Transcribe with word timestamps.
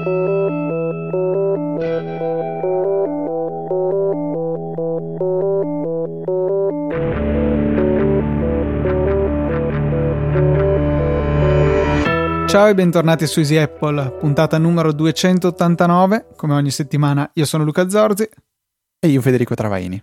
Ciao 0.00 0.06
e 12.66 12.74
bentornati 12.74 13.26
su 13.26 13.40
Easy 13.40 13.58
Apple, 13.58 14.16
puntata 14.18 14.56
numero 14.56 14.92
289. 14.92 16.28
Come 16.34 16.54
ogni 16.54 16.70
settimana, 16.70 17.30
io 17.34 17.44
sono 17.44 17.64
Luca 17.64 17.86
Zorzi. 17.88 18.26
E 18.98 19.08
io 19.08 19.20
Federico 19.20 19.54
Travaini. 19.54 20.02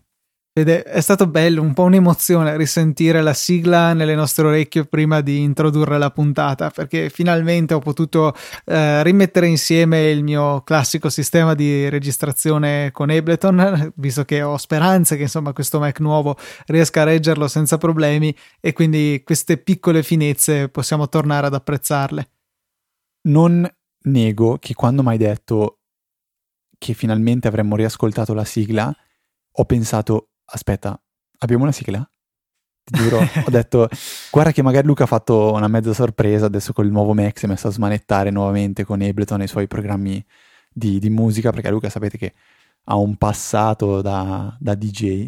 Ed 0.57 0.69
è, 0.69 0.81
è, 0.81 1.01
stato 1.01 1.27
bello, 1.27 1.61
un 1.61 1.75
po' 1.75 1.83
un'emozione 1.83 2.57
risentire 2.57 3.21
la 3.21 3.35
sigla 3.35 3.93
nelle 3.93 4.15
nostre 4.15 4.47
orecchie 4.47 4.85
prima 4.85 5.21
di 5.21 5.43
introdurre 5.43 5.99
la 5.99 6.09
puntata, 6.09 6.71
perché 6.71 7.11
finalmente 7.11 7.75
ho 7.75 7.79
potuto 7.79 8.33
eh, 8.65 9.03
rimettere 9.03 9.45
insieme 9.45 10.09
il 10.09 10.23
mio 10.23 10.63
classico 10.63 11.11
sistema 11.11 11.53
di 11.53 11.87
registrazione 11.89 12.89
con 12.91 13.11
Ableton, 13.11 13.93
visto 13.97 14.25
che 14.25 14.41
ho 14.41 14.57
speranze 14.57 15.15
che 15.15 15.21
insomma 15.21 15.53
questo 15.53 15.77
Mac 15.77 15.99
nuovo 15.99 16.35
riesca 16.65 17.01
a 17.01 17.03
reggerlo 17.05 17.47
senza 17.47 17.77
problemi 17.77 18.35
e 18.59 18.73
quindi 18.73 19.21
queste 19.23 19.57
piccole 19.57 20.01
finezze 20.01 20.69
possiamo 20.69 21.07
tornare 21.07 21.45
ad 21.45 21.53
apprezzarle. 21.53 22.29
Non 23.27 23.63
nego 24.05 24.57
che 24.57 24.73
quando 24.73 25.03
mi 25.03 25.09
hai 25.09 25.17
detto 25.19 25.81
che 26.79 26.95
finalmente 26.95 27.47
avremmo 27.47 27.75
riascoltato 27.75 28.33
la 28.33 28.43
sigla, 28.43 28.91
ho 29.51 29.65
pensato, 29.65 30.29
aspetta, 30.47 30.99
abbiamo 31.39 31.63
una 31.63 31.71
sigla? 31.71 32.09
Ti 32.83 32.97
giuro, 32.99 33.19
ho 33.19 33.49
detto, 33.49 33.87
guarda 34.31 34.51
che 34.51 34.61
magari 34.61 34.87
Luca 34.87 35.03
ha 35.03 35.07
fatto 35.07 35.53
una 35.53 35.67
mezza 35.67 35.93
sorpresa, 35.93 36.45
adesso 36.45 36.73
col 36.73 36.89
nuovo 36.89 37.13
Mac 37.13 37.37
si 37.37 37.45
è 37.45 37.47
messo 37.47 37.67
a 37.67 37.71
smanettare 37.71 38.29
nuovamente 38.29 38.85
con 38.85 39.01
Ableton 39.01 39.41
e 39.41 39.45
i 39.45 39.47
suoi 39.47 39.67
programmi 39.67 40.23
di, 40.69 40.99
di 40.99 41.09
musica, 41.09 41.51
perché 41.51 41.69
Luca 41.69 41.89
sapete 41.89 42.17
che 42.17 42.33
ha 42.85 42.95
un 42.95 43.15
passato 43.17 44.01
da, 44.01 44.55
da 44.59 44.75
DJ. 44.75 45.27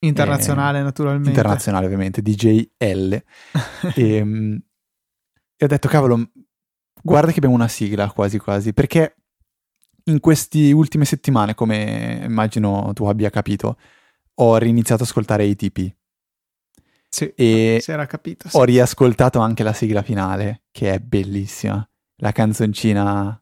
Internazionale, 0.00 0.78
eh, 0.78 0.82
naturalmente. 0.82 1.28
Internazionale, 1.28 1.86
ovviamente, 1.86 2.22
DJ 2.22 2.68
L. 2.78 3.12
e, 3.12 3.22
ehm, 3.94 4.62
e 5.56 5.64
ho 5.64 5.68
detto, 5.68 5.88
cavolo, 5.88 6.30
Guarda 7.06 7.30
che 7.30 7.36
abbiamo 7.36 7.54
una 7.54 7.68
sigla 7.68 8.10
quasi 8.10 8.38
quasi, 8.38 8.72
perché 8.72 9.14
in 10.06 10.18
queste 10.18 10.72
ultime 10.72 11.04
settimane, 11.04 11.54
come 11.54 12.24
immagino 12.24 12.90
tu 12.94 13.04
abbia 13.04 13.30
capito, 13.30 13.76
ho 14.38 14.56
riniziato 14.58 15.02
ad 15.02 15.08
ascoltare 15.08 15.48
ATP. 15.48 15.94
Sì, 17.08 17.32
e 17.34 17.78
si 17.80 17.90
era 17.92 18.06
capito. 18.06 18.48
Sì. 18.48 18.56
Ho 18.56 18.64
riascoltato 18.64 19.38
anche 19.38 19.62
la 19.62 19.72
sigla 19.72 20.02
finale, 20.02 20.64
che 20.70 20.92
è 20.92 20.98
bellissima. 20.98 21.86
La 22.16 22.32
canzoncina. 22.32 23.40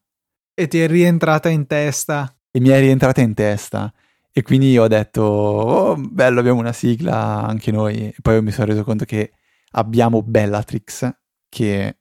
E 0.55 0.69
ti 0.69 0.81
è 0.81 0.87
rientrata 0.87 1.49
in 1.49 1.67
testa. 1.67 2.37
E 2.51 2.61
mi 2.61 2.69
è 2.69 2.79
rientrata 2.79 3.21
in 3.21 3.35
testa. 3.35 3.93
E 4.31 4.43
quindi 4.43 4.77
ho 4.79 4.87
detto, 4.87 5.23
oh, 5.23 5.97
bello, 5.97 6.41
abbiamo 6.41 6.61
una 6.61 6.73
sigla 6.73 7.45
anche 7.47 7.71
noi. 7.71 8.09
E 8.09 8.17
poi 8.21 8.43
mi 8.43 8.51
sono 8.53 8.67
reso 8.67 8.85
conto 8.85 9.05
che 9.05 9.33
abbiamo 9.73 10.23
Bellatrix, 10.23 11.11
che 11.49 11.99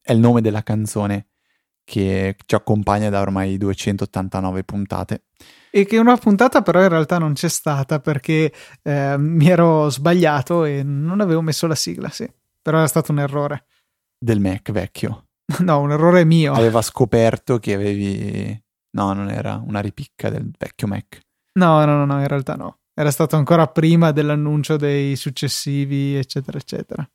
è 0.00 0.12
il 0.12 0.18
nome 0.18 0.40
della 0.40 0.62
canzone 0.62 1.28
che 1.84 2.36
ci 2.44 2.54
accompagna 2.54 3.08
da 3.08 3.20
ormai 3.20 3.56
289 3.56 4.64
puntate. 4.64 5.24
E 5.70 5.84
che 5.84 5.98
una 5.98 6.16
puntata 6.16 6.62
però 6.62 6.82
in 6.82 6.88
realtà 6.88 7.18
non 7.18 7.34
c'è 7.34 7.48
stata 7.48 8.00
perché 8.00 8.52
eh, 8.82 9.16
mi 9.18 9.48
ero 9.48 9.90
sbagliato 9.90 10.64
e 10.64 10.82
non 10.82 11.20
avevo 11.20 11.42
messo 11.42 11.66
la 11.66 11.74
sigla, 11.74 12.08
sì. 12.08 12.30
Però 12.60 12.78
era 12.78 12.86
stato 12.86 13.12
un 13.12 13.20
errore. 13.20 13.66
Del 14.18 14.40
Mac 14.40 14.70
vecchio. 14.70 15.24
No, 15.60 15.80
un 15.80 15.92
errore 15.92 16.24
mio. 16.24 16.52
Aveva 16.52 16.82
scoperto 16.82 17.58
che 17.58 17.72
avevi... 17.72 18.62
No, 18.90 19.12
non 19.12 19.30
era 19.30 19.62
una 19.64 19.80
ripicca 19.80 20.28
del 20.28 20.50
vecchio 20.58 20.86
Mac. 20.86 21.20
No, 21.54 21.84
no, 21.84 21.96
no, 21.96 22.04
no, 22.04 22.20
in 22.20 22.28
realtà 22.28 22.54
no. 22.54 22.80
Era 22.94 23.10
stato 23.10 23.36
ancora 23.36 23.66
prima 23.66 24.10
dell'annuncio 24.10 24.76
dei 24.76 25.16
successivi, 25.16 26.16
eccetera, 26.16 26.58
eccetera. 26.58 27.08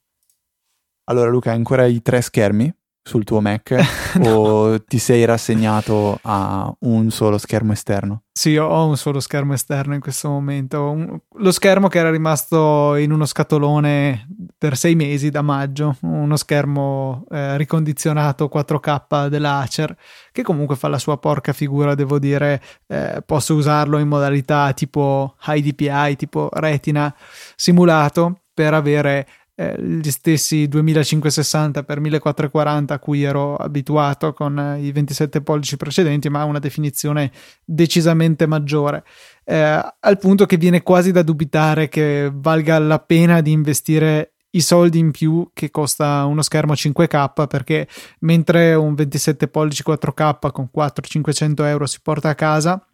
Allora 1.06 1.30
Luca, 1.30 1.52
hai 1.52 1.58
ancora 1.58 1.86
i 1.86 2.02
tre 2.02 2.22
schermi? 2.22 2.74
Sul 3.04 3.26
tuo 3.26 3.42
Mac 3.42 3.72
no. 4.20 4.30
o 4.30 4.84
ti 4.84 4.98
sei 4.98 5.26
rassegnato 5.26 6.18
a 6.22 6.74
un 6.80 7.12
solo 7.12 7.38
schermo 7.38 7.74
esterno? 7.74 8.24
Sì, 8.32 8.56
ho 8.58 8.88
un 8.88 8.98
solo 8.98 9.20
schermo 9.20 9.54
esterno 9.54 9.94
in 9.94 10.00
questo 10.00 10.30
momento. 10.30 10.90
Un, 10.90 11.20
lo 11.38 11.52
schermo 11.52 11.88
che 11.90 12.00
era 12.00 12.10
rimasto 12.10 12.96
in 12.96 13.12
uno 13.12 13.26
scatolone 13.26 14.28
per 14.58 14.76
sei 14.78 14.96
mesi 14.96 15.30
da 15.30 15.42
maggio, 15.42 15.98
uno 16.02 16.36
schermo 16.38 17.26
eh, 17.30 17.58
ricondizionato 17.58 18.50
4K 18.52 19.28
dell'Acer, 19.28 19.96
che 20.32 20.42
comunque 20.42 20.76
fa 20.76 20.88
la 20.88 20.98
sua 20.98 21.18
porca 21.18 21.54
figura, 21.54 21.94
devo 21.94 22.18
dire. 22.18 22.62
Eh, 22.88 23.22
posso 23.26 23.54
usarlo 23.54 24.00
in 24.00 24.08
modalità 24.08 24.72
tipo 24.74 25.36
high 25.46 25.64
DPI, 25.64 26.16
tipo 26.16 26.50
retina 26.54 27.14
simulato 27.56 28.40
per 28.54 28.74
avere 28.74 29.28
eh, 29.56 29.80
gli 29.82 30.10
stessi 30.10 30.68
2560 30.68 31.82
x 31.82 31.96
1440 31.98 32.94
a 32.94 33.00
cui 33.00 33.24
ero 33.24 33.56
abituato 33.56 34.34
con 34.34 34.58
eh, 34.58 34.82
i 34.82 34.92
27 34.92 35.42
pollici 35.42 35.78
precedenti, 35.78 36.30
ma 36.30 36.44
una 36.44 36.60
definizione 36.60 37.32
decisamente 37.64 38.48
maggiore, 38.48 39.04
eh, 39.44 39.80
al 40.00 40.18
punto 40.18 40.46
che 40.46 40.58
viene 40.58 40.82
quasi 40.82 41.12
da 41.12 41.22
dubitare 41.22 41.90
che 41.90 42.32
valga 42.34 42.80
la 42.80 43.00
pena 43.00 43.42
di 43.42 43.52
investire 43.52 44.34
i 44.56 44.62
soldi 44.62 45.00
in 45.00 45.12
più 45.12 45.50
che 45.54 45.72
costa 45.72 46.26
uno 46.26 46.42
schermo 46.42 46.74
5K 46.74 47.48
perché 47.48 47.88
mentre 48.20 48.76
un 48.76 48.94
27 48.94 49.48
pollici 49.48 49.84
4K 49.86 50.52
con 50.52 50.70
400-500 50.76 51.66
euro 51.66 51.86
si 51.88 52.00
porta 52.02 52.30
a 52.30 52.36
casa 52.36 52.86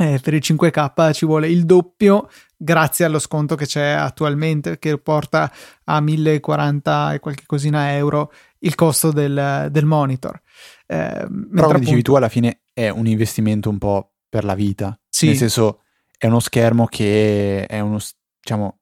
eh, 0.00 0.18
per 0.18 0.32
il 0.32 0.40
5K 0.42 1.12
ci 1.12 1.26
vuole 1.26 1.48
il 1.50 1.66
doppio 1.66 2.30
grazie 2.56 3.04
allo 3.04 3.18
sconto 3.18 3.54
che 3.54 3.66
c'è 3.66 3.88
attualmente 3.90 4.78
che 4.78 4.96
porta 4.96 5.52
a 5.84 6.00
1040 6.00 7.12
e 7.12 7.18
qualche 7.20 7.42
cosina 7.44 7.92
euro 7.92 8.32
il 8.60 8.74
costo 8.74 9.12
del, 9.12 9.68
del 9.70 9.84
monitor. 9.84 10.40
Eh, 10.86 11.26
Però 11.52 11.66
come 11.66 11.80
dicevi 11.80 12.00
tu 12.00 12.14
alla 12.14 12.30
fine 12.30 12.62
è 12.72 12.88
un 12.88 13.06
investimento 13.06 13.68
un 13.68 13.76
po' 13.76 14.14
per 14.26 14.44
la 14.44 14.54
vita, 14.54 14.98
sì. 15.06 15.26
nel 15.26 15.36
senso 15.36 15.82
è 16.16 16.26
uno 16.26 16.40
schermo 16.40 16.86
che 16.86 17.66
è 17.66 17.80
uno, 17.80 17.98
diciamo, 18.40 18.78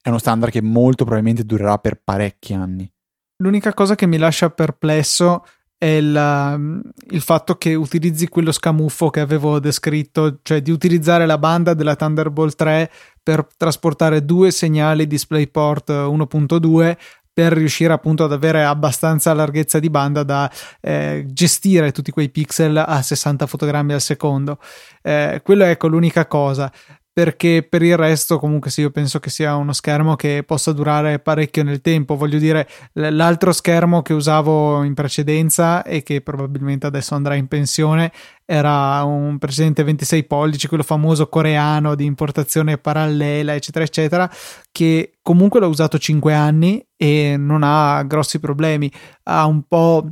è 0.00 0.08
uno 0.08 0.18
standard 0.18 0.52
che 0.52 0.62
molto 0.62 1.04
probabilmente 1.04 1.44
durerà 1.44 1.76
per 1.78 2.00
parecchi 2.02 2.54
anni. 2.54 2.90
L'unica 3.42 3.74
cosa 3.74 3.94
che 3.94 4.06
mi 4.06 4.16
lascia 4.16 4.48
perplesso 4.48 5.44
è 5.82 5.86
il, 5.86 6.92
il, 7.10 7.20
fatto 7.22 7.56
che 7.56 7.74
utilizzi 7.74 8.28
quello 8.28 8.52
scamuffo 8.52 9.10
che 9.10 9.18
avevo 9.18 9.58
descritto, 9.58 10.38
cioè 10.42 10.62
di 10.62 10.70
utilizzare 10.70 11.26
la 11.26 11.38
banda 11.38 11.74
della 11.74 11.96
Thunderbolt 11.96 12.54
3 12.54 12.88
per 13.20 13.44
trasportare 13.56 14.24
due 14.24 14.52
segnali 14.52 15.08
DisplayPort 15.08 15.90
1.2 15.90 16.96
per 17.32 17.52
riuscire 17.54 17.92
appunto 17.92 18.22
ad 18.22 18.32
avere 18.32 18.62
abbastanza 18.62 19.34
larghezza 19.34 19.80
di 19.80 19.90
banda 19.90 20.22
da 20.22 20.48
eh, 20.80 21.24
gestire 21.26 21.90
tutti 21.90 22.12
quei 22.12 22.30
pixel 22.30 22.76
a 22.76 23.02
60 23.02 23.48
fotogrammi 23.48 23.92
al 23.92 24.00
secondo. 24.00 24.58
Eh, 25.02 25.40
quello 25.42 25.64
è 25.64 25.70
ecco 25.70 25.88
l'unica 25.88 26.26
cosa 26.28 26.70
perché 27.12 27.66
per 27.68 27.82
il 27.82 27.96
resto 27.96 28.38
comunque 28.38 28.70
sì 28.70 28.80
io 28.80 28.90
penso 28.90 29.18
che 29.20 29.28
sia 29.28 29.54
uno 29.56 29.74
schermo 29.74 30.16
che 30.16 30.44
possa 30.46 30.72
durare 30.72 31.18
parecchio 31.18 31.62
nel 31.62 31.82
tempo. 31.82 32.16
Voglio 32.16 32.38
dire 32.38 32.66
l'altro 32.94 33.52
schermo 33.52 34.00
che 34.00 34.14
usavo 34.14 34.82
in 34.82 34.94
precedenza 34.94 35.82
e 35.82 36.02
che 36.02 36.22
probabilmente 36.22 36.86
adesso 36.86 37.14
andrà 37.14 37.34
in 37.34 37.48
pensione 37.48 38.10
era 38.46 39.02
un 39.04 39.36
precedente 39.38 39.84
26 39.84 40.24
pollici 40.24 40.68
quello 40.68 40.82
famoso 40.82 41.28
coreano 41.28 41.94
di 41.94 42.04
importazione 42.04 42.78
parallela 42.78 43.54
eccetera 43.54 43.84
eccetera 43.84 44.30
che 44.70 45.18
comunque 45.20 45.60
l'ho 45.60 45.68
usato 45.68 45.98
5 45.98 46.34
anni 46.34 46.84
e 46.96 47.36
non 47.38 47.62
ha 47.62 48.02
grossi 48.04 48.40
problemi. 48.40 48.90
Ha 49.24 49.44
un 49.44 49.62
po' 49.68 50.08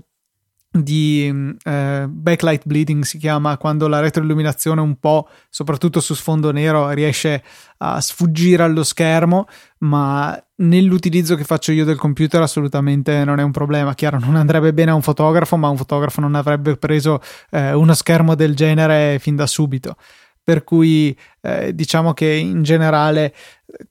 di 0.73 1.57
eh, 1.65 2.07
backlight 2.09 2.65
bleeding 2.65 3.03
si 3.03 3.19
chiama 3.19 3.57
quando 3.57 3.89
la 3.89 3.99
retroilluminazione 3.99 4.81
un 4.81 5.01
po' 5.01 5.29
soprattutto 5.49 5.99
su 5.99 6.15
sfondo 6.15 6.53
nero 6.53 6.91
riesce 6.91 7.43
a 7.79 8.01
sfuggire 8.01 8.63
allo 8.63 8.85
schermo 8.85 9.49
ma 9.79 10.41
nell'utilizzo 10.57 11.35
che 11.35 11.43
faccio 11.43 11.73
io 11.73 11.85
del 11.85 11.99
computer 11.99 12.41
assolutamente 12.43 13.25
non 13.25 13.41
è 13.41 13.43
un 13.43 13.51
problema. 13.51 13.95
Chiaro 13.95 14.21
non 14.21 14.37
andrebbe 14.37 14.73
bene 14.73 14.93
a 14.93 14.95
un 14.95 15.03
fotografo 15.03 15.57
ma 15.57 15.69
un 15.69 15.77
fotografo 15.77 16.21
non 16.21 16.37
avrebbe 16.37 16.77
preso 16.77 17.21
eh, 17.51 17.73
uno 17.73 17.95
schermo 17.95 18.37
del 18.37 18.55
genere 18.55 19.19
fin 19.19 19.35
da 19.35 19.47
subito. 19.47 19.97
Per 20.43 20.63
cui 20.63 21.17
eh, 21.41 21.75
diciamo 21.75 22.13
che 22.13 22.31
in 22.31 22.63
generale 22.63 23.35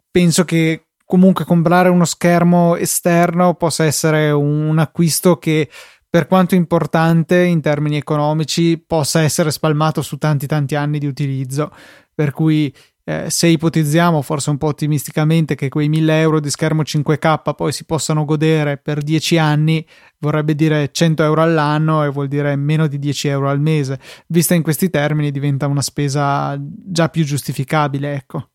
penso 0.09 0.45
che 0.45 0.85
comunque 1.05 1.43
comprare 1.43 1.89
uno 1.89 2.05
schermo 2.05 2.75
esterno 2.75 3.55
possa 3.55 3.83
essere 3.83 4.31
un 4.31 4.77
acquisto 4.77 5.37
che 5.37 5.67
per 6.09 6.25
quanto 6.27 6.55
importante 6.55 7.43
in 7.43 7.61
termini 7.61 7.97
economici, 7.97 8.77
possa 8.77 9.21
essere 9.21 9.51
spalmato 9.51 10.01
su 10.01 10.17
tanti 10.17 10.47
tanti 10.47 10.75
anni 10.75 10.97
di 10.97 11.05
utilizzo. 11.05 11.71
Per 12.13 12.31
cui 12.31 12.73
eh, 13.09 13.29
se 13.29 13.47
ipotizziamo 13.47 14.21
forse 14.21 14.49
un 14.49 14.57
po' 14.57 14.67
ottimisticamente 14.67 15.55
che 15.55 15.69
quei 15.69 15.89
1000 15.89 16.19
euro 16.19 16.39
di 16.39 16.49
schermo 16.49 16.83
5K 16.83 17.55
poi 17.55 17.71
si 17.71 17.85
possano 17.85 18.25
godere 18.25 18.77
per 18.77 19.01
10 19.01 19.37
anni, 19.37 19.85
vorrebbe 20.19 20.53
dire 20.53 20.91
100 20.91 21.23
euro 21.23 21.41
all'anno 21.41 22.03
e 22.03 22.09
vuol 22.09 22.27
dire 22.27 22.55
meno 22.55 22.87
di 22.87 22.99
10 22.99 23.27
euro 23.29 23.49
al 23.49 23.59
mese. 23.59 23.99
Vista 24.27 24.53
in 24.53 24.61
questi 24.61 24.89
termini 24.89 25.31
diventa 25.31 25.67
una 25.67 25.81
spesa 25.81 26.55
già 26.59 27.09
più 27.09 27.23
giustificabile, 27.23 28.13
ecco. 28.13 28.49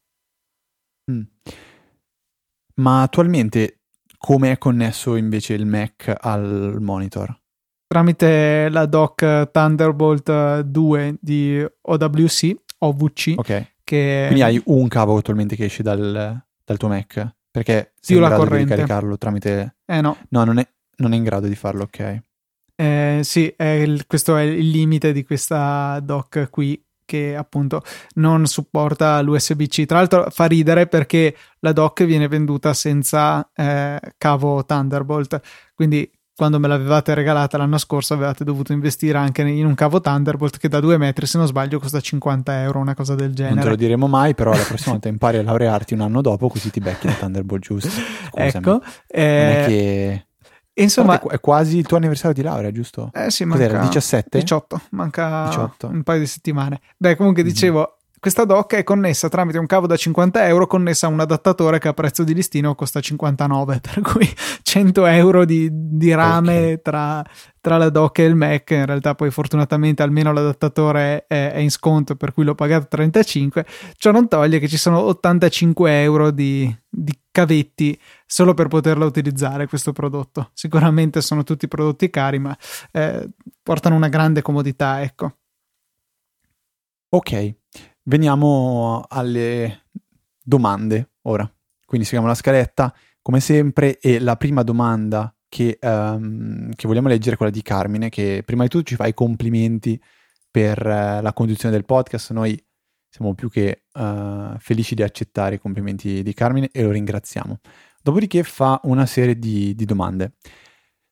Mm. 1.11 1.23
Ma 2.77 3.03
attualmente 3.03 3.81
come 4.19 4.53
è 4.53 4.59
connesso 4.59 5.17
invece 5.17 5.55
il 5.55 5.67
Mac 5.67 6.15
al 6.19 6.79
monitor? 6.81 7.44
Tramite 7.87 8.69
la 8.71 8.87
dock 8.87 9.51
Thunderbolt 9.51 10.61
2 10.61 11.17
di 11.21 11.65
OWC, 11.83 12.55
OVC. 12.79 13.33
Ok. 13.37 13.73
Che... 13.85 14.25
Quindi 14.27 14.43
hai 14.43 14.61
un 14.67 14.89
cavo 14.89 15.17
attualmente 15.17 15.57
che 15.57 15.67
esce 15.67 15.83
dal, 15.83 16.43
dal 16.65 16.77
tuo 16.77 16.89
Mac? 16.89 17.35
Perché 17.51 17.93
sei 18.01 18.17
Più 18.17 18.25
in 18.25 18.31
grado 18.31 18.57
di 18.57 18.65
caricarlo 18.65 19.19
tramite... 19.19 19.77
Eh 19.85 20.01
no, 20.01 20.17
No, 20.31 20.45
non 20.45 20.59
è, 20.59 20.67
non 20.97 21.13
è 21.13 21.17
in 21.17 21.23
grado 21.23 21.47
di 21.47 21.55
farlo, 21.55 21.85
ok. 21.85 22.21
Eh, 22.75 23.21
sì, 23.23 23.53
è 23.57 23.65
il- 23.65 24.07
questo 24.07 24.37
è 24.37 24.43
il 24.43 24.69
limite 24.71 25.13
di 25.13 25.23
questa 25.23 26.01
dock 26.01 26.51
qui 26.51 26.83
che 27.05 27.37
appunto 27.37 27.83
non 28.15 28.47
supporta 28.47 29.21
l'USB-C. 29.21 29.85
Tra 29.85 29.99
l'altro 29.99 30.31
fa 30.31 30.47
ridere 30.47 30.87
perché 30.87 31.37
la 31.61 31.73
dock 31.73 32.03
viene 32.05 32.27
venduta 32.29 32.73
senza 32.73 33.49
eh, 33.55 34.01
cavo 34.17 34.65
Thunderbolt, 34.65 35.41
quindi 35.75 36.11
quando 36.37 36.59
me 36.59 36.67
l'avevate 36.69 37.15
regalata 37.15 37.57
l'anno 37.57 37.79
scorso 37.79 38.15
avevate 38.15 38.43
dovuto 38.45 38.73
investire 38.73 39.19
anche 39.19 39.43
in 39.43 39.65
un 39.67 39.75
cavo 39.75 40.01
Thunderbolt 40.01 40.59
che 40.59 40.69
da 40.69 40.81
due 40.81 40.99
metri, 40.99 41.27
se 41.27 41.39
non 41.39 41.47
sbaglio, 41.47 41.79
costa 41.79 42.01
50 42.01 42.63
euro, 42.63 42.81
una 42.81 42.95
cosa 42.95 43.15
del 43.15 43.29
Non 43.29 43.35
te 43.37 43.43
lo 43.51 43.55
genere. 43.55 43.77
diremo 43.77 44.07
mai, 44.09 44.35
però 44.35 44.51
la 44.53 44.65
prossima 44.65 44.93
volta 44.93 45.09
impari 45.09 45.37
a 45.39 45.43
laurearti 45.43 45.95
un 45.95 46.01
anno 46.01 46.21
dopo, 46.21 46.49
così 46.49 46.71
ti 46.71 46.81
becchi 46.81 47.07
la 47.07 47.13
Thunderbolt 47.15 47.63
giusto. 47.63 47.89
Scusami. 48.31 48.49
Ecco, 48.49 48.71
Non 48.71 48.81
è 48.83 49.63
eh, 49.63 49.67
che... 49.67 50.27
insomma, 50.83 51.17
Guarda, 51.19 51.35
è 51.37 51.41
quasi 51.41 51.79
il 51.79 51.87
tuo 51.87 51.97
anniversario 51.99 52.35
di 52.35 52.43
laurea, 52.43 52.73
giusto? 52.73 53.11
Eh 53.13 53.31
sì, 53.31 53.45
Cos'era, 53.47 53.73
manca 53.75 53.87
17? 53.87 54.39
18, 54.41 54.81
manca 54.91 55.45
18. 55.45 55.87
un 55.87 56.03
paio 56.03 56.19
di 56.19 56.27
settimane. 56.27 56.81
Beh, 56.97 57.15
comunque 57.17 57.43
Mhm. 57.43 57.49
dicevo, 57.49 57.99
questa 58.25 58.47
dock 58.47 58.77
è 58.77 58.85
connessa 58.85 59.29
tramite 59.29 59.59
un 59.59 59.67
cavo 59.67 59.87
da 59.87 59.97
50 59.97 60.47
euro 60.47 60.67
connessa 60.67 61.07
a 61.07 61.11
un 61.11 61.21
adattatore 61.21 61.79
che 61.79 61.89
a 61.89 61.93
prezzo 61.93 62.25
di 62.25 62.33
listino 62.33 62.75
costa 62.75 62.99
59, 62.99 63.81
per 63.83 64.01
cui 64.01 64.27
100 64.63 65.05
euro 65.05 65.45
di, 65.45 65.69
di 65.71 66.11
rame 66.15 66.81
tra, 66.81 67.23
tra 67.61 67.77
la 67.77 67.91
dock 67.91 68.21
e 68.21 68.25
il 68.25 68.35
Mac. 68.35 68.71
In 68.71 68.87
realtà 68.87 69.15
poi 69.15 69.31
fortunatamente 69.31 70.03
almeno 70.03 70.33
l'adattatore 70.33 71.27
è, 71.27 71.51
è 71.53 71.59
in 71.59 71.71
sconto, 71.71 72.17
per 72.17 72.33
cui 72.33 72.45
l'ho 72.45 72.55
pagato 72.55 72.87
35. 72.89 73.67
Ciò 73.95 74.11
non 74.11 74.27
toglie 74.27 74.59
che 74.59 74.69
ci 74.69 74.79
sono 74.79 75.01
85 75.01 76.01
euro 76.01 76.31
di, 76.31 76.75
di 76.89 77.15
cavetti 77.31 78.01
solo 78.25 78.55
per 78.55 78.69
poterla 78.69 79.05
utilizzare 79.05 79.67
questo 79.67 79.93
prodotto. 79.93 80.49
Sicuramente 80.55 81.21
sono 81.21 81.45
tutti 81.45 81.69
prodotti 81.69 82.09
cari, 82.09 82.39
ma 82.39 82.57
eh, 82.91 83.29
portano 83.63 83.97
una 83.97 84.09
grande 84.09 84.41
comodità, 84.41 85.03
ecco. 85.03 85.31
Ok, 87.11 87.55
veniamo 88.05 89.05
alle 89.09 89.87
domande 90.43 91.11
ora. 91.23 91.51
Quindi 91.85 92.07
seguiamo 92.07 92.27
la 92.27 92.39
scaletta 92.39 92.95
come 93.23 93.41
sempre 93.41 93.99
e 93.99 94.19
la 94.19 94.37
prima 94.37 94.63
domanda 94.63 95.35
che, 95.49 95.79
ehm, 95.81 96.75
che 96.75 96.87
vogliamo 96.87 97.09
leggere 97.09 97.35
è 97.35 97.37
quella 97.37 97.53
di 97.53 97.63
Carmine 97.63 98.09
che 98.09 98.43
prima 98.45 98.65
di 98.65 98.69
tutto 98.69 98.85
ci 98.85 98.97
fa 98.97 99.07
i 99.07 99.15
complimenti 99.15 100.01
per 100.51 100.85
eh, 100.87 101.23
la 101.23 101.33
conduzione 101.33 101.75
del 101.75 101.85
podcast. 101.85 102.33
Noi 102.33 102.63
siamo 103.09 103.35
più 103.35 103.49
che 103.49 103.85
eh, 103.93 104.55
felici 104.59 104.95
di 104.95 105.03
accettare 105.03 105.55
i 105.55 105.61
complimenti 105.61 106.23
di 106.23 106.35
Carmine 106.35 106.69
e 106.73 106.83
lo 106.83 106.91
ringraziamo. 106.91 107.61
Dopodiché 108.03 108.43
fa 108.43 108.81
una 108.85 109.07
serie 109.07 109.39
di, 109.39 109.75
di 109.75 109.85
domande. 109.85 110.35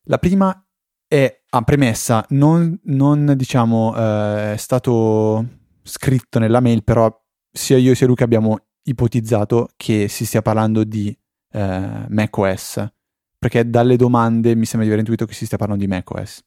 La 0.07 0.19
prima 0.19 0.53
è 1.07 1.43
a 1.51 1.63
premessa, 1.63 2.25
non, 2.31 2.79
non, 2.85 3.35
diciamo 3.37 3.95
eh, 3.97 4.53
è 4.55 4.57
stato 4.57 5.62
scritto 5.83 6.39
nella 6.39 6.61
mail, 6.61 6.85
però 6.85 7.11
sia 7.51 7.77
io 7.77 7.95
sia 7.95 8.07
Luca 8.07 8.25
abbiamo 8.25 8.59
ipotizzato 8.85 9.69
che 9.77 10.09
si 10.09 10.25
stia 10.25 10.43
parlando 10.43 10.85
di 10.85 11.17
eh, 11.53 12.07
macOS, 12.09 12.87
perché 13.39 13.69
dalle 13.69 13.97
domande 13.97 14.55
mi 14.55 14.65
sembra 14.65 14.87
di 14.87 14.93
aver 14.93 15.01
intuito 15.01 15.27
che 15.27 15.35
si 15.35 15.47
stia 15.47 15.59
parlando 15.59 15.85
di 15.85 15.91
macOS. 15.91 16.45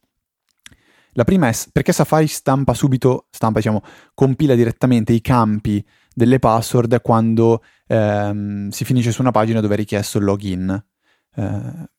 La 1.17 1.23
prima 1.23 1.47
è 1.47 1.53
perché 1.71 1.93
Safari 1.93 2.27
stampa 2.27 2.73
subito, 2.73 3.27
stampa 3.29 3.59
diciamo, 3.59 3.81
compila 4.13 4.53
direttamente 4.53 5.13
i 5.13 5.21
campi 5.21 5.85
delle 6.13 6.39
password 6.39 7.01
quando 7.01 7.63
ehm, 7.87 8.69
si 8.69 8.83
finisce 8.83 9.11
su 9.11 9.21
una 9.21 9.31
pagina 9.31 9.61
dove 9.61 9.75
è 9.75 9.77
richiesto 9.77 10.17
il 10.17 10.25
login. 10.25 10.85
Eh, 11.35 11.89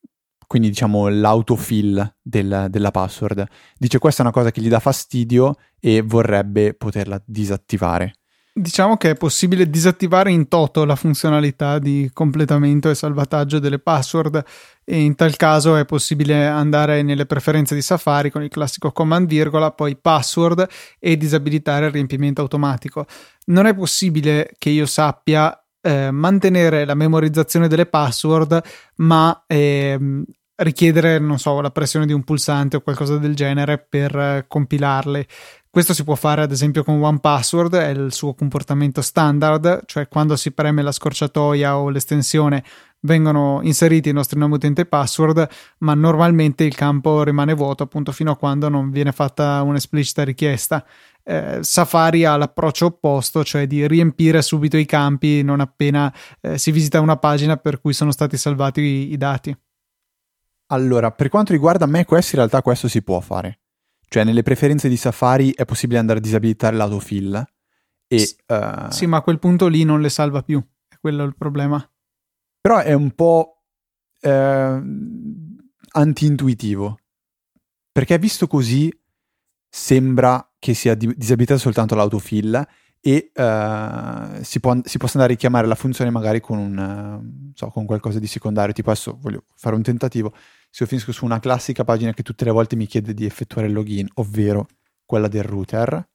quindi 0.46 0.68
diciamo 0.68 1.08
l'autofill 1.08 2.14
del- 2.22 2.66
della 2.68 2.90
password. 2.90 3.46
Dice 3.76 3.98
questa 3.98 4.22
è 4.22 4.24
una 4.24 4.34
cosa 4.34 4.50
che 4.50 4.60
gli 4.60 4.68
dà 4.68 4.80
fastidio 4.80 5.56
e 5.80 6.02
vorrebbe 6.02 6.74
poterla 6.74 7.20
disattivare. 7.24 8.14
Diciamo 8.58 8.96
che 8.96 9.10
è 9.10 9.14
possibile 9.16 9.68
disattivare 9.68 10.30
in 10.30 10.48
toto 10.48 10.86
la 10.86 10.96
funzionalità 10.96 11.78
di 11.78 12.08
completamento 12.10 12.88
e 12.88 12.94
salvataggio 12.94 13.58
delle 13.58 13.78
password 13.78 14.42
e 14.82 14.98
in 14.98 15.14
tal 15.14 15.36
caso 15.36 15.76
è 15.76 15.84
possibile 15.84 16.46
andare 16.46 17.02
nelle 17.02 17.26
preferenze 17.26 17.74
di 17.74 17.82
Safari 17.82 18.30
con 18.30 18.42
il 18.42 18.48
classico 18.48 18.92
command 18.92 19.28
virgola, 19.28 19.72
poi 19.72 19.98
password 19.98 20.66
e 20.98 21.18
disabilitare 21.18 21.84
il 21.84 21.92
riempimento 21.92 22.40
automatico. 22.40 23.04
Non 23.48 23.66
è 23.66 23.74
possibile 23.74 24.50
che 24.56 24.70
io 24.70 24.86
sappia 24.86 25.54
eh, 25.86 26.10
mantenere 26.10 26.84
la 26.84 26.94
memorizzazione 26.94 27.68
delle 27.68 27.86
password, 27.86 28.60
ma 28.96 29.44
ehm, 29.46 30.24
richiedere, 30.56 31.20
non 31.20 31.38
so, 31.38 31.60
la 31.60 31.70
pressione 31.70 32.06
di 32.06 32.12
un 32.12 32.24
pulsante 32.24 32.76
o 32.76 32.80
qualcosa 32.80 33.18
del 33.18 33.36
genere 33.36 33.78
per 33.78 34.16
eh, 34.16 34.44
compilarle. 34.48 35.26
Questo 35.70 35.94
si 35.94 36.02
può 36.02 36.16
fare 36.16 36.42
ad 36.42 36.50
esempio 36.50 36.82
con 36.82 37.00
OnePassword, 37.00 37.76
è 37.76 37.88
il 37.90 38.12
suo 38.12 38.34
comportamento 38.34 39.00
standard, 39.00 39.82
cioè 39.84 40.08
quando 40.08 40.34
si 40.34 40.50
preme 40.52 40.82
la 40.82 40.90
scorciatoia 40.90 41.78
o 41.78 41.90
l'estensione 41.90 42.64
vengono 43.00 43.60
inseriti 43.62 44.08
i 44.08 44.12
nostri 44.12 44.38
nomi 44.38 44.54
utente 44.54 44.80
e 44.80 44.86
password, 44.86 45.46
ma 45.78 45.94
normalmente 45.94 46.64
il 46.64 46.74
campo 46.74 47.22
rimane 47.22 47.54
vuoto 47.54 47.84
appunto 47.84 48.10
fino 48.10 48.32
a 48.32 48.36
quando 48.36 48.68
non 48.68 48.90
viene 48.90 49.12
fatta 49.12 49.62
un'esplicita 49.62 50.24
richiesta. 50.24 50.84
Eh, 51.28 51.58
Safari 51.62 52.24
ha 52.24 52.36
l'approccio 52.36 52.86
opposto, 52.86 53.42
cioè 53.42 53.66
di 53.66 53.84
riempire 53.88 54.42
subito 54.42 54.76
i 54.76 54.84
campi 54.84 55.42
non 55.42 55.58
appena 55.58 56.14
eh, 56.40 56.56
si 56.56 56.70
visita 56.70 57.00
una 57.00 57.16
pagina 57.16 57.56
per 57.56 57.80
cui 57.80 57.92
sono 57.92 58.12
stati 58.12 58.36
salvati 58.36 58.80
i, 58.80 59.12
i 59.12 59.16
dati. 59.16 59.56
Allora, 60.66 61.10
per 61.10 61.28
quanto 61.28 61.52
riguarda 61.52 61.86
macOS, 61.86 62.32
in 62.32 62.38
realtà 62.38 62.62
questo 62.62 62.86
si 62.86 63.02
può 63.02 63.18
fare. 63.20 63.60
Cioè, 64.08 64.22
nelle 64.22 64.42
preferenze 64.42 64.88
di 64.88 64.96
Safari 64.96 65.52
è 65.52 65.64
possibile 65.64 65.98
andare 65.98 66.20
a 66.20 66.22
disabilitare 66.22 66.76
l'autofill. 66.76 67.44
E, 68.06 68.18
S- 68.18 68.36
eh, 68.46 68.86
Sì, 68.90 69.06
ma 69.06 69.16
a 69.16 69.22
quel 69.22 69.40
punto 69.40 69.66
lì 69.66 69.82
non 69.82 70.00
le 70.00 70.10
salva 70.10 70.42
più, 70.42 70.64
è 70.88 70.96
quello 71.00 71.24
il 71.24 71.34
problema. 71.36 71.84
Però 72.60 72.78
è 72.78 72.92
un 72.92 73.10
po' 73.12 73.64
eh, 74.20 74.82
anti-intuitivo. 75.90 76.98
Perché 77.90 78.18
visto 78.18 78.46
così 78.46 78.92
sembra 79.78 80.52
che 80.58 80.72
sia 80.72 80.94
di- 80.94 81.12
disabilitata 81.14 81.60
soltanto 81.60 81.94
l'autofill 81.94 82.66
e 82.98 83.30
eh, 83.32 84.38
si, 84.42 84.58
può, 84.58 84.74
si 84.82 84.96
possa 84.96 85.12
andare 85.18 85.32
a 85.32 85.36
richiamare 85.36 85.66
la 85.66 85.74
funzione 85.74 86.10
magari 86.10 86.40
con, 86.40 86.56
un, 86.56 86.78
eh, 87.52 87.52
so, 87.54 87.68
con 87.68 87.84
qualcosa 87.84 88.18
di 88.18 88.26
secondario. 88.26 88.72
Tipo 88.72 88.90
adesso 88.90 89.18
voglio 89.20 89.44
fare 89.54 89.76
un 89.76 89.82
tentativo. 89.82 90.32
Se 90.70 90.82
io 90.84 90.88
finisco 90.88 91.12
su 91.12 91.26
una 91.26 91.38
classica 91.40 91.84
pagina 91.84 92.14
che 92.14 92.22
tutte 92.22 92.44
le 92.46 92.50
volte 92.52 92.74
mi 92.74 92.86
chiede 92.86 93.12
di 93.12 93.26
effettuare 93.26 93.66
il 93.68 93.74
login, 93.74 94.08
ovvero 94.14 94.66
quella 95.04 95.28
del 95.28 95.44
router, 95.44 96.08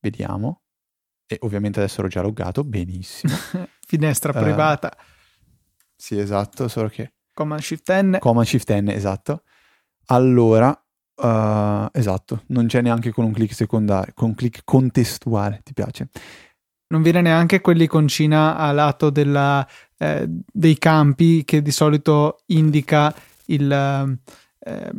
vediamo. 0.00 0.62
E 1.26 1.38
ovviamente 1.40 1.80
adesso 1.80 1.98
ero 1.98 2.08
già 2.08 2.22
loggato, 2.22 2.62
benissimo. 2.62 3.34
Finestra 3.84 4.32
Eh. 4.32 4.40
privata, 4.42 4.96
Sì, 5.96 6.18
esatto, 6.18 6.68
solo 6.68 6.88
che 6.88 7.14
Command 7.34 7.60
Shift 7.60 7.92
N. 7.92 8.18
Command 8.20 8.46
Shift 8.46 8.72
N, 8.72 8.88
esatto. 8.90 9.42
Allora, 10.06 10.72
eh, 11.16 11.88
esatto, 11.92 12.42
non 12.48 12.66
c'è 12.66 12.82
neanche 12.82 13.12
con 13.12 13.24
un 13.24 13.32
clic 13.32 13.52
secondario, 13.54 14.12
con 14.14 14.28
un 14.28 14.34
clic 14.34 14.60
contestuale, 14.64 15.60
ti 15.64 15.72
piace? 15.72 16.08
non 16.88 17.02
viene 17.02 17.20
neanche 17.20 17.60
quell'iconcina 17.60 18.56
a 18.56 18.70
lato 18.72 19.10
della, 19.10 19.66
eh, 19.98 20.24
dei 20.28 20.78
campi 20.78 21.44
che 21.44 21.62
di 21.62 21.70
solito 21.72 22.42
indica 22.46 23.14
il, 23.46 24.18
eh, 24.58 24.90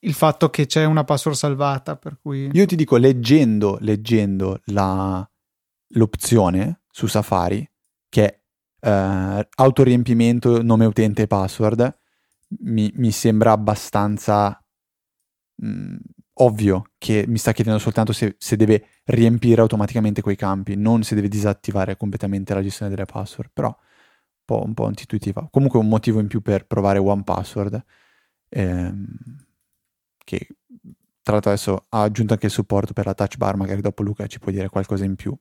il 0.00 0.14
fatto 0.14 0.50
che 0.50 0.66
c'è 0.66 0.84
una 0.84 1.04
password 1.04 1.36
salvata. 1.36 1.96
Per 1.96 2.18
cui 2.20 2.50
Io 2.52 2.66
ti 2.66 2.76
dico, 2.76 2.96
leggendo, 2.96 3.78
leggendo 3.80 4.60
la- 4.66 5.28
l'opzione 5.90 6.80
su 6.90 7.06
Safari, 7.06 7.68
che 8.08 8.24
è 8.24 8.40
eh, 8.88 9.48
autoriempimento, 9.56 10.62
nome 10.62 10.84
utente 10.84 11.22
e 11.22 11.26
password, 11.26 11.98
mi, 12.60 12.92
mi 12.96 13.10
sembra 13.10 13.52
abbastanza 13.52 14.60
mh, 15.56 15.96
ovvio 16.38 16.90
che 16.98 17.24
mi 17.26 17.38
sta 17.38 17.52
chiedendo 17.52 17.78
soltanto 17.78 18.12
se, 18.12 18.36
se, 18.38 18.56
deve 18.56 18.88
riempire 19.04 19.60
automaticamente 19.60 20.20
quei 20.22 20.36
campi, 20.36 20.76
non 20.76 21.02
se 21.02 21.14
deve 21.14 21.28
disattivare 21.28 21.96
completamente 21.96 22.54
la 22.54 22.62
gestione 22.62 22.90
delle 22.90 23.06
password, 23.06 23.50
però 23.52 23.68
un 23.68 23.74
po', 24.44 24.62
un 24.64 24.74
po 24.74 24.86
intuitiva. 24.88 25.48
Comunque 25.50 25.78
un 25.78 25.88
motivo 25.88 26.20
in 26.20 26.26
più 26.26 26.42
per 26.42 26.66
provare 26.66 26.98
One 26.98 27.22
Password, 27.24 27.84
ehm, 28.48 29.06
che 30.24 30.48
tra 31.22 31.34
l'altro 31.34 31.50
adesso 31.50 31.86
ha 31.88 32.02
aggiunto 32.02 32.34
anche 32.34 32.46
il 32.46 32.52
supporto 32.52 32.92
per 32.92 33.06
la 33.06 33.14
touch 33.14 33.36
bar, 33.36 33.56
magari 33.56 33.80
dopo 33.80 34.02
Luca 34.02 34.26
ci 34.26 34.38
può 34.38 34.52
dire 34.52 34.68
qualcosa 34.68 35.04
in 35.04 35.16
più. 35.16 35.36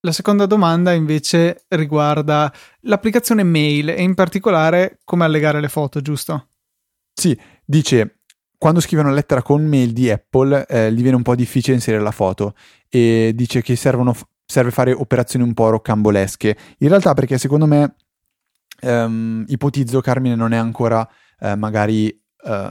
La 0.00 0.12
seconda 0.12 0.46
domanda 0.46 0.92
invece 0.92 1.64
riguarda 1.68 2.52
l'applicazione 2.80 3.42
mail 3.42 3.88
e 3.88 4.02
in 4.02 4.14
particolare 4.14 5.00
come 5.04 5.24
allegare 5.24 5.60
le 5.60 5.68
foto, 5.68 6.00
giusto? 6.00 6.48
Sì, 7.12 7.38
dice 7.64 8.20
quando 8.64 8.80
scrive 8.80 9.02
una 9.02 9.12
lettera 9.12 9.42
con 9.42 9.62
mail 9.62 9.92
di 9.92 10.10
Apple 10.10 10.64
eh, 10.66 10.90
gli 10.90 11.02
viene 11.02 11.16
un 11.16 11.22
po' 11.22 11.34
difficile 11.34 11.74
inserire 11.74 12.02
la 12.02 12.10
foto 12.10 12.54
e 12.88 13.32
dice 13.34 13.60
che 13.60 13.76
servono, 13.76 14.16
serve 14.46 14.70
fare 14.70 14.90
operazioni 14.90 15.44
un 15.44 15.52
po' 15.52 15.68
roccambolesche. 15.68 16.56
In 16.78 16.88
realtà 16.88 17.12
perché 17.12 17.36
secondo 17.36 17.66
me 17.66 17.94
ehm, 18.80 19.44
ipotizzo 19.48 20.00
Carmine 20.00 20.34
non 20.34 20.52
è 20.52 20.56
ancora 20.56 21.06
eh, 21.40 21.56
magari 21.56 22.08
eh, 22.08 22.70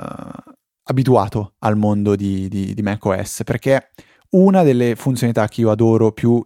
abituato 0.81 1.53
al 1.59 1.77
mondo 1.77 2.15
di, 2.15 2.47
di, 2.47 2.73
di 2.73 2.81
macOS 2.81 3.43
perché 3.45 3.91
una 4.31 4.63
delle 4.63 4.95
funzionalità 4.95 5.47
che 5.47 5.61
io 5.61 5.69
adoro 5.69 6.11
più 6.11 6.43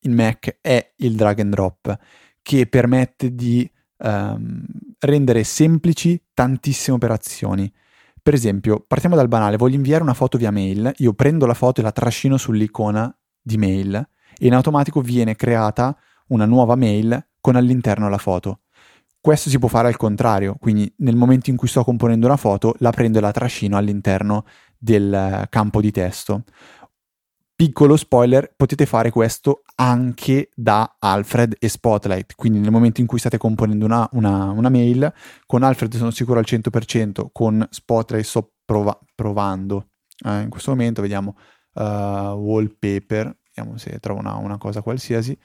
in 0.00 0.12
Mac 0.12 0.58
è 0.60 0.92
il 0.96 1.14
drag 1.14 1.40
and 1.40 1.54
drop 1.54 1.98
che 2.42 2.66
permette 2.66 3.34
di 3.34 3.66
ehm, 3.96 4.62
rendere 4.98 5.42
semplici 5.42 6.22
tantissime 6.34 6.96
operazioni. 6.96 7.72
Per 8.24 8.32
esempio, 8.32 8.82
partiamo 8.88 9.16
dal 9.16 9.28
banale, 9.28 9.58
voglio 9.58 9.74
inviare 9.74 10.02
una 10.02 10.14
foto 10.14 10.38
via 10.38 10.50
mail, 10.50 10.90
io 10.96 11.12
prendo 11.12 11.44
la 11.44 11.52
foto 11.52 11.80
e 11.80 11.84
la 11.84 11.92
trascino 11.92 12.38
sull'icona 12.38 13.14
di 13.38 13.58
mail 13.58 13.94
e 14.38 14.46
in 14.46 14.54
automatico 14.54 15.02
viene 15.02 15.36
creata 15.36 15.94
una 16.28 16.46
nuova 16.46 16.74
mail 16.74 17.22
con 17.38 17.54
all'interno 17.54 18.08
la 18.08 18.16
foto. 18.16 18.60
Questo 19.20 19.50
si 19.50 19.58
può 19.58 19.68
fare 19.68 19.88
al 19.88 19.98
contrario, 19.98 20.56
quindi 20.58 20.90
nel 21.00 21.16
momento 21.16 21.50
in 21.50 21.56
cui 21.56 21.68
sto 21.68 21.84
componendo 21.84 22.24
una 22.24 22.38
foto 22.38 22.74
la 22.78 22.92
prendo 22.92 23.18
e 23.18 23.20
la 23.20 23.30
trascino 23.30 23.76
all'interno 23.76 24.46
del 24.78 25.46
campo 25.50 25.82
di 25.82 25.90
testo. 25.90 26.44
Piccolo 27.56 27.96
spoiler, 27.96 28.52
potete 28.56 28.84
fare 28.84 29.10
questo 29.10 29.62
anche 29.76 30.50
da 30.56 30.96
Alfred 30.98 31.54
e 31.60 31.68
Spotlight, 31.68 32.34
quindi 32.34 32.58
nel 32.58 32.72
momento 32.72 33.00
in 33.00 33.06
cui 33.06 33.20
state 33.20 33.38
componendo 33.38 33.84
una, 33.84 34.08
una, 34.14 34.50
una 34.50 34.68
mail, 34.68 35.12
con 35.46 35.62
Alfred 35.62 35.94
sono 35.94 36.10
sicuro 36.10 36.40
al 36.40 36.46
100%, 36.48 37.26
con 37.30 37.64
Spotlight 37.70 38.24
sto 38.24 38.54
prova- 38.64 38.98
provando. 39.14 39.90
Eh, 40.24 40.40
in 40.40 40.48
questo 40.50 40.72
momento 40.72 41.00
vediamo 41.00 41.36
uh, 41.74 41.82
wallpaper, 41.82 43.36
vediamo 43.54 43.78
se 43.78 44.00
trovo 44.00 44.18
una, 44.18 44.34
una 44.34 44.58
cosa 44.58 44.82
qualsiasi, 44.82 45.38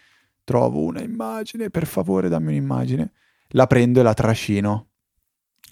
trovo 0.43 0.81
una 0.81 1.03
immagine, 1.03 1.69
per 1.69 1.85
favore 1.85 2.27
dammi 2.27 2.47
un'immagine, 2.47 3.11
la 3.49 3.67
prendo 3.67 3.99
e 3.99 4.03
la 4.03 4.15
trascino 4.15 4.87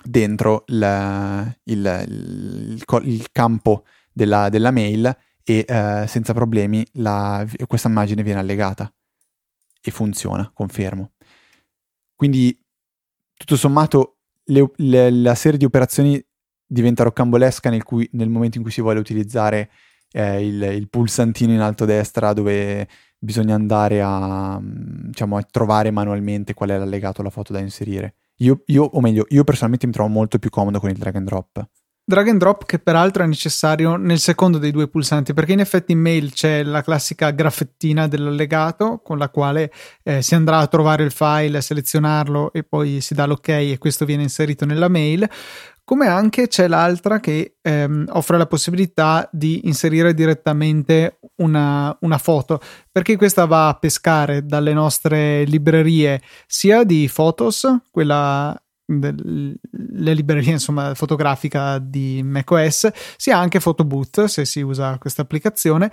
dentro 0.03 0.65
il, 0.67 1.57
il, 1.63 2.05
il, 2.07 2.83
il 3.05 3.31
campo 3.31 3.85
della, 4.13 4.49
della 4.49 4.69
mail 4.69 5.17
e 5.49 5.63
eh, 5.65 6.03
senza 6.09 6.33
problemi 6.33 6.85
la, 6.95 7.47
questa 7.67 7.87
immagine 7.87 8.21
viene 8.21 8.41
allegata 8.41 8.93
e 9.81 9.91
funziona, 9.91 10.51
confermo. 10.53 11.11
Quindi 12.13 12.59
tutto 13.33 13.55
sommato 13.55 14.17
le, 14.47 14.69
le, 14.75 15.09
la 15.09 15.35
serie 15.35 15.57
di 15.57 15.63
operazioni 15.63 16.21
diventa 16.65 17.03
roccambolesca 17.03 17.69
nel, 17.69 17.83
cui, 17.83 18.09
nel 18.11 18.27
momento 18.27 18.57
in 18.57 18.63
cui 18.63 18.73
si 18.73 18.81
vuole 18.81 18.99
utilizzare 18.99 19.71
eh, 20.11 20.45
il, 20.45 20.61
il, 20.61 20.89
pulsantino 20.89 21.53
in 21.53 21.61
alto 21.61 21.83
a 21.83 21.87
destra 21.87 22.33
dove 22.33 22.85
bisogna 23.17 23.55
andare 23.55 24.01
a, 24.01 24.59
diciamo, 24.61 25.37
a 25.37 25.43
trovare 25.49 25.91
manualmente 25.91 26.53
qual 26.53 26.71
è 26.71 26.77
l'allegato 26.77 27.21
alla 27.21 27.29
foto 27.29 27.53
da 27.53 27.59
inserire. 27.59 28.15
Io, 28.39 28.63
io, 28.65 28.83
o 28.83 28.99
meglio, 28.99 29.25
io 29.29 29.45
personalmente 29.45 29.87
mi 29.87 29.93
trovo 29.93 30.09
molto 30.09 30.39
più 30.39 30.49
comodo 30.49 30.81
con 30.81 30.89
il 30.89 30.97
drag 30.97 31.15
and 31.15 31.25
drop 31.25 31.67
drag 32.09 32.29
and 32.29 32.39
drop 32.39 32.65
che 32.65 32.79
peraltro 32.79 33.21
è 33.21 33.27
necessario 33.27 33.97
nel 33.97 34.19
secondo 34.19 34.59
dei 34.59 34.71
due 34.71 34.87
pulsanti 34.87 35.33
perché 35.33 35.51
in 35.51 35.59
effetti 35.59 35.91
in 35.91 35.99
mail 35.99 36.31
c'è 36.31 36.63
la 36.63 36.81
classica 36.81 37.31
graffettina 37.31 38.07
dell'allegato 38.07 39.01
con 39.03 39.17
la 39.17 39.27
quale 39.27 39.73
eh, 40.03 40.21
si 40.21 40.33
andrà 40.33 40.59
a 40.59 40.67
trovare 40.67 41.03
il 41.03 41.11
file, 41.11 41.59
selezionarlo 41.59 42.53
e 42.53 42.63
poi 42.63 43.01
si 43.01 43.13
dà 43.13 43.25
l'ok 43.25 43.49
e 43.49 43.75
questo 43.77 44.05
viene 44.05 44.23
inserito 44.23 44.65
nella 44.65 44.87
mail. 44.87 45.29
Come 45.83 46.07
anche 46.07 46.47
c'è 46.47 46.69
l'altra 46.69 47.19
che 47.19 47.57
ehm, 47.61 48.07
offre 48.11 48.37
la 48.37 48.45
possibilità 48.45 49.27
di 49.31 49.67
inserire 49.67 50.13
direttamente 50.13 51.19
una, 51.37 51.95
una, 52.01 52.17
foto, 52.17 52.61
perché 52.89 53.17
questa 53.17 53.45
va 53.45 53.67
a 53.67 53.73
pescare 53.73 54.45
dalle 54.45 54.73
nostre 54.73 55.43
librerie 55.43 56.21
sia 56.45 56.83
di 56.83 57.09
Photos, 57.13 57.65
quella 57.89 58.57
le 58.89 60.13
librerie 60.13 60.53
insomma 60.53 60.95
fotografica 60.95 61.77
di 61.77 62.21
macOS 62.23 62.89
sia 63.17 63.37
anche 63.37 63.59
Photobooth 63.59 64.25
se 64.25 64.45
si 64.45 64.61
usa 64.61 64.97
questa 64.97 65.23
applicazione 65.23 65.91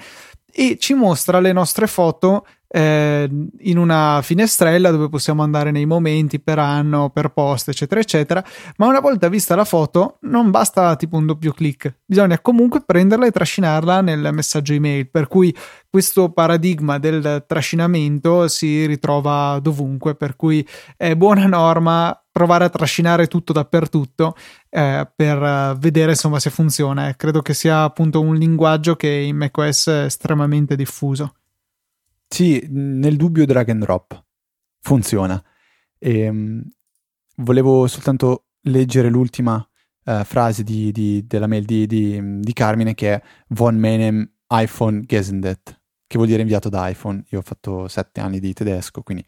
e 0.54 0.76
ci 0.78 0.94
mostra 0.94 1.40
le 1.40 1.52
nostre 1.52 1.88
foto 1.88 2.46
eh, 2.68 3.28
in 3.58 3.78
una 3.78 4.20
finestrella 4.22 4.90
dove 4.90 5.08
possiamo 5.08 5.42
andare 5.42 5.70
nei 5.72 5.86
momenti 5.86 6.40
per 6.40 6.58
anno, 6.58 7.10
per 7.10 7.30
post, 7.30 7.68
eccetera, 7.68 8.00
eccetera. 8.00 8.44
Ma 8.76 8.86
una 8.86 9.00
volta 9.00 9.28
vista 9.28 9.56
la 9.56 9.64
foto, 9.64 10.18
non 10.22 10.50
basta 10.50 10.94
tipo 10.96 11.16
un 11.16 11.26
doppio 11.26 11.52
clic, 11.52 11.98
bisogna 12.04 12.40
comunque 12.40 12.82
prenderla 12.82 13.26
e 13.26 13.30
trascinarla 13.32 14.00
nel 14.00 14.30
messaggio 14.32 14.72
email. 14.72 15.08
Per 15.08 15.26
cui 15.26 15.54
questo 15.88 16.30
paradigma 16.30 16.98
del 16.98 17.44
trascinamento 17.46 18.48
si 18.48 18.86
ritrova 18.86 19.58
dovunque. 19.60 20.14
Per 20.14 20.34
cui 20.34 20.66
è 20.96 21.14
buona 21.14 21.46
norma 21.46 22.16
provare 22.34 22.64
a 22.64 22.68
trascinare 22.68 23.28
tutto 23.28 23.52
dappertutto 23.52 24.34
eh, 24.76 25.08
per 25.14 25.76
vedere 25.78 26.10
insomma 26.10 26.40
se 26.40 26.50
funziona. 26.50 27.14
credo 27.14 27.42
che 27.42 27.54
sia 27.54 27.84
appunto 27.84 28.20
un 28.20 28.34
linguaggio 28.34 28.96
che 28.96 29.08
in 29.08 29.36
macOS 29.36 29.86
è 29.86 30.04
estremamente 30.06 30.74
diffuso. 30.74 31.36
Sì, 32.26 32.66
nel 32.70 33.16
dubbio 33.16 33.46
drag 33.46 33.68
and 33.68 33.84
drop 33.84 34.24
funziona. 34.80 35.40
E, 35.96 36.18
ehm, 36.18 36.62
volevo 37.36 37.86
soltanto 37.86 38.46
leggere 38.62 39.08
l'ultima 39.08 39.64
uh, 40.06 40.24
frase 40.24 40.64
di, 40.64 40.90
di, 40.90 41.24
della 41.24 41.46
mail 41.46 41.64
di, 41.64 41.86
di, 41.86 42.52
Carmine 42.52 42.94
che 42.94 43.14
è 43.14 43.22
von 43.48 43.76
meinem 43.76 44.28
iPhone 44.48 45.02
gesendet, 45.02 45.80
che 46.04 46.16
vuol 46.16 46.26
dire 46.26 46.40
inviato 46.40 46.68
da 46.68 46.88
iPhone. 46.88 47.22
Io 47.28 47.38
ho 47.38 47.42
fatto 47.42 47.86
sette 47.86 48.20
anni 48.20 48.40
di 48.40 48.52
tedesco, 48.52 49.02
quindi 49.02 49.24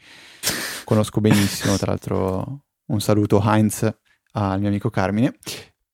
conosco 0.85 1.21
benissimo, 1.21 1.77
tra 1.77 1.93
l'altro 1.93 2.65
un 2.87 3.01
saluto 3.01 3.41
Heinz 3.41 3.95
al 4.37 4.61
mio 4.61 4.69
amico 4.69 4.91
Carmine. 4.91 5.37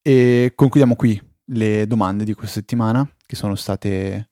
E 0.00 0.52
concludiamo 0.54 0.96
qui 0.96 1.20
le 1.46 1.86
domande 1.86 2.24
di 2.24 2.34
questa 2.34 2.60
settimana 2.60 3.08
che 3.24 3.36
sono 3.36 3.54
state 3.54 4.30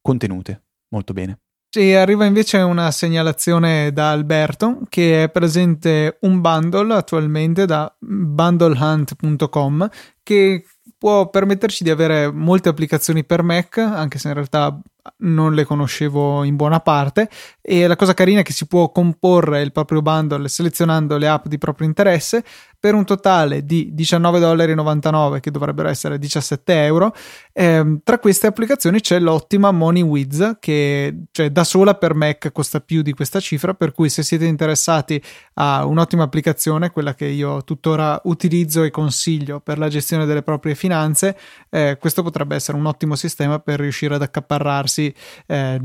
contenute 0.00 0.62
molto 0.88 1.12
bene. 1.12 1.40
Sì, 1.70 1.92
arriva 1.92 2.24
invece 2.24 2.58
una 2.58 2.90
segnalazione 2.90 3.92
da 3.92 4.10
Alberto 4.10 4.80
che 4.88 5.24
è 5.24 5.30
presente 5.30 6.16
un 6.22 6.40
bundle 6.40 6.94
attualmente 6.94 7.66
da 7.66 7.94
bundlehunt.com 7.98 9.88
che 10.28 10.62
può 10.98 11.30
permetterci 11.30 11.84
di 11.84 11.88
avere 11.88 12.30
molte 12.30 12.68
applicazioni 12.68 13.24
per 13.24 13.42
Mac, 13.42 13.78
anche 13.78 14.18
se 14.18 14.28
in 14.28 14.34
realtà 14.34 14.78
non 15.18 15.54
le 15.54 15.64
conoscevo 15.64 16.44
in 16.44 16.56
buona 16.56 16.80
parte 16.80 17.28
e 17.62 17.86
la 17.86 17.96
cosa 17.96 18.14
carina 18.14 18.40
è 18.40 18.42
che 18.42 18.52
si 18.52 18.66
può 18.66 18.90
comporre 18.90 19.62
il 19.62 19.72
proprio 19.72 20.02
bundle 20.02 20.48
selezionando 20.48 21.16
le 21.16 21.28
app 21.28 21.46
di 21.46 21.58
proprio 21.58 21.86
interesse 21.86 22.44
per 22.80 22.94
un 22.94 23.04
totale 23.04 23.64
di 23.64 23.92
19,99 23.96 25.40
che 25.40 25.50
dovrebbero 25.50 25.88
essere 25.88 26.18
17 26.18 26.84
euro. 26.84 27.12
Eh, 27.52 27.98
tra 28.04 28.18
queste 28.20 28.46
applicazioni 28.46 29.00
c'è 29.00 29.18
l'ottima 29.18 29.72
MoneyWiz 29.72 30.58
che 30.60 31.24
cioè, 31.32 31.50
da 31.50 31.64
sola 31.64 31.94
per 31.94 32.14
Mac 32.14 32.52
costa 32.52 32.80
più 32.80 33.02
di 33.02 33.12
questa 33.12 33.40
cifra, 33.40 33.74
per 33.74 33.92
cui 33.92 34.08
se 34.08 34.22
siete 34.22 34.44
interessati 34.44 35.20
a 35.54 35.84
un'ottima 35.84 36.22
applicazione, 36.22 36.90
quella 36.90 37.14
che 37.14 37.26
io 37.26 37.64
tuttora 37.64 38.20
utilizzo 38.24 38.84
e 38.84 38.90
consiglio 38.90 39.58
per 39.58 39.78
la 39.78 39.88
gestione 39.88 40.17
delle 40.26 40.42
proprie 40.42 40.74
finanze, 40.74 41.36
eh, 41.70 41.96
questo 41.98 42.22
potrebbe 42.22 42.54
essere 42.54 42.76
un 42.76 42.86
ottimo 42.86 43.14
sistema 43.14 43.58
per 43.58 43.80
riuscire 43.80 44.14
ad 44.14 44.22
accaparrarsi 44.22 45.14
eh, 45.46 45.80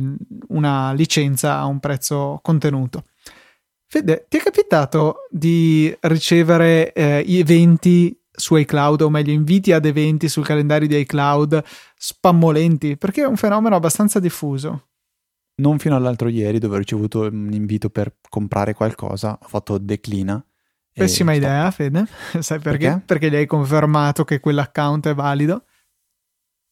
una 0.49 0.93
licenza 0.93 1.57
a 1.57 1.65
un 1.65 1.79
prezzo 1.79 2.39
contenuto. 2.41 3.05
Fede, 3.87 4.25
ti 4.27 4.37
è 4.37 4.41
capitato 4.41 5.27
di 5.29 5.95
ricevere 6.01 6.93
eh, 6.93 7.23
eventi 7.27 8.17
su 8.31 8.55
iCloud, 8.55 9.01
o 9.01 9.09
meglio, 9.09 9.31
inviti 9.31 9.71
ad 9.71 9.85
eventi 9.85 10.27
sul 10.27 10.45
calendario 10.45 10.87
di 10.87 10.97
iCloud 10.97 11.63
spammolenti? 11.95 12.97
Perché 12.97 13.21
è 13.21 13.27
un 13.27 13.35
fenomeno 13.35 13.75
abbastanza 13.75 14.19
diffuso. 14.19 14.87
Non 15.55 15.77
fino 15.77 15.95
all'altro 15.95 16.29
ieri, 16.29 16.57
dove 16.57 16.75
ho 16.75 16.79
ricevuto 16.79 17.21
un 17.21 17.51
invito 17.53 17.91
per 17.91 18.17
comprare 18.27 18.73
qualcosa, 18.73 19.37
ho 19.39 19.47
fatto 19.47 19.77
declina. 19.77 20.43
Pessima 20.93 21.33
idea, 21.33 21.69
Fede. 21.71 22.05
Sai 22.39 22.59
perché? 22.59 22.87
perché? 22.87 23.03
Perché 23.05 23.29
gli 23.29 23.35
hai 23.35 23.45
confermato 23.45 24.23
che 24.23 24.39
quell'account 24.39 25.07
è 25.07 25.13
valido. 25.13 25.65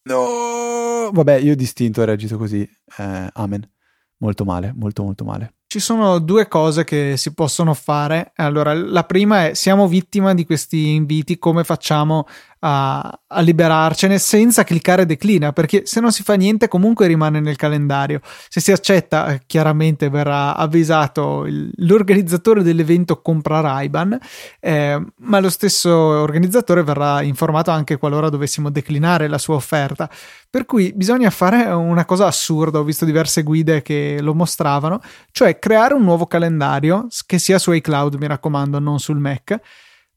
No! 0.03 1.09
Vabbè, 1.11 1.35
io 1.35 1.55
distinto 1.55 2.01
ho 2.01 2.05
reagito 2.05 2.37
così. 2.37 2.61
Eh, 2.97 3.29
amen. 3.33 3.69
Molto 4.17 4.45
male, 4.45 4.71
molto 4.75 5.03
molto 5.03 5.23
male. 5.25 5.55
Ci 5.65 5.79
sono 5.79 6.19
due 6.19 6.47
cose 6.47 6.83
che 6.83 7.15
si 7.17 7.33
possono 7.33 7.73
fare. 7.73 8.33
Allora, 8.35 8.73
la 8.73 9.03
prima 9.03 9.47
è 9.47 9.53
siamo 9.53 9.87
vittima 9.87 10.33
di 10.33 10.45
questi 10.45 10.89
inviti, 10.89 11.39
come 11.39 11.63
facciamo 11.63 12.27
a, 12.63 13.19
a, 13.27 13.41
liberarcene 13.41 14.17
senza 14.17 14.63
cliccare 14.63 15.05
declina? 15.05 15.51
Perché 15.51 15.83
se 15.85 15.99
non 15.99 16.11
si 16.11 16.23
fa 16.23 16.33
niente 16.35 16.67
comunque 16.67 17.07
rimane 17.07 17.39
nel 17.39 17.55
calendario. 17.55 18.21
Se 18.49 18.59
si 18.59 18.71
accetta, 18.71 19.33
eh, 19.33 19.41
chiaramente 19.45 20.09
verrà 20.09 20.55
avvisato 20.55 21.45
il, 21.45 21.71
l'organizzatore 21.77 22.63
dell'evento 22.63 23.21
compra 23.21 23.61
Raiban, 23.61 24.17
eh, 24.59 25.03
ma 25.17 25.39
lo 25.39 25.49
stesso 25.49 25.91
organizzatore 25.91 26.83
verrà 26.83 27.21
informato 27.21 27.71
anche 27.71 27.97
qualora 27.97 28.29
dovessimo 28.29 28.69
declinare 28.69 29.27
la 29.27 29.37
sua 29.37 29.55
offerta. 29.55 30.09
Per 30.49 30.65
cui 30.65 30.91
bisogna 30.93 31.29
fare 31.29 31.63
una 31.71 32.05
cosa 32.05 32.25
assurda, 32.27 32.79
ho 32.79 32.83
visto 32.83 33.05
diverse 33.05 33.41
guide 33.41 33.81
che 33.81 34.17
lo 34.21 34.33
mostravano, 34.33 35.01
cioè 35.31 35.57
creare 35.59 35.93
un 35.93 36.03
nuovo 36.03 36.27
calendario 36.27 37.07
che 37.25 37.39
sia 37.39 37.57
su 37.57 37.71
iCloud, 37.71 38.15
mi 38.15 38.27
raccomando, 38.27 38.79
non 38.79 38.99
sul 38.99 39.17
Mac. 39.17 39.59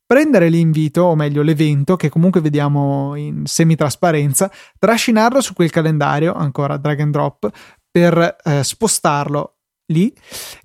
Prendere 0.06 0.48
l'invito, 0.48 1.02
o 1.02 1.14
meglio 1.14 1.42
l'evento, 1.42 1.96
che 1.96 2.08
comunque 2.08 2.40
vediamo 2.40 3.14
in 3.14 3.46
semitrasparenza, 3.46 4.50
trascinarlo 4.78 5.40
su 5.40 5.54
quel 5.54 5.70
calendario, 5.70 6.34
ancora 6.34 6.76
drag 6.76 7.00
and 7.00 7.12
drop, 7.12 7.50
per 7.90 8.36
eh, 8.44 8.64
spostarlo 8.64 9.54
lì 9.86 10.12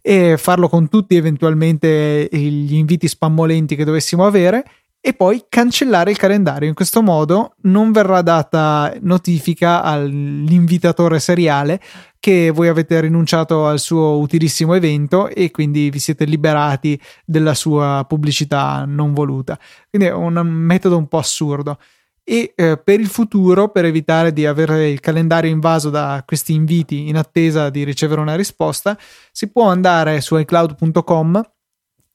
e 0.01 0.37
farlo 0.37 0.69
con 0.69 0.89
tutti 0.89 1.15
eventualmente 1.15 2.27
gli 2.31 2.75
inviti 2.75 3.07
spammolenti 3.07 3.75
che 3.75 3.83
dovessimo 3.83 4.25
avere 4.25 4.63
e 5.01 5.13
poi 5.13 5.45
cancellare 5.47 6.11
il 6.11 6.17
calendario. 6.17 6.67
In 6.67 6.73
questo 6.73 7.01
modo 7.01 7.55
non 7.61 7.91
verrà 7.91 8.21
data 8.21 8.93
notifica 9.01 9.81
all'invitatore 9.81 11.19
seriale 11.19 11.79
che 12.19 12.51
voi 12.51 12.67
avete 12.67 12.99
rinunciato 12.99 13.65
al 13.65 13.79
suo 13.79 14.17
utilissimo 14.19 14.73
evento 14.73 15.27
e 15.29 15.51
quindi 15.51 15.89
vi 15.89 15.99
siete 15.99 16.25
liberati 16.25 16.99
della 17.25 17.53
sua 17.53 18.05
pubblicità 18.07 18.83
non 18.85 19.13
voluta. 19.13 19.57
Quindi 19.89 20.09
è 20.09 20.13
un 20.13 20.33
metodo 20.33 20.97
un 20.97 21.07
po' 21.07 21.19
assurdo. 21.19 21.77
E 22.23 22.53
eh, 22.55 22.77
per 22.77 22.99
il 22.99 23.07
futuro, 23.07 23.69
per 23.69 23.85
evitare 23.85 24.31
di 24.33 24.45
avere 24.45 24.89
il 24.89 24.99
calendario 24.99 25.49
invaso 25.49 25.89
da 25.89 26.21
questi 26.27 26.53
inviti 26.53 27.07
in 27.07 27.17
attesa 27.17 27.69
di 27.69 27.83
ricevere 27.83 28.21
una 28.21 28.35
risposta, 28.35 28.95
si 29.31 29.49
può 29.51 29.67
andare 29.67 30.21
su 30.21 30.37
iCloud.com 30.37 31.41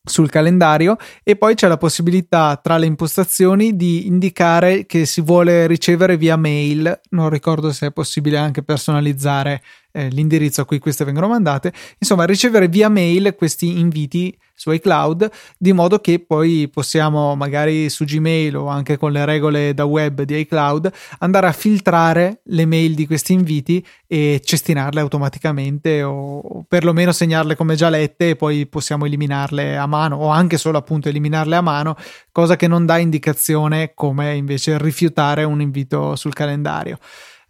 sul 0.06 0.28
calendario 0.28 0.96
e 1.23 1.34
poi 1.37 1.54
c'è 1.54 1.66
la 1.66 1.78
possibilità 1.78 2.61
tra 2.62 2.76
le 2.76 2.84
impostazioni 2.84 3.75
di 3.75 4.06
indicare 4.06 4.84
che 4.84 5.06
si 5.06 5.23
vuole 5.23 5.66
ricevere 5.66 6.18
via 6.18 6.37
mail 6.37 7.00
non 7.11 7.30
ricordo 7.30 7.73
se 7.73 7.87
è 7.87 7.90
possibile 7.90 8.37
anche 8.37 8.62
personalizzare 8.62 9.62
eh, 9.96 10.08
l'indirizzo 10.08 10.60
a 10.60 10.64
cui 10.64 10.80
queste 10.80 11.04
vengono 11.04 11.28
mandate, 11.28 11.72
insomma 11.98 12.24
ricevere 12.24 12.66
via 12.66 12.88
mail 12.88 13.34
questi 13.36 13.78
inviti 13.78 14.36
su 14.56 14.70
iCloud 14.70 15.30
di 15.56 15.72
modo 15.72 15.98
che 15.98 16.20
poi 16.20 16.68
possiamo 16.72 17.34
magari 17.34 17.88
su 17.90 18.04
Gmail 18.04 18.56
o 18.56 18.66
anche 18.66 18.96
con 18.96 19.12
le 19.12 19.24
regole 19.24 19.74
da 19.74 19.84
web 19.84 20.22
di 20.22 20.38
iCloud 20.38 20.92
andare 21.18 21.48
a 21.48 21.52
filtrare 21.52 22.40
le 22.44 22.64
mail 22.64 22.94
di 22.94 23.06
questi 23.06 23.32
inviti 23.32 23.84
e 24.06 24.40
cestinarle 24.42 25.00
automaticamente 25.00 26.02
o 26.02 26.64
perlomeno 26.68 27.12
segnarle 27.12 27.56
come 27.56 27.74
già 27.74 27.88
lette 27.88 28.30
e 28.30 28.36
poi 28.36 28.66
possiamo 28.66 29.06
eliminarle 29.06 29.76
a 29.76 29.86
mano 29.86 30.16
o 30.16 30.28
anche 30.28 30.56
solo 30.56 30.78
appunto 30.78 31.08
eliminarle 31.08 31.56
a 31.56 31.60
mano, 31.60 31.96
cosa 32.30 32.56
che 32.56 32.68
non 32.68 32.86
dà 32.86 32.98
indicazione 32.98 33.92
come 33.94 34.34
invece 34.34 34.78
rifiutare 34.78 35.44
un 35.44 35.60
invito 35.60 36.16
sul 36.16 36.32
calendario. 36.32 36.98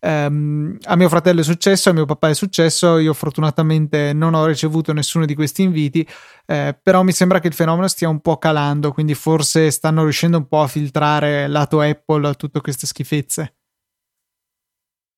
Um, 0.06 0.76
a 0.82 0.96
mio 0.96 1.08
fratello 1.08 1.40
è 1.40 1.44
successo, 1.44 1.88
a 1.88 1.94
mio 1.94 2.04
papà 2.04 2.28
è 2.28 2.34
successo, 2.34 2.98
io 2.98 3.14
fortunatamente 3.14 4.12
non 4.12 4.34
ho 4.34 4.44
ricevuto 4.44 4.92
nessuno 4.92 5.24
di 5.24 5.34
questi 5.34 5.62
inviti, 5.62 6.06
eh, 6.44 6.78
però 6.82 7.02
mi 7.02 7.12
sembra 7.12 7.40
che 7.40 7.46
il 7.46 7.54
fenomeno 7.54 7.88
stia 7.88 8.10
un 8.10 8.20
po' 8.20 8.36
calando, 8.36 8.92
quindi 8.92 9.14
forse 9.14 9.70
stanno 9.70 10.02
riuscendo 10.02 10.36
un 10.36 10.46
po' 10.46 10.60
a 10.60 10.66
filtrare 10.66 11.46
lato 11.48 11.80
Apple 11.80 12.34
tutte 12.34 12.60
queste 12.60 12.86
schifezze. 12.86 13.56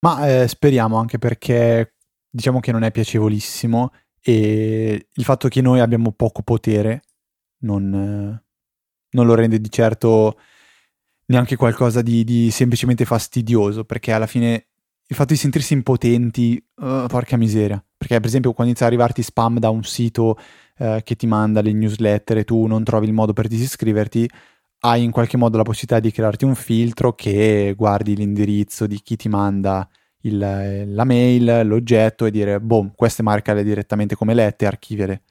Ma 0.05 0.43
eh, 0.43 0.47
speriamo 0.47 0.99
anche 0.99 1.19
perché 1.19 1.97
diciamo 2.31 2.61
che 2.61 2.71
non 2.71 2.85
è 2.85 2.93
piacevolissimo 2.93 3.93
e 4.21 5.09
il 5.13 5.25
fatto 5.25 5.49
che 5.49 5.61
noi 5.63 5.81
abbiamo 5.81 6.13
poco 6.13 6.43
potere 6.43 7.03
non, 7.63 7.93
eh, 7.93 8.45
non 9.11 9.27
lo 9.27 9.35
rende 9.35 9.61
di 9.61 9.71
certo 9.71 10.39
neanche 11.27 11.57
qualcosa 11.57 12.03
di, 12.03 12.23
di, 12.23 12.53
semplicemente 12.53 13.05
fastidioso, 13.05 13.85
perché 13.85 14.13
alla 14.13 14.29
fine 14.29 14.69
il 15.09 15.15
fatto 15.15 15.33
di 15.33 15.39
sentirsi 15.39 15.73
impotenti, 15.73 16.63
uh, 16.77 17.07
porca 17.07 17.37
miseria. 17.37 17.83
Perché, 17.97 18.17
per 18.17 18.27
esempio, 18.27 18.53
quando 18.53 18.73
inizia 18.73 18.87
ad 18.87 18.93
arrivarti 18.93 19.23
spam 19.23 19.59
da 19.59 19.71
un 19.71 19.85
sito 19.85 20.39
uh, 20.79 20.99
che 21.03 21.15
ti 21.17 21.27
manda 21.27 21.61
le 21.61 21.73
newsletter 21.73 22.39
e 22.39 22.45
tu 22.45 22.67
non 22.67 22.83
trovi 22.85 23.07
il 23.07 23.13
modo 23.13 23.33
per 23.33 23.47
disiscriverti, 23.47 24.29
hai 24.81 25.05
in 25.05 25.11
qualche 25.11 25.37
modo 25.37 25.57
la 25.57 25.63
possibilità 25.63 26.01
di 26.01 26.13
crearti 26.13 26.45
un 26.45 26.55
filtro 26.55 27.15
che 27.15 27.75
guardi 27.77 28.17
l'indirizzo 28.17 28.87
di 28.87 29.01
chi 29.01 29.17
ti 29.17 29.29
manda 29.29 29.89
il, 30.23 30.39
la 30.39 31.05
mail, 31.05 31.63
l'oggetto 31.65 32.27
e 32.27 32.31
dire, 32.31 32.61
boh, 32.61 32.93
queste 32.95 33.23
marcale 33.23 33.65
direttamente 33.65 34.17
come 34.17 34.35
lette 34.35 34.65
e 34.65 34.69
archiviale. 34.69 35.23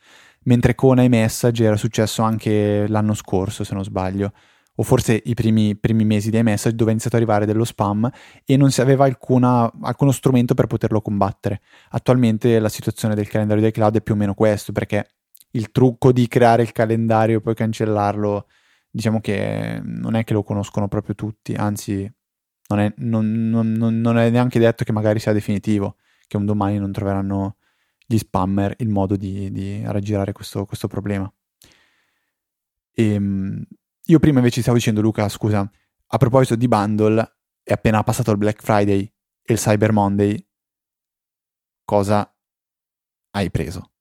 Mentre 0.44 0.76
con 0.76 1.00
iMessage 1.00 1.64
era 1.64 1.76
successo 1.76 2.22
anche 2.22 2.88
l'anno 2.88 3.14
scorso, 3.14 3.64
se 3.64 3.74
non 3.74 3.84
sbaglio 3.84 4.32
o 4.76 4.84
forse 4.84 5.22
i 5.26 5.34
primi, 5.34 5.76
primi 5.76 6.04
mesi 6.06 6.30
dei 6.30 6.44
message 6.44 6.76
dove 6.76 6.90
è 6.90 6.94
iniziato 6.94 7.16
ad 7.16 7.22
arrivare 7.22 7.46
dello 7.46 7.64
spam 7.64 8.10
e 8.44 8.58
non 8.58 8.72
si 8.72 8.82
aveva 8.82 9.06
alcuna, 9.06 9.72
alcuno 9.82 10.12
strumento 10.12 10.54
per 10.54 10.68
poterlo 10.68 11.02
combattere. 11.02 11.62
Attualmente 11.90 12.60
la 12.60 12.70
situazione 12.70 13.16
del 13.16 13.28
calendario 13.28 13.62
dei 13.62 13.72
cloud 13.72 13.96
è 13.96 14.02
più 14.02 14.14
o 14.14 14.18
meno 14.18 14.34
questo, 14.34 14.72
perché 14.72 15.08
il 15.52 15.72
trucco 15.72 16.12
di 16.12 16.28
creare 16.28 16.64
il 16.64 16.72
calendario 16.72 17.38
e 17.38 17.42
poi 17.42 17.56
cancellarlo, 17.56 18.48
diciamo 18.90 19.22
che 19.22 19.80
non 19.84 20.16
è 20.16 20.24
che 20.24 20.34
lo 20.34 20.44
conoscono 20.44 20.88
proprio 20.88 21.16
tutti, 21.16 21.54
anzi 21.54 22.12
non 22.68 22.80
è, 22.80 22.94
non, 22.98 23.50
non, 23.50 23.72
non 23.72 24.18
è 24.18 24.30
neanche 24.30 24.60
detto 24.60 24.84
che 24.84 24.92
magari 24.92 25.20
sia 25.20 25.32
definitivo, 25.32 25.96
che 26.28 26.38
un 26.38 26.46
domani 26.46 26.78
non 26.80 26.92
troveranno 26.92 27.58
gli 28.06 28.18
spammer 28.18 28.76
il 28.80 28.90
modo 28.90 29.16
di, 29.16 29.52
di 29.52 29.82
raggirare 29.86 30.32
questo, 30.32 30.66
questo 30.66 30.88
problema. 30.88 31.32
Ehm, 32.94 33.64
io 34.06 34.20
prima 34.20 34.40
invece 34.40 34.62
stavo 34.62 34.78
dicendo, 34.78 35.02
Luca, 35.02 35.28
scusa, 35.30 35.70
a 36.08 36.18
proposito 36.18 36.56
di 36.56 36.68
bundle, 36.68 37.38
è 37.64 37.74
appena 37.74 38.04
passato 38.04 38.32
il 38.32 38.38
Black 38.38 38.62
Friday 38.62 39.12
e 39.42 39.54
il 39.54 39.60
Cyber 39.60 39.92
Monday. 39.92 40.48
Cosa 41.84 42.32
hai 43.32 43.50
preso? 43.52 43.92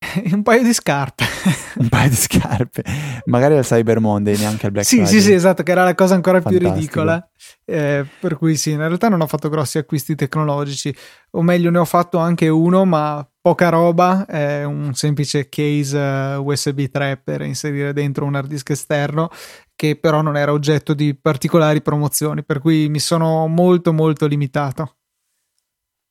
un 0.32 0.42
paio 0.42 0.62
di 0.62 0.72
scarpe. 0.72 1.24
un 1.78 1.88
paio 1.88 2.08
di 2.08 2.16
scarpe. 2.16 2.84
Magari 3.26 3.56
al 3.56 3.64
Cyber 3.64 4.00
Monday, 4.00 4.36
neanche 4.36 4.66
al 4.66 4.72
Black 4.72 4.86
sì, 4.86 4.96
Friday. 4.96 5.12
Sì, 5.12 5.20
sì, 5.20 5.32
esatto, 5.32 5.62
che 5.62 5.70
era 5.72 5.84
la 5.84 5.94
cosa 5.94 6.14
ancora 6.14 6.40
Fantastico. 6.40 6.70
più 6.70 6.80
ridicola. 6.80 7.30
Eh, 7.64 8.06
per 8.20 8.36
cui 8.36 8.56
sì, 8.56 8.72
in 8.72 8.78
realtà 8.78 9.08
non 9.08 9.20
ho 9.20 9.26
fatto 9.26 9.48
grossi 9.48 9.78
acquisti 9.78 10.14
tecnologici, 10.14 10.94
o 11.32 11.42
meglio 11.42 11.70
ne 11.70 11.78
ho 11.78 11.84
fatto 11.84 12.18
anche 12.18 12.48
uno, 12.48 12.84
ma 12.84 13.26
poca 13.40 13.68
roba, 13.68 14.26
è 14.26 14.64
un 14.64 14.92
semplice 14.94 15.48
case 15.48 15.98
eh, 15.98 16.36
USB 16.36 16.84
3 16.90 17.22
per 17.24 17.40
inserire 17.42 17.92
dentro 17.92 18.24
un 18.26 18.34
hard 18.34 18.48
disk 18.48 18.70
esterno 18.70 19.30
che 19.74 19.96
però 19.96 20.20
non 20.20 20.36
era 20.36 20.52
oggetto 20.52 20.92
di 20.92 21.14
particolari 21.14 21.80
promozioni, 21.80 22.44
per 22.44 22.58
cui 22.58 22.90
mi 22.90 22.98
sono 22.98 23.46
molto 23.46 23.94
molto 23.94 24.26
limitato. 24.26 24.96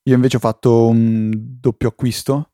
Io 0.09 0.15
invece 0.15 0.37
ho 0.37 0.39
fatto 0.39 0.87
un 0.87 1.29
doppio 1.35 1.89
acquisto, 1.89 2.48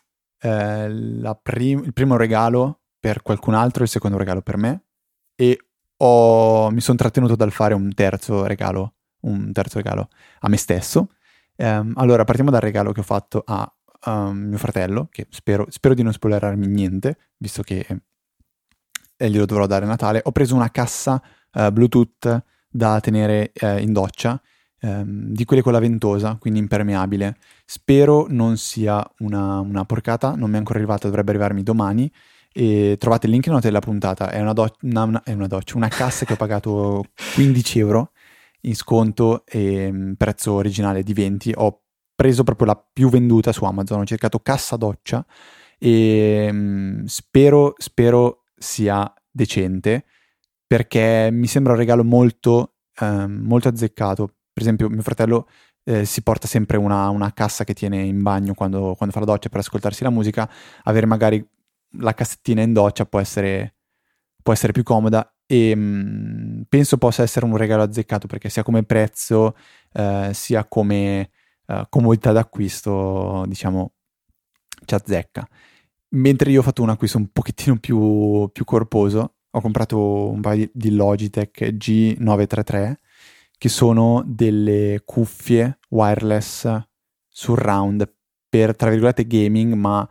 eh, 0.45 1.37
prim- 1.41 1.83
il 1.83 1.93
primo 1.93 2.17
regalo 2.17 2.81
per 2.99 3.21
qualcun 3.21 3.53
altro, 3.53 3.83
il 3.83 3.89
secondo 3.89 4.17
regalo 4.17 4.41
per 4.41 4.57
me 4.57 4.83
e 5.35 5.59
ho, 5.97 6.69
mi 6.69 6.81
sono 6.81 6.97
trattenuto 6.97 7.35
dal 7.35 7.51
fare 7.51 7.73
un 7.73 7.93
terzo 7.93 8.45
regalo, 8.45 8.93
un 9.21 9.51
terzo 9.51 9.77
regalo 9.77 10.09
a 10.39 10.49
me 10.49 10.57
stesso. 10.57 11.09
Um, 11.57 11.93
allora 11.95 12.25
partiamo 12.25 12.51
dal 12.51 12.61
regalo 12.61 12.91
che 12.91 12.99
ho 12.99 13.03
fatto 13.03 13.43
a 13.45 13.71
um, 14.05 14.37
mio 14.49 14.57
fratello, 14.57 15.07
che 15.09 15.27
spero, 15.29 15.65
spero, 15.69 15.93
di 15.93 16.03
non 16.03 16.11
spoilerarmi 16.11 16.67
niente, 16.67 17.17
visto 17.37 17.63
che 17.63 17.85
eh, 19.17 19.29
glielo 19.29 19.45
dovrò 19.45 19.65
dare 19.67 19.85
a 19.85 19.87
Natale. 19.87 20.21
Ho 20.23 20.31
preso 20.31 20.53
una 20.53 20.69
cassa 20.69 21.21
uh, 21.53 21.71
Bluetooth 21.71 22.43
da 22.69 22.99
tenere 22.99 23.53
uh, 23.61 23.77
in 23.77 23.93
doccia, 23.93 24.39
um, 24.85 25.31
di 25.33 25.45
quelle 25.45 25.61
con 25.61 25.71
la 25.71 25.79
ventosa, 25.79 26.37
quindi 26.39 26.59
impermeabile. 26.59 27.37
Spero 27.65 28.27
non 28.29 28.57
sia 28.57 29.05
una, 29.19 29.59
una 29.59 29.85
porcata, 29.85 30.35
non 30.35 30.49
mi 30.49 30.55
è 30.55 30.59
ancora 30.59 30.79
arrivata, 30.79 31.07
dovrebbe 31.07 31.31
arrivarmi 31.31 31.63
domani. 31.63 32.11
E 32.53 32.95
trovate 32.99 33.25
il 33.25 33.33
link 33.33 33.47
in 33.47 33.53
nota 33.53 33.67
della 33.67 33.79
puntata. 33.79 34.29
È 34.31 34.39
una, 34.39 34.53
do- 34.53 34.73
una, 34.83 35.03
una, 35.03 35.23
è 35.23 35.33
una 35.33 35.47
doccia, 35.47 35.75
una 35.75 35.89
cassa 35.89 36.25
che 36.25 36.33
ho 36.33 36.37
pagato 36.37 37.05
15 37.35 37.79
euro 37.79 38.11
in 38.61 38.75
sconto 38.75 39.43
e 39.45 39.91
mm, 39.91 40.13
prezzo 40.13 40.53
originale 40.53 41.03
di 41.03 41.13
20. 41.13 41.53
Ho 41.57 41.81
preso 42.15 42.43
proprio 42.43 42.67
la 42.67 42.75
più 42.93 43.09
venduta 43.09 43.51
su 43.51 43.65
Amazon, 43.65 44.01
ho 44.01 44.05
cercato 44.05 44.39
cassa 44.39 44.77
doccia 44.77 45.25
e 45.77 46.49
mh, 46.51 46.57
mm, 46.57 47.05
spero, 47.05 47.73
spero 47.77 48.43
sia 48.55 49.11
decente 49.29 50.05
perché 50.67 51.29
mi 51.31 51.47
sembra 51.47 51.73
un 51.73 51.79
regalo 51.79 52.03
molto, 52.03 52.75
um, 53.01 53.41
molto 53.43 53.67
azzeccato. 53.67 54.31
Per 54.55 54.63
esempio, 54.63 54.87
mio 54.87 55.01
fratello 55.01 55.49
eh, 55.83 56.05
si 56.05 56.21
porta 56.21 56.47
sempre 56.47 56.77
una, 56.77 57.09
una, 57.09 57.33
cassa 57.33 57.65
che 57.65 57.73
tiene 57.73 58.03
in 58.03 58.21
bagno 58.21 58.53
quando, 58.53 58.95
quando, 58.95 59.13
fa 59.13 59.19
la 59.19 59.25
doccia 59.25 59.49
per 59.49 59.59
ascoltarsi 59.59 60.03
la 60.03 60.09
musica, 60.09 60.49
avere 60.83 61.05
magari 61.05 61.45
la 61.99 62.13
cassettina 62.13 62.61
in 62.61 62.71
doccia 62.71 63.05
può 63.05 63.19
essere, 63.19 63.75
può 64.41 64.53
essere 64.53 64.71
più 64.71 64.83
comoda 64.83 65.29
e 65.45 65.75
mh, 65.75 65.81
mm, 65.81 66.61
penso 66.69 66.97
possa 66.97 67.21
essere 67.21 67.45
un 67.45 67.57
regalo 67.57 67.83
azzeccato 67.83 68.27
perché 68.27 68.47
sia 68.47 68.63
come 68.63 68.83
prezzo 68.83 69.57
eh, 69.91 70.29
sia 70.31 70.63
come 70.63 71.31
eh, 71.67 71.85
comodità 71.89 72.31
d'acquisto 72.31 73.43
diciamo 73.45 73.91
ci 74.85 74.95
azzecca. 74.95 75.45
Mentre 76.11 76.49
io 76.49 76.61
ho 76.61 76.63
fatto 76.63 76.81
un 76.81 76.91
acquisto 76.91 77.17
un 77.17 77.27
pochettino 77.27 77.77
più, 77.77 78.49
più 78.53 78.63
corposo 78.63 79.35
ho 79.51 79.59
comprato 79.59 80.29
un 80.29 80.39
paio 80.39 80.69
di 80.71 80.91
Logitech 80.91 81.61
G933 81.73 82.95
che 83.57 83.69
sono 83.69 84.23
delle 84.25 85.01
cuffie 85.05 85.79
wireless 85.89 86.81
surround 87.27 88.13
per 88.49 88.75
tra 88.75 88.89
virgolette 88.89 89.27
gaming 89.27 89.73
ma 89.73 90.07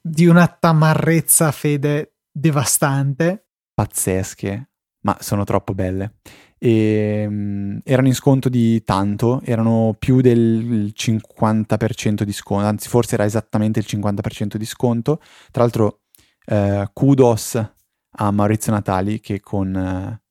di 0.00 0.26
una 0.26 0.46
tamarrezza 0.46 1.52
fede 1.52 2.14
devastante 2.30 3.48
pazzesche, 3.74 4.70
ma 5.02 5.16
sono 5.20 5.44
troppo 5.44 5.74
belle. 5.74 6.14
E, 6.58 7.24
um, 7.28 7.80
erano 7.84 8.08
in 8.08 8.14
sconto 8.14 8.48
di 8.48 8.82
tanto, 8.82 9.40
erano 9.44 9.94
più 9.96 10.20
del 10.20 10.92
50% 10.92 12.22
di 12.22 12.32
sconto, 12.32 12.66
anzi 12.66 12.88
forse 12.88 13.14
era 13.14 13.24
esattamente 13.24 13.78
il 13.78 13.86
50% 13.88 14.56
di 14.56 14.64
sconto. 14.64 15.20
Tra 15.50 15.62
l'altro 15.62 16.00
eh, 16.46 16.88
kudos 16.92 17.72
a 18.10 18.30
Maurizio 18.32 18.72
Natali 18.72 19.20
che 19.20 19.40
con, 19.40 19.76
eh, 19.76 20.22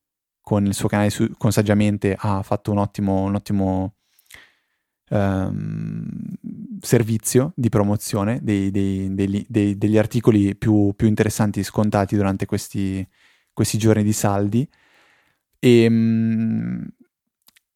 con 0.48 0.64
il 0.64 0.72
suo 0.72 0.88
canale 0.88 1.10
su, 1.10 1.28
con 1.36 1.52
Saggiamente 1.52 2.16
ha 2.18 2.42
fatto 2.42 2.70
un 2.70 2.78
ottimo, 2.78 3.24
un 3.24 3.34
ottimo 3.34 3.96
um, 5.10 6.08
servizio 6.80 7.52
di 7.54 7.68
promozione 7.68 8.38
dei, 8.40 8.70
dei, 8.70 9.12
dei, 9.14 9.76
degli 9.76 9.98
articoli 9.98 10.56
più, 10.56 10.94
più 10.96 11.06
interessanti 11.06 11.62
scontati 11.62 12.16
durante 12.16 12.46
questi, 12.46 13.06
questi 13.52 13.76
giorni 13.76 14.02
di 14.02 14.14
saldi. 14.14 14.66
E 15.58 15.86
mh, 15.86 16.86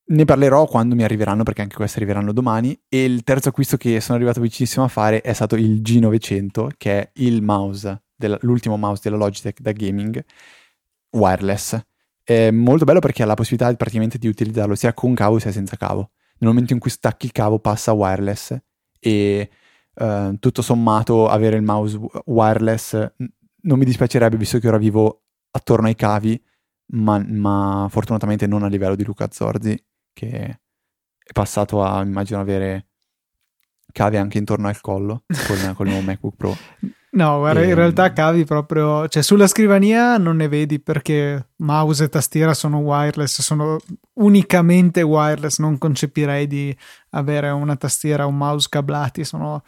ne 0.06 0.24
parlerò 0.24 0.64
quando 0.64 0.94
mi 0.94 1.04
arriveranno 1.04 1.42
perché 1.42 1.60
anche 1.60 1.76
questi 1.76 1.98
arriveranno 1.98 2.32
domani. 2.32 2.80
E 2.88 3.04
il 3.04 3.22
terzo 3.22 3.50
acquisto 3.50 3.76
che 3.76 4.00
sono 4.00 4.16
arrivato 4.16 4.40
vicinissimo 4.40 4.82
a 4.82 4.88
fare 4.88 5.20
è 5.20 5.34
stato 5.34 5.56
il 5.56 5.82
G900 5.82 6.68
che 6.78 7.00
è 7.00 7.10
il 7.16 7.42
mouse 7.42 8.04
della, 8.16 8.38
l'ultimo 8.40 8.78
mouse 8.78 9.02
della 9.04 9.18
Logitech 9.18 9.60
da 9.60 9.72
gaming 9.72 10.24
wireless 11.10 11.78
è 12.24 12.50
molto 12.50 12.84
bello 12.84 13.00
perché 13.00 13.22
ha 13.22 13.26
la 13.26 13.34
possibilità 13.34 13.74
praticamente 13.74 14.18
di 14.18 14.28
utilizzarlo 14.28 14.74
sia 14.74 14.92
con 14.94 15.14
cavo 15.14 15.38
sia 15.38 15.52
senza 15.52 15.76
cavo 15.76 16.10
nel 16.38 16.50
momento 16.50 16.72
in 16.72 16.78
cui 16.78 16.90
stacchi 16.90 17.26
il 17.26 17.32
cavo 17.32 17.58
passa 17.58 17.92
wireless 17.92 18.56
e 18.98 19.50
uh, 19.94 20.36
tutto 20.38 20.62
sommato 20.62 21.28
avere 21.28 21.56
il 21.56 21.62
mouse 21.62 21.98
wireless 22.24 23.12
non 23.62 23.78
mi 23.78 23.84
dispiacerebbe 23.84 24.36
visto 24.36 24.58
che 24.58 24.68
ora 24.68 24.78
vivo 24.78 25.22
attorno 25.50 25.86
ai 25.86 25.94
cavi, 25.94 26.42
ma, 26.92 27.22
ma, 27.26 27.86
fortunatamente 27.90 28.46
non 28.46 28.62
a 28.62 28.68
livello 28.68 28.94
di 28.94 29.04
Luca 29.04 29.28
Zorzi, 29.30 29.82
che 30.12 30.30
è 30.30 31.32
passato 31.32 31.82
a, 31.82 32.02
immagino, 32.02 32.40
avere 32.40 32.88
cavi 33.92 34.16
anche 34.16 34.38
intorno 34.38 34.68
al 34.68 34.80
collo 34.80 35.24
con, 35.46 35.74
con 35.74 35.86
il 35.86 35.92
nuovo 35.92 36.06
MacBook 36.06 36.36
Pro. 36.36 36.56
No, 37.14 37.38
guarda, 37.38 37.60
e... 37.60 37.64
in 37.64 37.70
ehm, 37.70 37.76
realtà 37.76 38.12
cavi 38.12 38.44
proprio, 38.44 39.06
cioè 39.08 39.22
sulla 39.22 39.46
scrivania 39.46 40.16
non 40.16 40.36
ne 40.36 40.48
vedi 40.48 40.80
perché 40.80 41.48
mouse 41.56 42.04
e 42.04 42.08
tastiera 42.08 42.54
sono 42.54 42.78
wireless, 42.78 43.42
sono 43.42 43.78
unicamente 44.14 45.02
wireless, 45.02 45.58
non 45.58 45.76
concepirei 45.76 46.46
di 46.46 46.74
avere 47.10 47.50
una 47.50 47.76
tastiera 47.76 48.24
o 48.24 48.28
un 48.28 48.38
mouse 48.38 48.68
cablati, 48.70 49.24
sono 49.24 49.62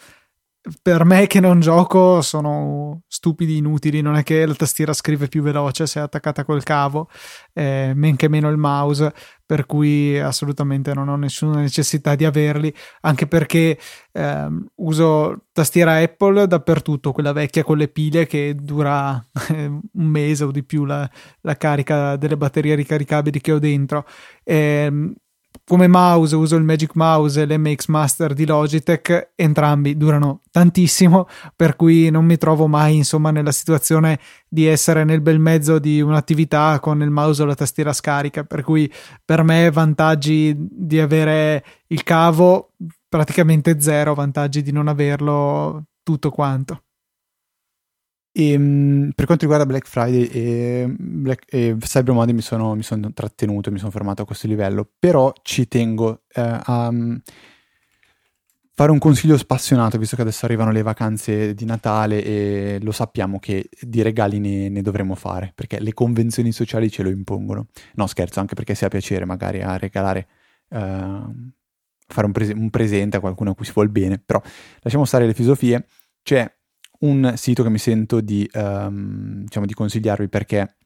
per 0.81 1.05
me 1.05 1.27
che 1.27 1.41
non 1.41 1.61
gioco 1.61 2.23
sono 2.23 3.03
stupidi, 3.07 3.59
inutili, 3.59 4.01
non 4.01 4.17
è 4.17 4.23
che 4.23 4.47
la 4.47 4.55
tastiera 4.55 4.95
scrive 4.95 5.29
più 5.29 5.43
veloce 5.43 5.87
se 5.87 6.01
è 6.01 6.03
attaccata 6.03 6.45
col 6.45 6.63
cavo, 6.63 7.11
eh, 7.53 7.93
men 7.95 8.17
che 8.17 8.29
meno 8.29 8.49
il 8.49 8.57
mouse, 8.57 9.13
per 9.45 9.67
cui 9.67 10.19
assolutamente 10.19 10.95
non 10.95 11.09
ho 11.09 11.17
nessuna 11.17 11.61
necessità 11.61 12.15
di 12.15 12.25
averli, 12.25 12.75
anche 13.03 13.27
perché 13.27 13.79
eh, 14.13 14.49
uso 14.77 15.45
tastiera 15.53 15.97
Apple 15.97 16.47
dappertutto, 16.47 17.13
quella 17.13 17.33
vecchia 17.33 17.63
con 17.63 17.77
le 17.77 17.89
pile 17.89 18.27
che 18.27 18.55
dura 18.55 19.23
eh, 19.51 19.67
un 19.69 19.81
mese 20.07 20.45
o 20.45 20.51
di 20.51 20.65
più 20.65 20.87
la, 20.87 21.09
la, 21.43 21.57
carica 21.57 22.17
delle 22.17 22.39
batterie 22.39 22.75
ricaricabili 22.75 23.41
che 23.41 23.53
ho 23.53 23.59
dentro. 23.59 24.07
Eh, 24.43 25.13
come 25.67 25.87
mouse 25.87 26.37
uso 26.37 26.57
il 26.57 26.65
Magic 26.65 26.95
Mouse 26.95 27.41
e 27.41 27.47
l'MX 27.47 27.87
Master 27.87 28.35
di 28.35 28.45
Logitech, 28.45 29.33
entrambi 29.35 29.97
durano 29.97 30.41
tantissimo, 30.51 31.27
per 31.57 31.77
cui 31.77 32.11
non 32.11 32.25
mi 32.25 32.37
trovo 32.37 32.67
mai 32.67 32.97
insomma 32.97 33.31
nella 33.31 33.53
situazione 33.53 34.19
di 34.49 34.67
essere 34.67 35.05
nel 35.05 35.21
bel 35.21 35.39
mezzo 35.39 35.79
di 35.79 36.01
un'attività 36.01 36.79
con 36.81 37.03
il 37.03 37.11
mouse 37.11 37.43
o 37.43 37.47
la 37.47 37.55
tastiera 37.55 37.93
scarica, 37.93 38.45
per 38.45 38.63
cui 38.63 38.93
per 39.25 39.43
me 39.43 39.71
vantaggi 39.71 40.55
di 40.57 41.01
avere 41.01 41.65
il 41.89 42.03
cavo 42.03 42.73
praticamente 43.09 43.81
zero, 43.81 44.15
vantaggi 44.15 44.61
di 44.63 44.73
non 44.73 44.89
averlo 44.89 45.85
tutto 46.03 46.31
quanto. 46.31 46.83
E, 48.37 48.51
ehm, 48.51 49.13
per 49.15 49.27
quanto 49.27 49.45
riguarda 49.45 49.65
Black 49.65 49.87
Friday 49.87 50.25
e, 50.25 50.87
Black, 50.99 51.45
e 51.55 51.77
Cyber 51.79 52.13
Monday 52.13 52.35
mi 52.35 52.41
sono, 52.41 52.75
mi 52.75 52.83
sono, 52.83 53.13
trattenuto, 53.13 53.71
mi 53.71 53.79
sono 53.79 53.93
fermato 53.93 54.23
a 54.23 54.27
questo 54.27 54.49
livello, 54.49 54.91
però 54.99 55.33
ci 55.43 55.69
tengo 55.69 56.23
eh, 56.35 56.41
a 56.43 56.89
um, 56.89 57.21
fare 58.73 58.91
un 58.91 58.99
consiglio 58.99 59.39
spassionato, 59.39 59.99
visto 59.99 60.17
che 60.17 60.23
adesso 60.23 60.47
arrivano 60.47 60.73
le 60.73 60.83
vacanze 60.83 61.55
di 61.55 61.65
Natale 61.65 62.25
e 62.25 62.79
lo 62.83 62.91
sappiamo 62.91 63.39
che 63.39 63.69
di 63.81 64.03
regali 64.03 64.41
ne, 64.41 64.69
ne 64.69 64.83
dovremo 64.83 65.15
fare, 65.15 65.53
perché 65.55 65.79
le 65.79 65.93
convenzioni 65.93 66.51
sociali 66.51 66.91
ce 66.91 67.05
lo 67.05 67.11
impongono. 67.11 67.69
No, 67.95 68.09
scherzo, 68.09 68.41
anche 68.41 68.55
perché 68.57 68.75
sia 68.75 68.89
piacere 68.89 69.25
magari 69.25 69.63
a 69.63 69.77
regalare... 69.77 70.27
Uh, 70.71 71.53
fare 72.07 72.27
un, 72.27 72.33
prese- 72.33 72.53
un 72.53 72.69
presente 72.69 73.17
a 73.17 73.21
qualcuno 73.21 73.53
a 73.53 73.55
cui 73.55 73.65
si 73.65 73.73
vuole 73.73 73.89
bene, 73.89 74.19
però 74.19 74.43
lasciamo 74.81 75.05
stare 75.05 75.25
le 75.25 75.33
filosofie. 75.33 75.87
C'è 76.23 76.53
un 77.01 77.35
sito 77.37 77.63
che 77.63 77.71
mi 77.71 77.79
sento 77.79 78.21
di, 78.21 78.49
um, 78.55 79.43
diciamo, 79.43 79.67
di 79.67 79.75
consigliarvi 79.75 80.29
perché 80.29 80.77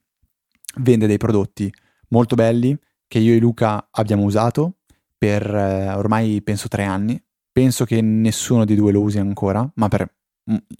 vende 0.78 1.06
dei 1.06 1.16
prodotti 1.16 1.72
molto 2.08 2.34
belli 2.34 2.76
che 3.06 3.18
io 3.18 3.34
e 3.34 3.38
Luca 3.38 3.88
abbiamo 3.90 4.24
usato 4.24 4.78
per 5.16 5.42
eh, 5.52 5.88
ormai 5.90 6.40
penso 6.42 6.68
tre 6.68 6.84
anni. 6.84 7.20
Penso 7.50 7.84
che 7.84 8.00
nessuno 8.00 8.64
di 8.64 8.76
due 8.76 8.92
lo 8.92 9.00
usi 9.00 9.18
ancora, 9.18 9.68
ma 9.74 9.88
per 9.88 10.08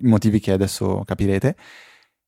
motivi 0.03 0.39
che 0.39 0.53
adesso 0.53 1.03
capirete. 1.05 1.57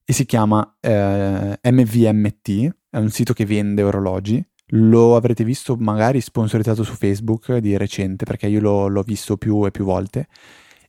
E 0.04 0.12
si 0.12 0.26
chiama 0.26 0.76
eh, 0.80 1.58
MVMT, 1.62 2.76
è 2.90 2.98
un 2.98 3.10
sito 3.10 3.32
che 3.32 3.46
vende 3.46 3.82
orologi. 3.82 4.44
Lo 4.72 5.14
avrete 5.14 5.44
visto 5.44 5.76
magari 5.76 6.20
sponsorizzato 6.20 6.82
su 6.82 6.94
Facebook 6.94 7.56
di 7.58 7.76
recente, 7.76 8.24
perché 8.24 8.48
io 8.48 8.60
lo, 8.60 8.88
l'ho 8.88 9.02
visto 9.02 9.36
più 9.36 9.64
e 9.66 9.70
più 9.70 9.84
volte. 9.84 10.26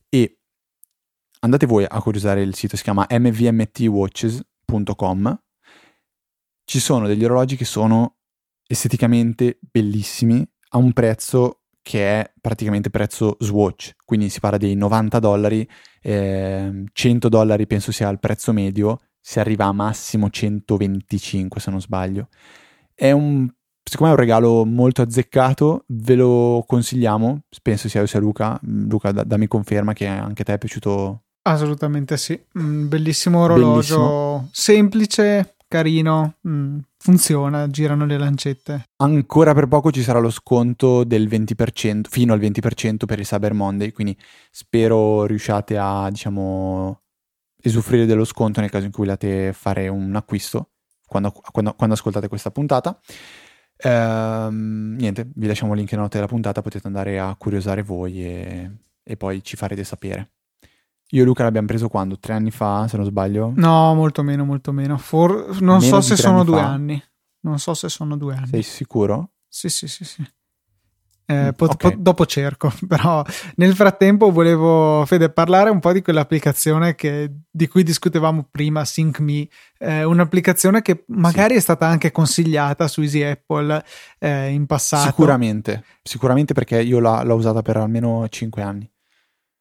E 0.08 0.38
andate 1.44 1.66
voi 1.66 1.84
a 1.88 2.00
curiosare 2.00 2.42
il 2.42 2.54
sito, 2.54 2.76
si 2.76 2.82
chiama 2.82 3.06
mvmtwatches.com. 3.08 5.40
Ci 6.64 6.80
sono 6.80 7.06
degli 7.06 7.24
orologi 7.24 7.56
che 7.56 7.64
sono 7.64 8.16
esteticamente 8.66 9.58
bellissimi 9.60 10.44
a 10.70 10.78
un 10.78 10.92
prezzo 10.92 11.58
che 11.82 12.20
è 12.20 12.32
praticamente 12.40 12.90
prezzo 12.90 13.36
Swatch, 13.40 13.94
quindi 14.04 14.30
si 14.30 14.38
parla 14.38 14.56
dei 14.56 14.76
90 14.76 15.18
dollari, 15.18 15.68
eh, 16.00 16.84
100 16.92 17.28
dollari 17.28 17.66
penso 17.66 17.90
sia 17.90 18.08
il 18.08 18.20
prezzo 18.20 18.52
medio, 18.52 19.00
si 19.20 19.40
arriva 19.40 19.64
a 19.66 19.72
massimo 19.72 20.30
125 20.30 21.60
se 21.60 21.70
non 21.70 21.80
sbaglio. 21.80 22.28
È 22.94 23.10
un, 23.10 23.52
secondo 23.82 24.12
me 24.12 24.18
è 24.18 24.20
un 24.20 24.26
regalo 24.28 24.64
molto 24.64 25.02
azzeccato, 25.02 25.84
ve 25.88 26.14
lo 26.14 26.64
consigliamo, 26.66 27.42
penso 27.62 27.88
sia 27.88 28.00
io 28.00 28.06
sia 28.06 28.20
Luca, 28.20 28.58
Luca 28.62 29.10
dammi 29.10 29.48
conferma 29.48 29.92
che 29.92 30.06
anche 30.06 30.42
a 30.42 30.44
te 30.44 30.52
è 30.54 30.58
piaciuto 30.58 31.21
Assolutamente 31.42 32.16
sì, 32.16 32.40
un 32.54 32.88
bellissimo 32.88 33.40
orologio, 33.40 33.96
bellissimo. 33.96 34.48
semplice, 34.52 35.56
carino, 35.66 36.36
mm, 36.46 36.78
funziona, 36.98 37.68
girano 37.68 38.06
le 38.06 38.16
lancette. 38.16 38.84
Ancora 38.98 39.52
per 39.52 39.66
poco 39.66 39.90
ci 39.90 40.02
sarà 40.02 40.20
lo 40.20 40.30
sconto 40.30 41.02
del 41.02 41.26
20%, 41.26 42.08
fino 42.08 42.32
al 42.32 42.38
20% 42.38 43.06
per 43.06 43.18
il 43.18 43.24
Cyber 43.24 43.54
Monday, 43.54 43.90
quindi 43.90 44.16
spero 44.52 45.24
riusciate 45.26 45.76
a, 45.78 46.08
diciamo, 46.10 47.00
esuffrire 47.60 48.06
dello 48.06 48.24
sconto 48.24 48.60
nel 48.60 48.70
caso 48.70 48.84
in 48.84 48.92
cui 48.92 49.04
vogliate 49.04 49.52
fare 49.52 49.88
un 49.88 50.14
acquisto, 50.14 50.70
quando, 51.06 51.32
quando, 51.32 51.74
quando 51.74 51.94
ascoltate 51.94 52.28
questa 52.28 52.52
puntata. 52.52 53.00
Ehm, 53.78 54.94
niente, 54.96 55.28
vi 55.34 55.46
lasciamo 55.48 55.72
il 55.72 55.78
link 55.78 55.90
in 55.90 55.98
note 55.98 56.16
della 56.18 56.28
puntata, 56.28 56.62
potete 56.62 56.86
andare 56.86 57.18
a 57.18 57.34
curiosare 57.36 57.82
voi 57.82 58.24
e, 58.24 58.70
e 59.02 59.16
poi 59.16 59.42
ci 59.42 59.56
farete 59.56 59.82
sapere. 59.82 60.30
Io 61.14 61.22
e 61.22 61.24
Luca 61.24 61.42
l'abbiamo 61.42 61.66
preso 61.66 61.88
quando? 61.88 62.18
Tre 62.18 62.32
anni 62.32 62.50
fa, 62.50 62.88
se 62.88 62.96
non 62.96 63.04
sbaglio? 63.04 63.52
No, 63.56 63.94
molto 63.94 64.22
meno, 64.22 64.44
molto 64.44 64.72
meno. 64.72 64.96
For... 64.96 65.60
Non 65.60 65.80
meno 65.80 66.00
so 66.00 66.00
se 66.00 66.16
sono 66.16 66.42
due 66.42 66.58
fa. 66.58 66.68
anni. 66.68 67.02
Non 67.40 67.58
so 67.58 67.74
se 67.74 67.88
sono 67.90 68.16
due 68.16 68.34
anni. 68.34 68.46
Sei 68.46 68.62
sicuro? 68.62 69.32
Sì, 69.46 69.68
sì, 69.68 69.88
sì, 69.88 70.04
sì. 70.04 70.24
Eh, 71.26 71.46
mm, 71.46 71.48
pot- 71.50 71.74
okay. 71.74 71.90
pot- 71.90 72.00
dopo 72.00 72.26
cerco, 72.26 72.72
però 72.88 73.22
nel 73.56 73.74
frattempo 73.74 74.32
volevo 74.32 75.04
Fede 75.06 75.30
parlare 75.30 75.70
un 75.70 75.80
po' 75.80 75.92
di 75.92 76.02
quell'applicazione 76.02 76.94
che, 76.94 77.30
di 77.50 77.68
cui 77.68 77.82
discutevamo 77.82 78.48
prima, 78.50 78.84
SyncMe, 78.84 79.46
eh, 79.78 80.04
un'applicazione 80.04 80.82
che 80.82 81.04
magari 81.08 81.52
sì. 81.52 81.58
è 81.58 81.60
stata 81.60 81.86
anche 81.86 82.10
consigliata 82.10 82.88
su 82.88 83.02
Easy 83.02 83.22
Apple 83.22 83.84
eh, 84.18 84.48
in 84.48 84.66
passato. 84.66 85.08
Sicuramente, 85.08 85.84
sicuramente 86.02 86.54
perché 86.54 86.80
io 86.80 86.98
l'ho, 86.98 87.22
l'ho 87.22 87.34
usata 87.34 87.62
per 87.62 87.76
almeno 87.76 88.26
5 88.28 88.62
anni. 88.62 88.91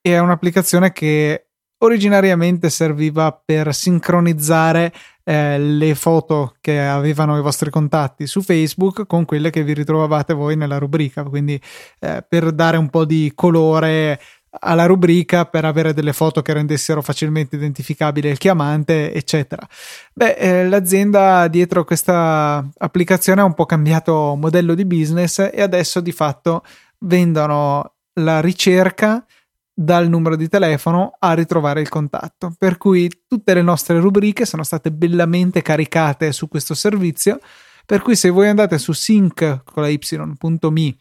È 0.01 0.17
un'applicazione 0.17 0.91
che 0.91 1.45
originariamente 1.83 2.69
serviva 2.69 3.31
per 3.31 3.73
sincronizzare 3.73 4.91
eh, 5.23 5.59
le 5.59 5.93
foto 5.93 6.55
che 6.59 6.79
avevano 6.79 7.37
i 7.37 7.41
vostri 7.41 7.69
contatti 7.69 8.25
su 8.25 8.41
Facebook 8.41 9.05
con 9.05 9.25
quelle 9.25 9.51
che 9.51 9.63
vi 9.63 9.73
ritrovavate 9.73 10.33
voi 10.33 10.55
nella 10.55 10.79
rubrica, 10.79 11.23
quindi 11.23 11.61
eh, 11.99 12.25
per 12.27 12.51
dare 12.51 12.77
un 12.77 12.89
po' 12.89 13.05
di 13.05 13.31
colore 13.35 14.19
alla 14.59 14.85
rubrica 14.85 15.45
per 15.45 15.65
avere 15.65 15.93
delle 15.93 16.13
foto 16.13 16.41
che 16.41 16.51
rendessero 16.51 17.01
facilmente 17.01 17.55
identificabile 17.55 18.29
il 18.29 18.37
chiamante, 18.37 19.13
eccetera. 19.13 19.65
Beh, 20.13 20.33
eh, 20.33 20.67
l'azienda 20.67 21.47
dietro 21.47 21.83
questa 21.83 22.67
applicazione 22.77 23.41
ha 23.41 23.45
un 23.45 23.53
po' 23.53 23.65
cambiato 23.65 24.35
modello 24.35 24.73
di 24.73 24.85
business 24.85 25.49
e 25.53 25.61
adesso 25.61 26.01
di 26.01 26.11
fatto 26.11 26.63
vendono 26.99 27.93
la 28.15 28.41
ricerca 28.41 29.25
dal 29.73 30.09
numero 30.09 30.35
di 30.35 30.47
telefono 30.47 31.15
a 31.19 31.33
ritrovare 31.33 31.81
il 31.81 31.89
contatto. 31.89 32.53
Per 32.57 32.77
cui 32.77 33.09
tutte 33.27 33.53
le 33.53 33.61
nostre 33.61 33.99
rubriche 33.99 34.45
sono 34.45 34.63
state 34.63 34.91
bellamente 34.91 35.61
caricate 35.61 36.31
su 36.31 36.47
questo 36.47 36.73
servizio. 36.73 37.39
Per 37.85 38.01
cui 38.01 38.15
se 38.15 38.29
voi 38.29 38.47
andate 38.47 38.77
su 38.77 38.91
sync 38.93 39.63
con 39.63 39.83
la 39.83 39.89
y.me 39.89 40.95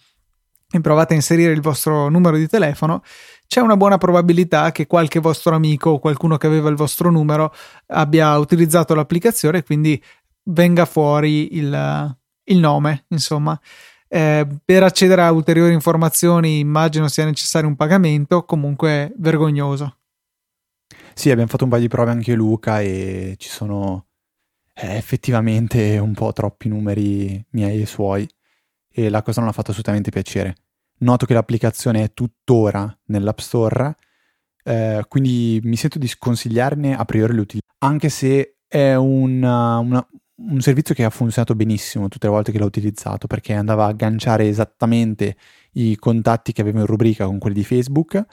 e 0.72 0.80
provate 0.80 1.14
a 1.14 1.16
inserire 1.16 1.52
il 1.52 1.60
vostro 1.60 2.08
numero 2.08 2.36
di 2.36 2.46
telefono, 2.46 3.02
c'è 3.46 3.60
una 3.60 3.76
buona 3.76 3.98
probabilità 3.98 4.70
che 4.70 4.86
qualche 4.86 5.18
vostro 5.18 5.54
amico 5.56 5.90
o 5.90 5.98
qualcuno 5.98 6.36
che 6.36 6.46
aveva 6.46 6.68
il 6.68 6.76
vostro 6.76 7.10
numero 7.10 7.52
abbia 7.88 8.38
utilizzato 8.38 8.94
l'applicazione 8.94 9.58
e 9.58 9.62
quindi 9.64 10.00
venga 10.44 10.84
fuori 10.84 11.56
il, 11.56 12.16
il 12.44 12.58
nome, 12.58 13.04
insomma. 13.08 13.60
Eh, 14.12 14.44
per 14.64 14.82
accedere 14.82 15.22
a 15.22 15.30
ulteriori 15.30 15.72
informazioni 15.72 16.58
immagino 16.58 17.06
sia 17.06 17.24
necessario 17.24 17.68
un 17.68 17.76
pagamento, 17.76 18.44
comunque 18.44 19.12
vergognoso. 19.18 19.98
Sì, 21.14 21.30
abbiamo 21.30 21.48
fatto 21.48 21.62
un 21.62 21.70
paio 21.70 21.82
di 21.82 21.88
prove 21.88 22.10
anche 22.10 22.34
Luca 22.34 22.80
e 22.80 23.34
ci 23.38 23.48
sono 23.48 24.06
eh, 24.74 24.96
effettivamente 24.96 25.98
un 25.98 26.12
po' 26.14 26.32
troppi 26.32 26.68
numeri 26.68 27.44
miei 27.50 27.82
e 27.82 27.86
suoi 27.86 28.28
e 28.92 29.08
la 29.10 29.22
cosa 29.22 29.40
non 29.40 29.50
ha 29.50 29.52
fatto 29.52 29.70
assolutamente 29.70 30.10
piacere. 30.10 30.56
Noto 30.98 31.24
che 31.24 31.34
l'applicazione 31.34 32.02
è 32.02 32.12
tuttora 32.12 32.92
nell'App 33.06 33.38
Store, 33.38 33.94
eh, 34.64 35.04
quindi 35.08 35.60
mi 35.62 35.76
sento 35.76 36.00
di 36.00 36.08
sconsigliarne 36.08 36.96
a 36.96 37.04
priori 37.04 37.34
l'utilizzo, 37.34 37.72
anche 37.78 38.08
se 38.08 38.56
è 38.66 38.94
una, 38.96 39.78
una, 39.78 40.06
un 40.48 40.60
servizio 40.60 40.94
che 40.94 41.04
ha 41.04 41.10
funzionato 41.10 41.54
benissimo 41.54 42.08
tutte 42.08 42.26
le 42.26 42.32
volte 42.32 42.52
che 42.52 42.58
l'ho 42.58 42.64
utilizzato 42.64 43.26
perché 43.26 43.52
andava 43.52 43.84
a 43.84 43.88
agganciare 43.88 44.48
esattamente 44.48 45.36
i 45.72 45.96
contatti 45.96 46.52
che 46.52 46.62
avevo 46.62 46.80
in 46.80 46.86
rubrica 46.86 47.26
con 47.26 47.38
quelli 47.38 47.56
di 47.56 47.64
Facebook. 47.64 48.24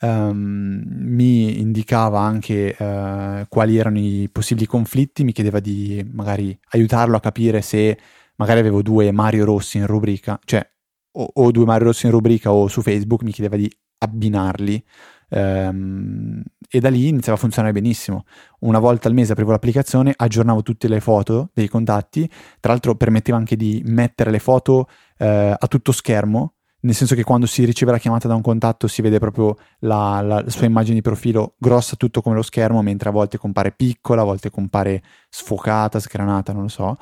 Um, 0.00 0.84
mi 0.86 1.58
indicava 1.58 2.20
anche 2.20 2.76
uh, 2.78 3.44
quali 3.48 3.76
erano 3.76 3.98
i 3.98 4.28
possibili 4.30 4.66
conflitti, 4.66 5.24
mi 5.24 5.32
chiedeva 5.32 5.58
di 5.58 6.08
magari 6.12 6.56
aiutarlo 6.70 7.16
a 7.16 7.20
capire 7.20 7.62
se 7.62 7.98
magari 8.36 8.60
avevo 8.60 8.80
due 8.80 9.10
Mario 9.10 9.44
Rossi 9.44 9.78
in 9.78 9.86
rubrica, 9.86 10.38
cioè 10.44 10.64
o, 11.12 11.30
o 11.34 11.50
due 11.50 11.64
Mario 11.64 11.86
Rossi 11.86 12.06
in 12.06 12.12
rubrica 12.12 12.52
o 12.52 12.68
su 12.68 12.80
Facebook, 12.80 13.22
mi 13.24 13.32
chiedeva 13.32 13.56
di 13.56 13.68
abbinarli 13.98 14.84
Um, 15.30 16.42
e 16.70 16.80
da 16.80 16.88
lì 16.88 17.08
iniziava 17.08 17.36
a 17.36 17.40
funzionare 17.40 17.72
benissimo. 17.72 18.24
Una 18.60 18.78
volta 18.78 19.08
al 19.08 19.14
mese 19.14 19.32
aprivo 19.32 19.50
l'applicazione, 19.50 20.12
aggiornavo 20.16 20.62
tutte 20.62 20.88
le 20.88 21.00
foto 21.00 21.50
dei 21.52 21.68
contatti, 21.68 22.28
tra 22.60 22.72
l'altro 22.72 22.94
permetteva 22.94 23.36
anche 23.36 23.56
di 23.56 23.82
mettere 23.86 24.30
le 24.30 24.38
foto 24.38 24.88
eh, 25.18 25.54
a 25.58 25.66
tutto 25.66 25.92
schermo, 25.92 26.54
nel 26.80 26.94
senso 26.94 27.14
che 27.14 27.24
quando 27.24 27.46
si 27.46 27.64
riceve 27.64 27.90
la 27.90 27.98
chiamata 27.98 28.28
da 28.28 28.34
un 28.34 28.42
contatto 28.42 28.86
si 28.86 29.02
vede 29.02 29.18
proprio 29.18 29.56
la, 29.80 30.20
la, 30.20 30.42
la 30.42 30.50
sua 30.50 30.66
immagine 30.66 30.94
di 30.94 31.02
profilo 31.02 31.54
grossa 31.58 31.96
tutto 31.96 32.22
come 32.22 32.36
lo 32.36 32.42
schermo, 32.42 32.82
mentre 32.82 33.08
a 33.08 33.12
volte 33.12 33.36
compare 33.36 33.72
piccola, 33.72 34.22
a 34.22 34.24
volte 34.24 34.50
compare 34.50 35.02
sfocata, 35.28 35.98
sgranata, 35.98 36.52
non 36.52 36.62
lo 36.62 36.68
so, 36.68 36.96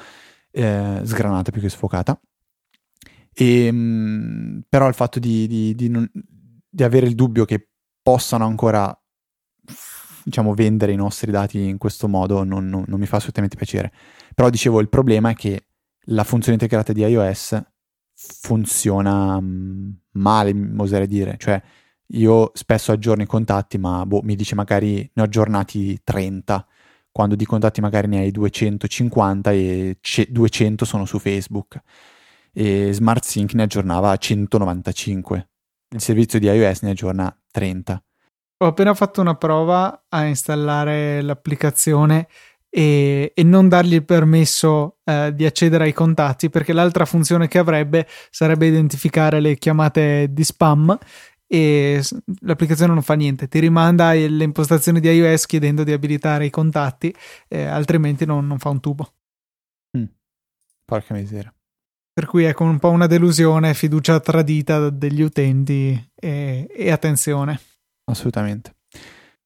eh, 0.51 1.01
sgranata 1.03 1.51
più 1.51 1.61
che 1.61 1.69
sfocata. 1.69 2.19
E, 3.33 3.67
ehm, 3.67 4.63
però 4.69 4.89
il 4.89 4.95
fatto 4.95 5.19
di, 5.19 5.47
di, 5.47 5.75
di, 5.75 5.89
non, 5.89 6.11
di 6.69 6.83
avere 6.83 7.07
il 7.07 7.15
dubbio 7.15 7.45
che 7.45 7.69
possano 8.07 8.47
ancora 8.47 8.97
diciamo 10.23 10.55
vendere 10.55 10.93
i 10.93 10.97
nostri 10.97 11.33
dati 11.33 11.67
in 11.67 11.77
questo 11.77 12.07
modo 12.07 12.45
non, 12.45 12.69
non, 12.69 12.85
non, 12.87 13.01
mi 13.01 13.07
fa 13.07 13.17
assolutamente 13.17 13.57
piacere. 13.57 13.93
Però 14.33 14.49
dicevo 14.49 14.79
il 14.79 14.89
problema 14.89 15.31
è 15.31 15.35
che 15.35 15.67
la 16.11 16.23
funzione 16.23 16.53
integrata 16.53 16.93
di 16.93 17.01
iOS 17.01 17.61
funziona 18.15 19.41
mm, 19.41 19.91
male 20.13 20.55
oserei 20.77 21.09
dire. 21.09 21.35
Cioè 21.37 21.61
io 22.11 22.53
spesso 22.55 22.93
aggiorno 22.93 23.25
i 23.25 23.27
contatti 23.27 23.77
ma 23.77 24.07
boh, 24.07 24.23
mi 24.23 24.37
dice 24.37 24.55
magari 24.55 25.11
ne 25.13 25.23
ho 25.23 25.25
aggiornati 25.25 26.01
30 26.05 26.65
quando 27.11 27.35
di 27.35 27.45
contatti 27.45 27.81
magari 27.81 28.07
ne 28.07 28.19
hai 28.19 28.31
250 28.31 29.51
e 29.51 29.99
200 30.29 30.85
sono 30.85 31.07
su 31.07 31.19
Facebook. 31.19 31.81
E 32.53 32.93
SmartSync 32.93 33.53
ne 33.55 33.65
aggiornava 33.65 34.17
195 34.17 35.49
il 35.91 36.01
servizio 36.01 36.39
di 36.39 36.47
iOS 36.47 36.83
ne 36.83 36.91
aggiorna 36.91 37.35
30. 37.57 38.03
Ho 38.59 38.67
appena 38.67 38.93
fatto 38.93 39.23
una 39.23 39.35
prova 39.35 40.05
a 40.11 40.27
installare 40.27 41.23
l'applicazione 41.23 42.29
e, 42.69 43.33
e 43.35 43.43
non 43.43 43.69
dargli 43.69 43.95
il 43.95 44.05
permesso 44.05 44.99
eh, 45.05 45.33
di 45.35 45.47
accedere 45.47 45.85
ai 45.85 45.95
contatti 45.95 46.51
perché 46.51 46.75
l'altra 46.75 47.07
funzione 47.07 47.49
che 47.49 47.57
avrebbe 47.57 48.07
sarebbe 48.29 48.67
identificare 48.67 49.41
le 49.41 49.57
chiamate 49.57 50.29
di 50.31 50.45
spam 50.45 50.99
e 51.47 52.03
l'applicazione 52.41 52.93
non 52.93 53.03
fa 53.03 53.15
niente, 53.15 53.49
ti 53.49 53.59
rimanda 53.59 54.13
le 54.13 54.45
impostazioni 54.45 55.01
di 55.01 55.09
iOS 55.09 55.47
chiedendo 55.47 55.83
di 55.83 55.93
abilitare 55.93 56.45
i 56.45 56.51
contatti, 56.51 57.15
eh, 57.49 57.65
altrimenti 57.65 58.27
non, 58.27 58.47
non, 58.47 58.59
fa 58.59 58.69
un 58.69 58.81
tubo. 58.81 59.15
Mm. 59.97 60.05
Porca 60.85 61.15
miseria. 61.15 61.56
Per 62.17 62.25
cui 62.25 62.45
ecco 62.45 62.65
un 62.65 62.79
po' 62.79 62.89
una 62.89 63.07
delusione, 63.07 63.75
fiducia 63.75 64.19
tradita 64.21 64.89
degli 64.89 65.21
utenti 65.21 66.13
e, 66.15 66.67
e 66.75 66.91
attenzione. 66.91 67.61
Assolutamente. 68.05 68.77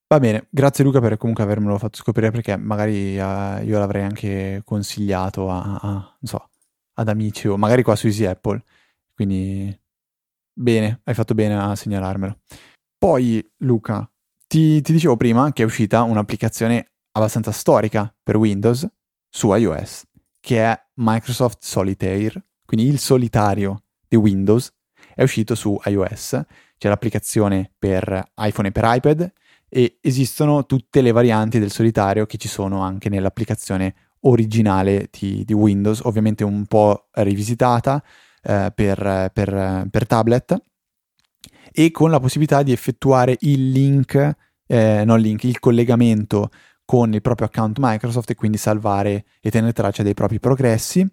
Va 0.07 0.21
bene, 0.21 0.47
grazie 0.49 0.85
Luca 0.85 1.01
per 1.01 1.17
comunque 1.17 1.43
avermelo 1.43 1.77
fatto 1.79 1.97
scoprire 1.97 2.31
perché 2.31 2.57
magari 2.57 3.19
uh, 3.19 3.61
io 3.65 3.77
l'avrei 3.77 4.05
anche 4.05 4.63
consigliato 4.65 5.51
a, 5.51 5.81
a, 5.83 6.17
so, 6.23 6.49
ad 6.95 7.09
amici 7.09 7.49
o 7.49 7.57
magari 7.57 7.83
qua 7.83 7.97
su 7.97 8.07
Easy 8.07 8.25
Apple. 8.25 8.63
Quindi 9.15 9.77
bene, 10.53 11.01
hai 11.03 11.15
fatto 11.15 11.35
bene 11.35 11.61
a 11.61 11.75
segnalarmelo. 11.75 12.39
Poi 12.97 13.45
Luca, 13.65 14.09
ti, 14.47 14.81
ti 14.81 14.93
dicevo 14.93 15.17
prima 15.17 15.53
che 15.53 15.65
è 15.65 15.67
uscita 15.67 16.05
un'applicazione 16.05 16.93
abbastanza 17.11 17.51
storica 17.51 18.15
per 18.23 18.37
Windows 18.37 18.89
su 19.29 19.53
iOS, 19.53 20.05
che 20.39 20.63
è 20.63 20.81
Microsoft 20.95 21.65
Solitaire 21.65 22.45
quindi 22.71 22.87
il 22.87 23.01
solitario 23.01 23.83
di 24.07 24.15
Windows, 24.15 24.73
è 25.13 25.25
uscito 25.25 25.57
su 25.57 25.77
iOS, 25.87 26.41
c'è 26.79 26.89
l'applicazione 26.89 27.73
per 27.77 28.31
iPhone 28.37 28.69
e 28.69 28.71
per 28.71 28.85
iPad 28.87 29.33
e 29.69 29.99
esistono 30.01 30.65
tutte 30.67 31.01
le 31.01 31.11
varianti 31.11 31.59
del 31.59 31.73
solitario 31.73 32.27
che 32.27 32.39
ci 32.39 32.47
sono 32.47 32.81
anche 32.83 33.09
nell'applicazione 33.09 33.95
originale 34.21 35.09
di, 35.11 35.45
di 35.45 35.53
Windows, 35.53 36.03
ovviamente 36.05 36.45
un 36.45 36.65
po' 36.67 37.09
rivisitata 37.15 38.01
eh, 38.41 38.71
per, 38.73 39.31
per, 39.33 39.89
per, 39.91 40.07
tablet 40.07 40.63
e 41.73 41.91
con 41.91 42.09
la 42.09 42.21
possibilità 42.21 42.63
di 42.63 42.71
effettuare 42.71 43.37
il 43.41 43.73
link, 43.73 44.37
eh, 44.69 45.03
non 45.05 45.19
link, 45.19 45.43
il 45.43 45.59
collegamento 45.59 46.51
con 46.85 47.13
il 47.15 47.21
proprio 47.21 47.49
account 47.49 47.79
Microsoft 47.81 48.31
e 48.31 48.37
quindi 48.37 48.59
salvare 48.59 49.25
e 49.41 49.51
tenere 49.51 49.73
traccia 49.73 50.05
dei 50.05 50.15
propri 50.15 50.39
progressi 50.39 51.05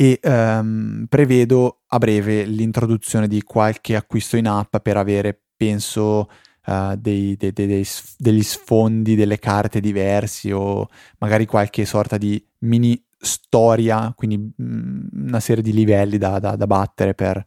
e 0.00 0.18
um, 0.22 1.04
prevedo 1.10 1.82
a 1.88 1.98
breve 1.98 2.46
l'introduzione 2.46 3.28
di 3.28 3.42
qualche 3.42 3.96
acquisto 3.96 4.38
in 4.38 4.48
app 4.48 4.78
per 4.78 4.96
avere, 4.96 5.38
penso, 5.54 6.30
uh, 6.68 6.96
dei, 6.96 7.36
dei, 7.36 7.52
dei, 7.52 7.86
degli 8.16 8.42
sfondi, 8.42 9.14
delle 9.14 9.38
carte 9.38 9.78
diversi 9.78 10.52
o 10.52 10.88
magari 11.18 11.44
qualche 11.44 11.84
sorta 11.84 12.16
di 12.16 12.42
mini 12.60 12.98
storia, 13.18 14.10
quindi 14.16 14.38
mh, 14.38 15.26
una 15.26 15.40
serie 15.40 15.62
di 15.62 15.74
livelli 15.74 16.16
da, 16.16 16.38
da, 16.38 16.56
da 16.56 16.66
battere 16.66 17.12
per, 17.12 17.44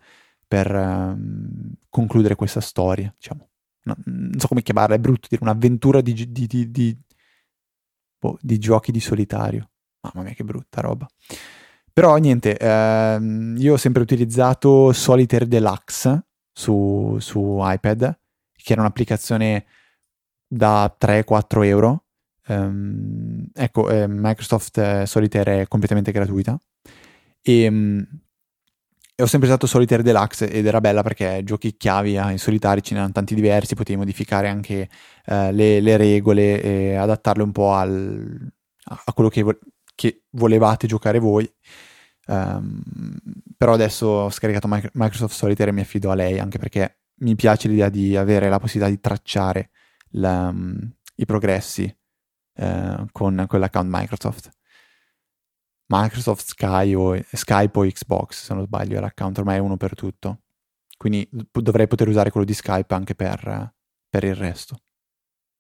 per 0.48 0.76
um, 0.76 1.74
concludere 1.89 2.36
questa 2.36 2.62
storia, 2.62 3.12
diciamo. 3.18 3.50
No, 3.86 3.96
non 4.06 4.39
so 4.39 4.48
come 4.48 4.62
chiamarla, 4.62 4.94
è 4.94 5.00
brutto 5.00 5.28
dire 5.28 5.42
un'avventura 5.42 6.02
di, 6.02 6.13
di, 6.13 6.46
di, 6.46 6.70
di, 6.70 6.96
boh, 8.20 8.38
di 8.39 8.60
giochi 8.60 8.92
di 8.92 9.00
solitario. 9.00 9.72
Mamma 10.02 10.24
mia 10.24 10.36
che 10.36 10.44
brutta 10.44 10.82
roba. 10.82 11.08
Però 11.93 12.15
niente, 12.17 12.58
ehm, 12.58 13.56
io 13.60 13.73
ho 13.73 13.77
sempre 13.77 14.01
utilizzato 14.01 14.91
Solitaire 14.93 15.47
Deluxe 15.47 16.25
su, 16.51 17.17
su 17.19 17.60
iPad, 17.62 18.17
che 18.51 18.71
era 18.71 18.82
un'applicazione 18.82 19.65
da 20.47 20.95
3-4 20.97 21.63
euro. 21.63 22.06
Um, 22.47 23.47
ecco, 23.53 23.89
eh, 23.89 24.08
Microsoft 24.08 24.77
eh, 24.79 25.06
Solitaire 25.06 25.62
è 25.62 25.67
completamente 25.67 26.12
gratuita. 26.12 26.60
E, 27.43 27.67
um, 27.67 28.03
e, 29.15 29.21
ho 29.21 29.27
sempre 29.27 29.47
usato 29.47 29.67
Solitaire 29.67 30.01
Deluxe 30.01 30.49
ed 30.49 30.65
era 30.65 30.82
bella 30.82 31.03
perché 31.03 31.41
giochi 31.43 31.77
chiavi 31.77 32.15
in 32.15 32.39
solitari 32.39 32.82
ce 32.82 32.95
n'erano 32.95 33.13
tanti 33.13 33.36
diversi, 33.36 33.75
potevi 33.75 33.99
modificare 33.99 34.49
anche 34.49 34.89
uh, 35.27 35.51
le, 35.51 35.79
le, 35.79 35.97
regole 35.97 36.60
e 36.62 36.95
adattarle 36.95 37.43
un 37.43 37.51
po' 37.51 37.73
al, 37.73 38.51
a 38.86 39.13
quello 39.13 39.29
che, 39.29 39.43
vo- 39.43 39.60
che 39.95 40.23
volevate 40.32 40.88
giocare 40.88 41.19
voi. 41.19 41.51
Um, 42.25 42.82
però 43.58 43.73
adesso 43.73 44.06
ho 44.08 44.29
scaricato 44.29 44.67
Microsoft 44.67 45.36
Solitaire 45.36 45.71
e 45.71 45.73
mi 45.73 45.82
affido 45.82 46.10
a 46.10 46.15
lei 46.15 46.39
anche 46.39 46.58
perché 46.58 47.01
mi 47.15 47.36
piace 47.36 47.67
l'idea 47.67 47.89
di 47.89 48.15
avere 48.15 48.47
la 48.47 48.60
possibilità 48.60 48.89
di 48.89 49.01
tracciare 49.01 49.71
la, 50.12 50.47
um, 50.47 50.95
i 51.15 51.25
progressi 51.25 51.84
uh, 52.56 53.06
con, 53.12 53.45
con 53.47 53.60
l'account 53.60 53.89
Microsoft. 53.91 54.51
Microsoft 55.88 56.47
Sky 56.47 56.93
o 56.93 57.19
Skype 57.32 57.77
o 57.79 57.84
Xbox, 57.84 58.45
se 58.45 58.53
non 58.53 58.63
sbaglio, 58.63 58.99
l'account 58.99 59.38
ormai 59.38 59.58
è 59.58 59.60
uno 59.60 59.77
per 59.77 59.95
tutto. 59.95 60.39
Quindi 60.97 61.27
dovrei 61.51 61.88
poter 61.88 62.08
usare 62.08 62.32
quello 62.32 62.45
di 62.45 62.53
Skype 62.53 62.93
anche 62.93 63.13
per, 63.13 63.73
per 64.10 64.23
il 64.23 64.36
resto. 64.36 64.79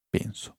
Penso. 0.09 0.57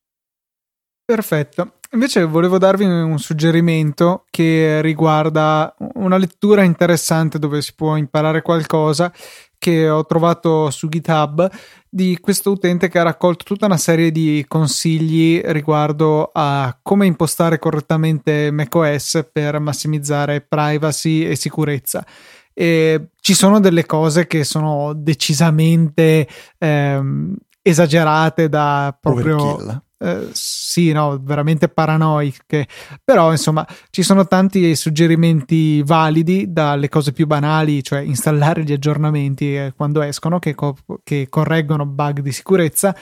Perfetto. 1.04 1.74
Invece 1.92 2.24
volevo 2.24 2.58
darvi 2.58 2.84
un 2.84 3.18
suggerimento 3.18 4.24
che 4.30 4.80
riguarda 4.80 5.74
una 5.94 6.16
lettura 6.16 6.62
interessante 6.62 7.38
dove 7.38 7.62
si 7.62 7.72
può 7.74 7.96
imparare 7.96 8.42
qualcosa 8.42 9.12
che 9.58 9.88
ho 9.88 10.04
trovato 10.04 10.70
su 10.70 10.88
GitHub 10.88 11.48
di 11.88 12.18
questo 12.20 12.50
utente 12.50 12.88
che 12.88 12.98
ha 12.98 13.04
raccolto 13.04 13.44
tutta 13.44 13.66
una 13.66 13.76
serie 13.76 14.10
di 14.10 14.44
consigli 14.48 15.40
riguardo 15.44 16.30
a 16.32 16.76
come 16.82 17.06
impostare 17.06 17.58
correttamente 17.58 18.50
macOS 18.50 19.28
per 19.32 19.60
massimizzare 19.60 20.40
privacy 20.40 21.24
e 21.24 21.36
sicurezza. 21.36 22.04
E 22.52 23.10
ci 23.20 23.34
sono 23.34 23.60
delle 23.60 23.86
cose 23.86 24.26
che 24.26 24.42
sono 24.42 24.92
decisamente 24.94 26.26
ehm, 26.58 27.34
esagerate 27.62 28.48
da 28.48 28.96
proprio 29.00 29.36
Overkill. 29.36 29.82
Eh, 29.98 30.28
sì, 30.32 30.92
no, 30.92 31.18
veramente 31.22 31.68
paranoiche. 31.68 32.66
Però, 33.02 33.30
insomma, 33.30 33.66
ci 33.90 34.02
sono 34.02 34.26
tanti 34.26 34.74
suggerimenti 34.76 35.82
validi, 35.82 36.52
dalle 36.52 36.88
cose 36.88 37.12
più 37.12 37.26
banali, 37.26 37.82
cioè 37.82 38.00
installare 38.00 38.64
gli 38.64 38.72
aggiornamenti 38.72 39.56
eh, 39.56 39.72
quando 39.76 40.02
escono, 40.02 40.38
che, 40.38 40.54
co- 40.54 40.76
che, 41.02 41.28
correggono 41.28 41.86
bug 41.86 42.20
di 42.20 42.32
sicurezza, 42.32 42.94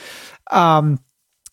a 0.43 0.83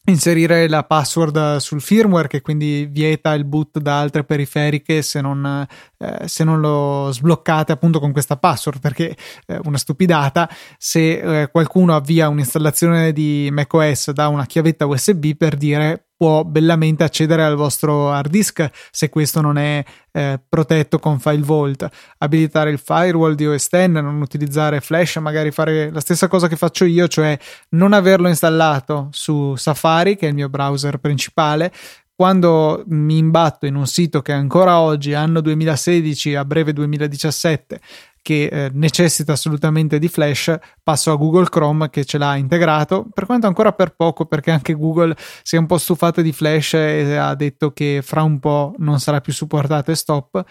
inserire 0.06 0.68
la 0.68 0.82
password 0.84 1.56
sul 1.56 1.80
firmware 1.80 2.26
che 2.26 2.40
quindi 2.40 2.88
vieta 2.90 3.34
il 3.34 3.44
boot 3.44 3.78
da 3.78 4.00
altre 4.00 4.24
periferiche 4.24 5.02
se 5.02 5.20
non, 5.20 5.66
eh, 6.02 6.26
se 6.28 6.44
non 6.44 6.60
lo 6.60 7.10
sbloccate 7.12 7.72
appunto 7.72 8.00
con 8.00 8.10
questa 8.10 8.38
password 8.38 8.80
perché 8.80 9.14
eh, 9.46 9.60
una 9.64 9.76
stupidata 9.76 10.48
se 10.78 11.42
eh, 11.42 11.50
qualcuno 11.50 11.94
avvia 11.94 12.28
un'installazione 12.28 13.12
di 13.12 13.50
macOS 13.52 14.12
da 14.12 14.28
una 14.28 14.46
chiavetta 14.46 14.86
USB 14.86 15.34
per 15.36 15.56
dire 15.56 16.06
può 16.16 16.44
bellamente 16.44 17.02
accedere 17.02 17.42
al 17.42 17.54
vostro 17.54 18.10
hard 18.10 18.30
disk 18.30 18.70
se 18.90 19.08
questo 19.08 19.40
non 19.40 19.56
è 19.56 19.82
eh, 20.12 20.38
protetto 20.46 20.98
con 20.98 21.18
file 21.18 21.42
vault. 21.42 21.88
Abilitare 22.18 22.70
il 22.70 22.78
firewall 22.78 23.32
di 23.32 23.46
OS 23.46 23.68
X 23.68 23.86
non 23.86 24.20
utilizzare 24.20 24.82
flash 24.82 25.16
magari 25.16 25.50
fare 25.50 25.90
la 25.90 26.00
stessa 26.00 26.28
cosa 26.28 26.46
che 26.46 26.56
faccio 26.56 26.84
io 26.84 27.08
cioè 27.08 27.38
non 27.70 27.94
averlo 27.94 28.28
installato 28.28 29.08
su 29.12 29.54
Safari 29.56 30.16
che 30.16 30.26
è 30.26 30.28
il 30.28 30.34
mio 30.34 30.50
browser 30.50 30.98
principale 30.98 31.72
quando 32.20 32.84
mi 32.88 33.16
imbatto 33.16 33.64
in 33.64 33.76
un 33.76 33.86
sito 33.86 34.20
che 34.20 34.32
ancora 34.32 34.78
oggi, 34.78 35.14
anno 35.14 35.40
2016, 35.40 36.34
a 36.34 36.44
breve 36.44 36.74
2017, 36.74 37.80
che 38.20 38.44
eh, 38.44 38.70
necessita 38.74 39.32
assolutamente 39.32 39.98
di 39.98 40.06
Flash, 40.06 40.54
passo 40.82 41.12
a 41.12 41.16
Google 41.16 41.48
Chrome 41.48 41.88
che 41.88 42.04
ce 42.04 42.18
l'ha 42.18 42.36
integrato, 42.36 43.08
per 43.10 43.24
quanto 43.24 43.46
ancora 43.46 43.72
per 43.72 43.94
poco, 43.96 44.26
perché 44.26 44.50
anche 44.50 44.74
Google 44.74 45.16
si 45.42 45.56
è 45.56 45.58
un 45.58 45.64
po' 45.64 45.78
stufato 45.78 46.20
di 46.20 46.32
Flash 46.32 46.74
e 46.74 47.16
ha 47.16 47.34
detto 47.34 47.72
che 47.72 48.02
fra 48.04 48.22
un 48.22 48.38
po' 48.38 48.74
non 48.76 49.00
sarà 49.00 49.22
più 49.22 49.32
supportato 49.32 49.90
e 49.90 49.94
stop. 49.94 50.44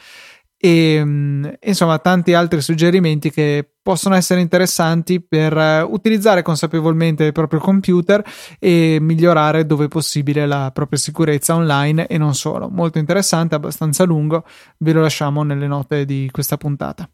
E 0.61 1.01
mm, 1.03 1.45
insomma, 1.61 1.99
tanti 1.99 2.33
altri 2.33 2.59
suggerimenti 2.59 3.31
che 3.31 3.75
possono 3.81 4.15
essere 4.15 4.41
interessanti 4.41 5.21
per 5.21 5.57
eh, 5.57 5.81
utilizzare 5.81 6.41
consapevolmente 6.41 7.23
il 7.23 7.31
proprio 7.31 7.61
computer 7.61 8.23
e 8.59 8.97
migliorare 8.99 9.65
dove 9.65 9.87
possibile 9.87 10.45
la 10.45 10.69
propria 10.73 10.99
sicurezza 10.99 11.55
online 11.55 12.07
e 12.07 12.17
non 12.17 12.35
solo. 12.35 12.69
Molto 12.69 12.97
interessante, 12.97 13.55
abbastanza 13.55 14.03
lungo, 14.03 14.45
ve 14.79 14.91
lo 14.91 15.01
lasciamo 15.01 15.43
nelle 15.43 15.67
note 15.67 16.03
di 16.03 16.27
questa 16.31 16.57
puntata 16.57 17.09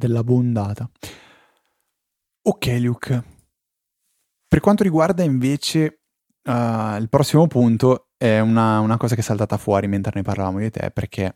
della 0.00 0.24
bondata. 0.24 0.88
Ok, 2.42 2.66
Luke. 2.80 3.24
Per 4.48 4.60
quanto 4.60 4.82
riguarda 4.82 5.22
invece 5.22 6.00
uh, 6.44 6.96
il 6.98 7.08
prossimo 7.10 7.46
punto, 7.46 8.08
è 8.16 8.40
una, 8.40 8.80
una, 8.80 8.96
cosa 8.96 9.14
che 9.14 9.20
è 9.20 9.24
saltata 9.24 9.58
fuori 9.58 9.86
mentre 9.86 10.12
ne 10.14 10.22
parlavamo 10.22 10.58
di 10.58 10.70
te, 10.70 10.90
perché 10.90 11.34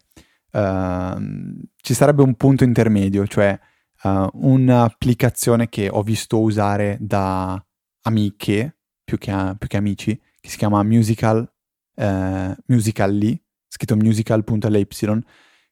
uh, 0.54 1.60
ci 1.76 1.94
sarebbe 1.94 2.22
un 2.22 2.34
punto 2.34 2.64
intermedio, 2.64 3.26
cioè 3.26 3.58
uh, 4.04 4.28
un'applicazione 4.32 5.68
che 5.68 5.88
ho 5.88 6.02
visto 6.02 6.40
usare 6.40 6.96
da 7.00 7.62
amiche, 8.02 8.78
più 9.04 9.18
che, 9.18 9.54
più 9.58 9.68
che 9.68 9.76
amici, 9.76 10.18
che 10.40 10.48
si 10.48 10.56
chiama 10.56 10.82
Musical, 10.82 11.50
uh, 11.96 12.54
Musical.ly, 12.66 13.42
scritto 13.68 13.96
musical.ly, 13.96 14.86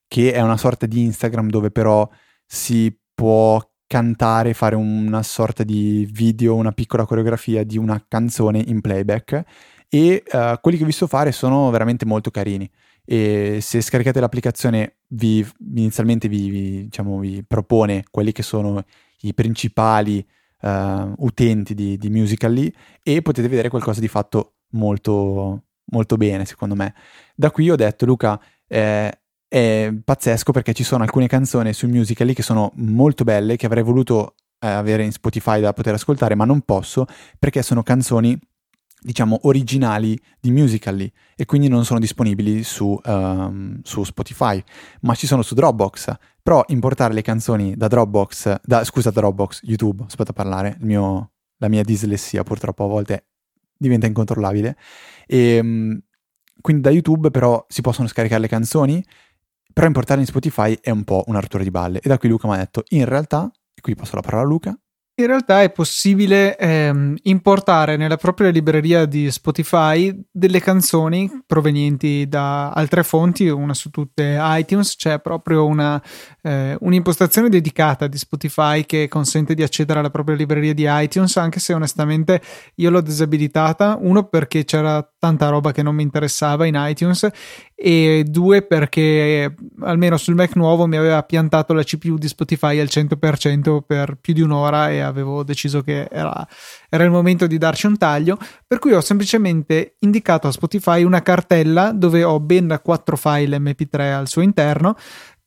che 0.08 0.32
è 0.32 0.40
una 0.40 0.56
sorta 0.56 0.86
di 0.86 1.02
Instagram 1.02 1.48
dove 1.48 1.70
però 1.70 2.08
si 2.44 2.94
può 3.14 3.62
cantare, 3.86 4.54
fare 4.54 4.74
una 4.74 5.22
sorta 5.22 5.62
di 5.62 6.08
video, 6.10 6.54
una 6.54 6.72
piccola 6.72 7.04
coreografia 7.04 7.62
di 7.62 7.76
una 7.78 8.02
canzone 8.08 8.58
in 8.58 8.80
playback 8.80 9.44
e 9.88 10.22
uh, 10.32 10.58
quelli 10.60 10.78
che 10.78 10.84
ho 10.84 10.86
visto 10.86 11.06
fare 11.06 11.30
sono 11.30 11.68
veramente 11.70 12.06
molto 12.06 12.30
carini 12.30 12.68
e 13.04 13.58
se 13.60 13.80
scaricate 13.80 14.20
l'applicazione 14.20 14.98
vi, 15.08 15.46
inizialmente 15.74 16.28
vi, 16.28 16.48
vi, 16.48 16.82
diciamo, 16.84 17.18
vi 17.18 17.44
propone 17.44 18.04
quelli 18.10 18.32
che 18.32 18.42
sono 18.42 18.82
i 19.22 19.34
principali 19.34 20.24
uh, 20.62 21.12
utenti 21.18 21.74
di, 21.74 21.96
di 21.96 22.10
Musical.ly 22.10 22.72
e 23.02 23.22
potete 23.22 23.48
vedere 23.48 23.68
qualcosa 23.68 24.00
di 24.00 24.08
fatto 24.08 24.54
molto, 24.70 25.64
molto 25.86 26.16
bene 26.16 26.44
secondo 26.44 26.74
me. 26.74 26.94
Da 27.34 27.50
qui 27.50 27.70
ho 27.70 27.76
detto 27.76 28.06
Luca 28.06 28.40
eh, 28.66 29.12
è 29.48 29.92
pazzesco 30.02 30.52
perché 30.52 30.72
ci 30.72 30.84
sono 30.84 31.02
alcune 31.02 31.26
canzoni 31.26 31.72
su 31.72 31.86
Musical.ly 31.88 32.32
che 32.32 32.42
sono 32.42 32.72
molto 32.76 33.24
belle, 33.24 33.56
che 33.56 33.66
avrei 33.66 33.82
voluto 33.82 34.36
eh, 34.60 34.68
avere 34.68 35.04
in 35.04 35.12
Spotify 35.12 35.60
da 35.60 35.72
poter 35.72 35.94
ascoltare, 35.94 36.34
ma 36.34 36.44
non 36.44 36.62
posso 36.62 37.06
perché 37.38 37.62
sono 37.62 37.82
canzoni 37.82 38.38
diciamo 39.02 39.40
originali 39.42 40.18
di 40.40 40.50
Musical.ly 40.50 41.12
e 41.36 41.44
quindi 41.44 41.68
non 41.68 41.84
sono 41.84 41.98
disponibili 41.98 42.62
su, 42.62 42.98
um, 43.04 43.80
su, 43.82 44.04
Spotify, 44.04 44.62
ma 45.00 45.14
ci 45.14 45.26
sono 45.26 45.42
su 45.42 45.54
Dropbox. 45.54 46.14
Però 46.42 46.64
importare 46.68 47.14
le 47.14 47.22
canzoni 47.22 47.76
da 47.76 47.88
Dropbox, 47.88 48.60
da, 48.62 48.84
scusa 48.84 49.10
Dropbox, 49.10 49.60
YouTube, 49.62 50.04
aspetta 50.06 50.30
a 50.30 50.34
parlare, 50.34 50.76
mio, 50.80 51.32
la 51.58 51.68
mia 51.68 51.82
dislessia 51.82 52.42
purtroppo 52.42 52.84
a 52.84 52.88
volte 52.88 53.26
diventa 53.76 54.06
incontrollabile. 54.06 54.76
E, 55.26 55.58
um, 55.58 56.00
quindi 56.60 56.82
da 56.82 56.90
YouTube 56.90 57.30
però 57.30 57.64
si 57.68 57.80
possono 57.80 58.08
scaricare 58.08 58.40
le 58.40 58.48
canzoni 58.48 59.04
però 59.72 59.86
importarli 59.86 60.22
in 60.22 60.28
Spotify 60.28 60.78
è 60.80 60.90
un 60.90 61.04
po' 61.04 61.24
una 61.26 61.40
rottura 61.40 61.62
di 61.62 61.70
balle. 61.70 62.00
E 62.00 62.08
da 62.08 62.18
qui 62.18 62.28
Luca 62.28 62.46
mi 62.46 62.54
ha 62.54 62.58
detto, 62.58 62.84
in 62.90 63.06
realtà, 63.06 63.50
e 63.74 63.80
qui 63.80 63.94
passo 63.94 64.14
la 64.14 64.20
parola 64.20 64.42
a 64.42 64.46
Luca, 64.46 64.78
in 65.14 65.26
realtà 65.26 65.62
è 65.62 65.70
possibile 65.70 66.56
ehm, 66.56 67.16
importare 67.24 67.96
nella 67.96 68.16
propria 68.16 68.48
libreria 68.48 69.04
di 69.04 69.30
Spotify 69.30 70.10
delle 70.30 70.58
canzoni 70.58 71.42
provenienti 71.46 72.26
da 72.26 72.70
altre 72.70 73.02
fonti, 73.02 73.46
una 73.48 73.74
su 73.74 73.90
tutte 73.90 74.38
iTunes, 74.40 74.96
c'è 74.96 75.20
proprio 75.20 75.66
una, 75.66 76.02
eh, 76.40 76.78
un'impostazione 76.80 77.50
dedicata 77.50 78.06
di 78.06 78.16
Spotify 78.16 78.86
che 78.86 79.06
consente 79.08 79.52
di 79.52 79.62
accedere 79.62 79.98
alla 79.98 80.08
propria 80.08 80.34
libreria 80.34 80.72
di 80.72 80.86
iTunes, 80.88 81.36
anche 81.36 81.60
se 81.60 81.74
onestamente 81.74 82.40
io 82.76 82.88
l'ho 82.88 83.02
disabilitata, 83.02 83.98
uno 84.00 84.24
perché 84.24 84.64
c'era 84.64 85.06
tanta 85.18 85.50
roba 85.50 85.72
che 85.72 85.82
non 85.82 85.94
mi 85.94 86.02
interessava 86.02 86.64
in 86.64 86.74
iTunes 86.76 87.28
e 87.74 88.24
due 88.26 88.62
perché 88.62 89.54
almeno 89.80 90.16
sul 90.16 90.36
Mac 90.36 90.54
nuovo 90.54 90.86
mi 90.86 90.96
aveva 90.96 91.22
piantato 91.24 91.72
la 91.72 91.82
CPU 91.82 92.16
di 92.16 92.28
Spotify 92.28 92.78
al 92.78 92.86
100% 92.88 93.80
per 93.84 94.18
più 94.20 94.32
di 94.34 94.40
un'ora 94.40 94.90
e 94.90 95.00
avevo 95.02 95.42
deciso 95.42 95.82
che 95.82 96.08
era, 96.10 96.46
era 96.88 97.04
il 97.04 97.10
momento 97.10 97.46
di 97.46 97.58
darci 97.58 97.86
un 97.86 97.98
taglio 97.98 98.38
per 98.66 98.78
cui 98.78 98.92
ho 98.92 99.00
semplicemente 99.00 99.96
indicato 100.00 100.48
a 100.48 100.52
Spotify 100.52 101.02
una 101.02 101.22
cartella 101.22 101.92
dove 101.92 102.24
ho 102.24 102.40
ben 102.40 102.80
quattro 102.82 103.16
file 103.16 103.58
mp3 103.58 104.12
al 104.12 104.28
suo 104.28 104.42
interno 104.42 104.96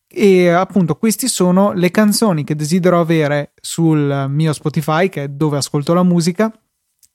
e 0.07 0.49
appunto 0.49 0.95
queste 0.95 1.27
sono 1.27 1.73
le 1.73 1.91
canzoni 1.91 2.43
che 2.43 2.55
desidero 2.55 2.99
avere 2.99 3.53
sul 3.59 4.27
mio 4.29 4.53
Spotify 4.53 5.09
che 5.09 5.23
è 5.23 5.27
dove 5.27 5.57
ascolto 5.57 5.93
la 5.93 6.03
musica 6.03 6.51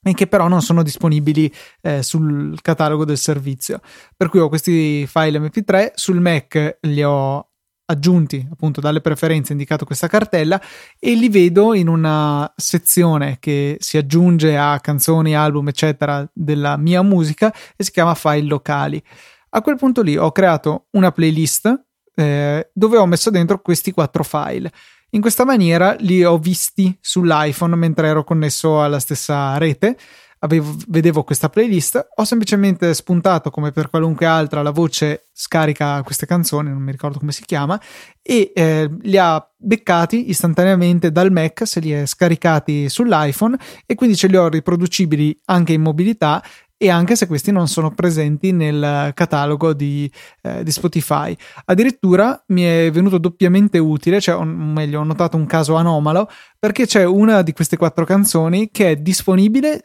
e 0.03 0.15
che 0.15 0.27
però 0.27 0.49
non 0.49 0.63
sono 0.63 0.83
disponibili 0.83 1.53
eh, 1.83 2.03
sul 2.03 2.59
catalogo 2.63 3.05
del 3.05 3.19
servizio. 3.19 3.81
Per 4.17 4.29
cui 4.29 4.41
ho 4.41 4.49
questi 4.49 5.07
file 5.07 5.39
MP3, 5.39 5.93
sul 5.95 6.21
Mac 6.21 6.79
li 6.83 7.03
ho 7.03 7.50
aggiunti 7.91 8.47
appunto 8.51 8.81
dalle 8.81 9.01
preferenze 9.01 9.53
indicato 9.53 9.85
questa 9.85 10.07
cartella 10.07 10.61
e 10.99 11.15
li 11.15 11.29
vedo 11.29 11.75
in 11.75 11.89
una 11.89 12.51
sezione 12.57 13.37
che 13.41 13.77
si 13.81 13.97
aggiunge 13.97 14.57
a 14.57 14.79
canzoni, 14.81 15.35
album 15.35 15.69
eccetera 15.69 16.29
della 16.33 16.77
mia 16.77 17.03
musica 17.03 17.53
e 17.77 17.85
si 17.85 17.91
chiama 17.91 18.15
file 18.15 18.47
locali. 18.47 19.03
A 19.51 19.63
quel 19.63 19.77
punto 19.77 20.03
lì 20.03 20.17
ho 20.17 20.31
creato 20.31 20.87
una 20.93 21.11
playlist 21.11 21.85
eh, 22.15 22.71
dove 22.73 22.97
ho 22.97 23.07
messo 23.07 23.31
dentro 23.31 23.61
questi 23.61 23.93
quattro 23.93 24.23
file 24.23 24.71
in 25.11 25.21
questa 25.21 25.45
maniera 25.45 25.97
li 25.99 26.23
ho 26.23 26.39
visti 26.39 26.97
sull'iPhone 27.01 27.75
mentre 27.75 28.09
ero 28.09 28.23
connesso 28.23 28.81
alla 28.81 29.01
stessa 29.01 29.57
rete. 29.59 29.97
Avevo, 30.43 30.75
vedevo 30.89 31.23
questa 31.23 31.51
playlist, 31.51 32.09
ho 32.15 32.25
semplicemente 32.25 32.95
spuntato 32.95 33.51
come 33.51 33.73
per 33.73 33.91
qualunque 33.91 34.25
altra 34.25 34.63
la 34.63 34.71
voce 34.71 35.27
scarica 35.33 36.03
queste 36.03 36.25
canzoni, 36.25 36.71
non 36.71 36.81
mi 36.81 36.93
ricordo 36.93 37.19
come 37.19 37.33
si 37.33 37.45
chiama, 37.45 37.79
e 38.23 38.51
eh, 38.55 38.91
li 39.03 39.19
ha 39.19 39.47
beccati 39.55 40.31
istantaneamente 40.31 41.13
dal 41.13 41.31
Mac, 41.31 41.67
se 41.67 41.81
li 41.81 41.91
è 41.91 42.07
scaricati 42.07 42.89
sull'iPhone 42.89 43.59
e 43.85 43.95
quindi 43.95 44.17
ce 44.17 44.29
li 44.29 44.37
ho 44.37 44.49
riproducibili 44.49 45.39
anche 45.45 45.75
in 45.75 45.83
mobilità 45.83 46.43
e 46.83 46.89
anche 46.89 47.15
se 47.15 47.27
questi 47.27 47.53
non 47.53 47.69
sono 47.69 47.91
presenti 47.91 48.53
nel 48.53 49.13
catalogo 49.13 49.75
di, 49.75 50.11
eh, 50.41 50.65
di 50.65 50.71
Spotify. 50.71 51.37
Addirittura 51.67 52.43
mi 52.47 52.63
è 52.63 52.91
venuto 52.91 53.19
doppiamente 53.19 53.77
utile, 53.77 54.19
cioè, 54.19 54.35
o 54.35 54.45
meglio, 54.45 55.01
ho 55.01 55.05
notato 55.05 55.37
un 55.37 55.45
caso 55.45 55.75
anomalo 55.75 56.31
perché 56.59 56.87
c'è 56.87 57.05
una 57.05 57.43
di 57.43 57.53
queste 57.53 57.77
quattro 57.77 58.07
canzoni 58.07 58.71
che 58.71 58.93
è 58.93 58.97
disponibile 58.97 59.83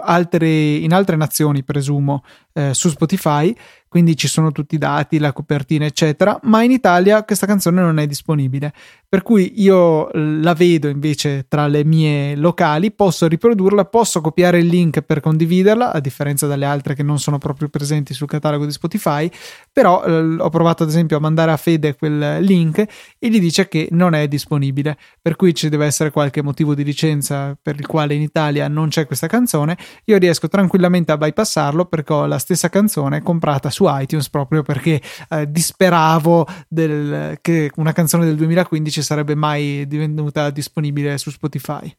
altre, 0.00 0.48
in 0.48 0.94
altre 0.94 1.16
nazioni, 1.16 1.62
presumo, 1.64 2.24
eh, 2.54 2.72
su 2.72 2.88
Spotify, 2.88 3.54
quindi 3.88 4.16
ci 4.16 4.28
sono 4.28 4.52
tutti 4.52 4.74
i 4.74 4.78
dati, 4.78 5.18
la 5.18 5.32
copertina, 5.32 5.86
eccetera, 5.86 6.38
ma 6.44 6.62
in 6.62 6.70
Italia 6.70 7.24
questa 7.24 7.46
canzone 7.46 7.80
non 7.80 7.98
è 7.98 8.06
disponibile. 8.06 8.72
Per 9.08 9.22
cui 9.22 9.62
io 9.62 10.10
la 10.12 10.52
vedo 10.52 10.88
invece 10.88 11.46
tra 11.48 11.66
le 11.66 11.82
mie 11.82 12.36
locali, 12.36 12.92
posso 12.92 13.26
riprodurla, 13.26 13.86
posso 13.86 14.20
copiare 14.20 14.58
il 14.58 14.66
link 14.66 15.00
per 15.00 15.20
condividerla, 15.20 15.92
a 15.92 16.00
differenza 16.00 16.46
dalle 16.46 16.66
altre 16.66 16.94
che 16.94 17.02
non 17.02 17.18
sono 17.18 17.38
proprio 17.38 17.68
presenti 17.70 18.12
sul 18.12 18.26
catalogo 18.26 18.66
di 18.66 18.72
Spotify, 18.72 19.30
però 19.72 20.04
eh, 20.04 20.36
ho 20.38 20.50
provato 20.50 20.82
ad 20.82 20.90
esempio 20.90 21.16
a 21.16 21.20
mandare 21.20 21.52
a 21.52 21.56
Fede 21.56 21.96
quel 21.96 22.42
link 22.42 22.84
e 23.18 23.30
gli 23.30 23.40
dice 23.40 23.66
che 23.66 23.88
non 23.92 24.14
è 24.14 24.28
disponibile, 24.28 24.98
per 25.22 25.36
cui 25.36 25.54
ci 25.54 25.70
deve 25.70 25.86
essere 25.86 26.10
qualche 26.10 26.42
motivo 26.42 26.74
di 26.74 26.84
licenza 26.84 27.56
per 27.60 27.76
il 27.76 27.86
quale 27.86 28.12
in 28.12 28.20
Italia 28.20 28.68
non 28.68 28.88
c'è 28.88 29.06
questa 29.06 29.26
canzone, 29.26 29.78
io 30.04 30.18
riesco 30.18 30.48
tranquillamente 30.48 31.12
a 31.12 31.16
bypassarlo 31.16 31.86
perché 31.86 32.12
ho 32.12 32.26
la 32.26 32.38
stessa 32.38 32.68
canzone 32.68 33.22
comprata 33.22 33.70
su 33.70 33.77
iTunes 33.88 34.28
proprio 34.30 34.62
perché 34.62 35.00
eh, 35.28 35.50
disperavo 35.50 36.46
del, 36.68 37.38
che 37.40 37.70
una 37.76 37.92
canzone 37.92 38.24
del 38.24 38.36
2015 38.36 39.02
sarebbe 39.02 39.34
mai 39.34 39.86
divenuta 39.86 40.50
disponibile 40.50 41.18
su 41.18 41.30
Spotify. 41.30 41.94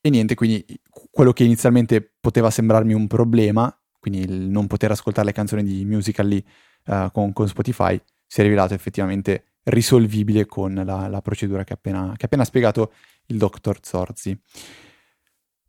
E 0.00 0.10
niente, 0.10 0.34
quindi 0.34 0.64
quello 1.10 1.32
che 1.32 1.44
inizialmente 1.44 2.14
poteva 2.20 2.50
sembrarmi 2.50 2.92
un 2.92 3.06
problema, 3.06 3.74
quindi 3.98 4.20
il 4.20 4.50
non 4.50 4.66
poter 4.66 4.90
ascoltare 4.90 5.28
le 5.28 5.32
canzoni 5.32 5.62
di 5.62 5.84
Musical.ly 5.86 6.44
uh, 6.86 7.10
con, 7.10 7.32
con 7.32 7.48
Spotify, 7.48 7.98
si 8.26 8.40
è 8.40 8.42
rivelato 8.42 8.74
effettivamente 8.74 9.54
risolvibile 9.64 10.44
con 10.44 10.74
la, 10.74 11.08
la 11.08 11.22
procedura 11.22 11.64
che 11.64 11.72
ha 11.72 11.76
appena, 11.76 12.14
appena, 12.18 12.44
spiegato 12.44 12.92
il 13.26 13.38
dottor 13.38 13.78
Zorzi. 13.80 14.38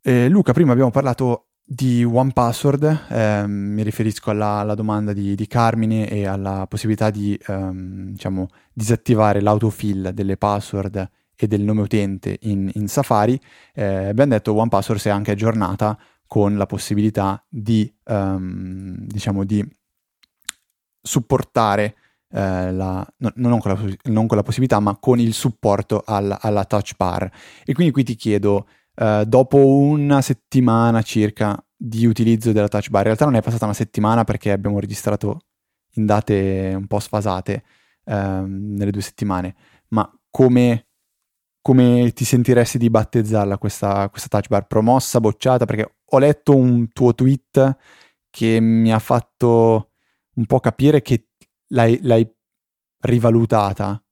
Eh, 0.02 0.28
Luca, 0.28 0.52
prima 0.52 0.72
abbiamo 0.72 0.90
parlato 0.90 1.48
di 1.68 2.04
One 2.04 2.32
Password, 2.32 3.06
ehm, 3.10 3.50
mi 3.50 3.82
riferisco 3.82 4.30
alla, 4.30 4.58
alla 4.58 4.76
domanda 4.76 5.12
di, 5.12 5.34
di, 5.34 5.46
Carmine 5.48 6.08
e 6.08 6.24
alla 6.24 6.64
possibilità 6.68 7.10
di 7.10 7.36
ehm, 7.48 8.12
diciamo, 8.12 8.48
disattivare 8.72 9.40
l'autofill 9.40 10.10
delle 10.10 10.36
password 10.36 11.10
e 11.34 11.46
del 11.48 11.62
nome 11.62 11.82
utente 11.82 12.38
in, 12.42 12.70
in 12.74 12.86
Safari. 12.86 13.38
Eh, 13.74 14.06
abbiamo 14.06 14.30
detto 14.32 14.54
One 14.54 14.68
Password 14.68 15.00
si 15.00 15.08
è 15.08 15.10
anche 15.10 15.32
aggiornata 15.32 15.98
con 16.24 16.56
la 16.56 16.66
possibilità 16.66 17.44
di, 17.48 17.92
ehm, 18.04 19.04
diciamo, 19.06 19.44
di 19.44 19.68
supportare 21.02 21.96
eh, 22.30 22.72
la, 22.72 23.04
no, 23.16 23.32
non, 23.34 23.58
con 23.58 23.72
la, 23.72 23.96
non, 24.04 24.28
con 24.28 24.36
la, 24.36 24.44
possibilità, 24.44 24.78
ma 24.78 24.96
con 24.96 25.18
il 25.18 25.34
supporto 25.34 26.02
al, 26.06 26.36
alla 26.40 26.64
touch 26.64 26.94
bar. 26.96 27.28
E 27.64 27.72
quindi 27.74 27.92
qui 27.92 28.04
ti 28.04 28.14
chiedo, 28.14 28.68
eh, 28.96 29.24
dopo 29.26 29.58
una 29.66 30.22
settimana 30.22 31.02
circa 31.02 31.56
di 31.76 32.06
utilizzo 32.06 32.52
della 32.52 32.68
touch 32.68 32.88
bar, 32.88 33.00
in 33.00 33.06
realtà 33.06 33.24
non 33.26 33.36
è 33.36 33.42
passata 33.42 33.66
una 33.66 33.74
settimana 33.74 34.24
perché 34.24 34.50
abbiamo 34.50 34.80
registrato 34.80 35.40
in 35.94 36.06
date 36.06 36.72
un 36.74 36.86
po' 36.86 36.98
sfasate 36.98 37.62
ehm, 38.04 38.74
nelle 38.76 38.90
due 38.90 39.02
settimane, 39.02 39.54
ma 39.88 40.10
come, 40.30 40.88
come 41.60 42.12
ti 42.12 42.24
sentiresti 42.24 42.78
di 42.78 42.90
battezzarla 42.90 43.58
questa, 43.58 44.08
questa 44.08 44.28
touch 44.28 44.48
bar? 44.48 44.66
Promossa, 44.66 45.20
bocciata? 45.20 45.64
Perché 45.66 45.96
ho 46.04 46.18
letto 46.18 46.56
un 46.56 46.90
tuo 46.92 47.14
tweet 47.14 47.76
che 48.30 48.60
mi 48.60 48.92
ha 48.92 48.98
fatto 48.98 49.92
un 50.34 50.46
po' 50.46 50.60
capire 50.60 51.02
che 51.02 51.28
l'hai, 51.68 51.98
l'hai 52.02 52.28
rivalutata. 53.00 54.02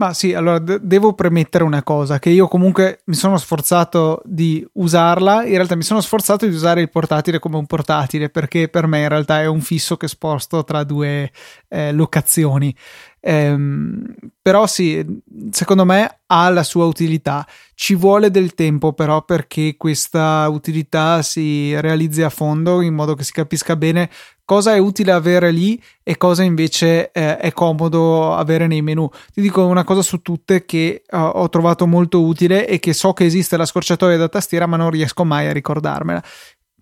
Ma 0.00 0.14
sì, 0.14 0.32
allora 0.32 0.60
de- 0.60 0.78
devo 0.80 1.12
premettere 1.12 1.64
una 1.64 1.82
cosa, 1.82 2.20
che 2.20 2.30
io 2.30 2.46
comunque 2.46 3.00
mi 3.06 3.14
sono 3.14 3.36
sforzato 3.36 4.22
di 4.24 4.64
usarla, 4.74 5.44
in 5.44 5.54
realtà 5.54 5.74
mi 5.74 5.82
sono 5.82 6.00
sforzato 6.00 6.46
di 6.46 6.54
usare 6.54 6.80
il 6.80 6.88
portatile 6.88 7.40
come 7.40 7.56
un 7.56 7.66
portatile, 7.66 8.28
perché 8.30 8.68
per 8.68 8.86
me 8.86 9.00
in 9.00 9.08
realtà 9.08 9.40
è 9.40 9.46
un 9.46 9.60
fisso 9.60 9.96
che 9.96 10.06
sposto 10.06 10.62
tra 10.62 10.84
due 10.84 11.32
eh, 11.66 11.90
locazioni. 11.90 12.72
Ehm, 13.20 14.14
però 14.40 14.66
sì, 14.66 15.04
secondo 15.50 15.84
me 15.84 16.20
ha 16.26 16.48
la 16.50 16.62
sua 16.62 16.86
utilità. 16.86 17.46
Ci 17.74 17.94
vuole 17.94 18.30
del 18.30 18.54
tempo 18.54 18.92
però 18.92 19.24
perché 19.24 19.76
questa 19.76 20.48
utilità 20.48 21.22
si 21.22 21.78
realizzi 21.80 22.22
a 22.22 22.30
fondo 22.30 22.80
in 22.80 22.94
modo 22.94 23.14
che 23.14 23.24
si 23.24 23.32
capisca 23.32 23.76
bene 23.76 24.08
cosa 24.48 24.74
è 24.74 24.78
utile 24.78 25.12
avere 25.12 25.50
lì 25.50 25.78
e 26.02 26.16
cosa 26.16 26.42
invece 26.42 27.10
eh, 27.12 27.36
è 27.36 27.52
comodo 27.52 28.34
avere 28.34 28.66
nei 28.66 28.80
menu. 28.80 29.06
Ti 29.30 29.42
dico 29.42 29.66
una 29.66 29.84
cosa 29.84 30.00
su 30.00 30.22
tutte 30.22 30.64
che 30.64 31.02
uh, 31.06 31.16
ho 31.18 31.50
trovato 31.50 31.86
molto 31.86 32.22
utile 32.22 32.66
e 32.66 32.78
che 32.78 32.94
so 32.94 33.12
che 33.12 33.26
esiste 33.26 33.58
la 33.58 33.66
scorciatoia 33.66 34.16
da 34.16 34.30
tastiera 34.30 34.64
ma 34.64 34.78
non 34.78 34.88
riesco 34.88 35.24
mai 35.24 35.48
a 35.48 35.52
ricordarmela. 35.52 36.22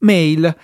Mail. 0.00 0.56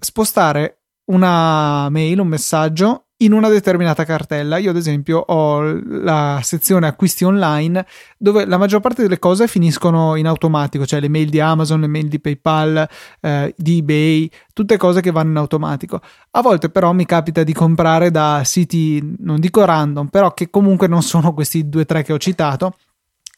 Spostare 0.00 0.80
una 1.10 1.88
mail, 1.90 2.18
un 2.18 2.26
messaggio 2.26 3.07
in 3.18 3.32
una 3.32 3.48
determinata 3.48 4.04
cartella. 4.04 4.58
Io, 4.58 4.70
ad 4.70 4.76
esempio, 4.76 5.18
ho 5.18 5.62
la 5.62 6.40
sezione 6.42 6.86
acquisti 6.86 7.24
online 7.24 7.84
dove 8.16 8.44
la 8.44 8.58
maggior 8.58 8.80
parte 8.80 9.02
delle 9.02 9.18
cose 9.18 9.48
finiscono 9.48 10.16
in 10.16 10.26
automatico, 10.26 10.86
cioè 10.86 11.00
le 11.00 11.08
mail 11.08 11.28
di 11.28 11.40
Amazon, 11.40 11.80
le 11.80 11.86
mail 11.86 12.08
di 12.08 12.20
PayPal, 12.20 12.88
eh, 13.20 13.54
di 13.56 13.78
eBay, 13.78 14.30
tutte 14.52 14.76
cose 14.76 15.00
che 15.00 15.10
vanno 15.10 15.30
in 15.30 15.36
automatico. 15.36 16.00
A 16.32 16.42
volte, 16.42 16.68
però, 16.68 16.92
mi 16.92 17.06
capita 17.06 17.42
di 17.42 17.52
comprare 17.52 18.10
da 18.10 18.42
siti, 18.44 19.16
non 19.18 19.40
dico 19.40 19.64
random, 19.64 20.08
però 20.08 20.32
che 20.34 20.50
comunque 20.50 20.86
non 20.86 21.02
sono 21.02 21.34
questi 21.34 21.68
due 21.68 21.82
o 21.82 21.86
tre 21.86 22.02
che 22.02 22.12
ho 22.12 22.18
citato 22.18 22.74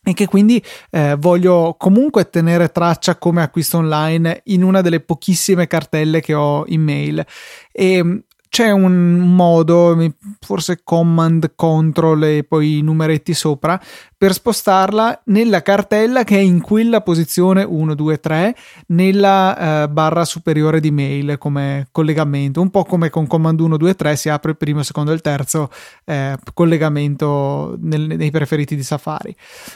e 0.03 0.15
che 0.15 0.27
quindi 0.27 0.63
eh, 0.91 1.15
voglio 1.19 1.77
comunque 1.79 2.31
tenere 2.31 2.71
traccia 2.71 3.17
come 3.17 3.43
acquisto 3.43 3.79
online 3.79 4.41
in 4.45 4.63
una 4.63 4.81
delle 4.81 5.01
pochissime 5.01 5.67
cartelle 5.67 6.21
che 6.21 6.33
ho 6.33 6.65
in 6.69 6.83
mail 6.83 7.25
e 7.71 8.25
c'è 8.51 8.73
un 8.73 9.17
modo, 9.17 9.97
forse 10.41 10.81
command, 10.83 11.53
control 11.55 12.25
e 12.25 12.43
poi 12.43 12.79
i 12.79 12.83
numeretti 12.83 13.33
sopra, 13.33 13.81
per 14.17 14.33
spostarla 14.33 15.23
nella 15.27 15.63
cartella 15.63 16.25
che 16.25 16.37
è 16.37 16.41
in 16.41 16.61
quella 16.61 17.01
posizione 17.01 17.63
1, 17.63 17.95
2, 17.95 18.19
3 18.19 18.57
nella 18.89 19.85
eh, 19.85 19.89
barra 19.89 20.25
superiore 20.25 20.81
di 20.81 20.91
mail 20.91 21.39
come 21.39 21.87
collegamento, 21.93 22.61
un 22.61 22.71
po' 22.71 22.83
come 22.83 23.09
con 23.09 23.29
command 23.29 23.61
1, 23.61 23.77
2, 23.77 23.95
3 23.95 24.17
si 24.17 24.29
apre 24.29 24.51
il 24.51 24.57
primo, 24.57 24.81
il 24.81 24.85
secondo 24.85 25.13
e 25.13 25.15
il 25.15 25.21
terzo 25.21 25.71
eh, 26.05 26.37
collegamento 26.53 27.77
nel, 27.79 28.03
nei 28.17 28.33
preferiti 28.33 28.75
di 28.75 28.83
Safari. 28.83 29.35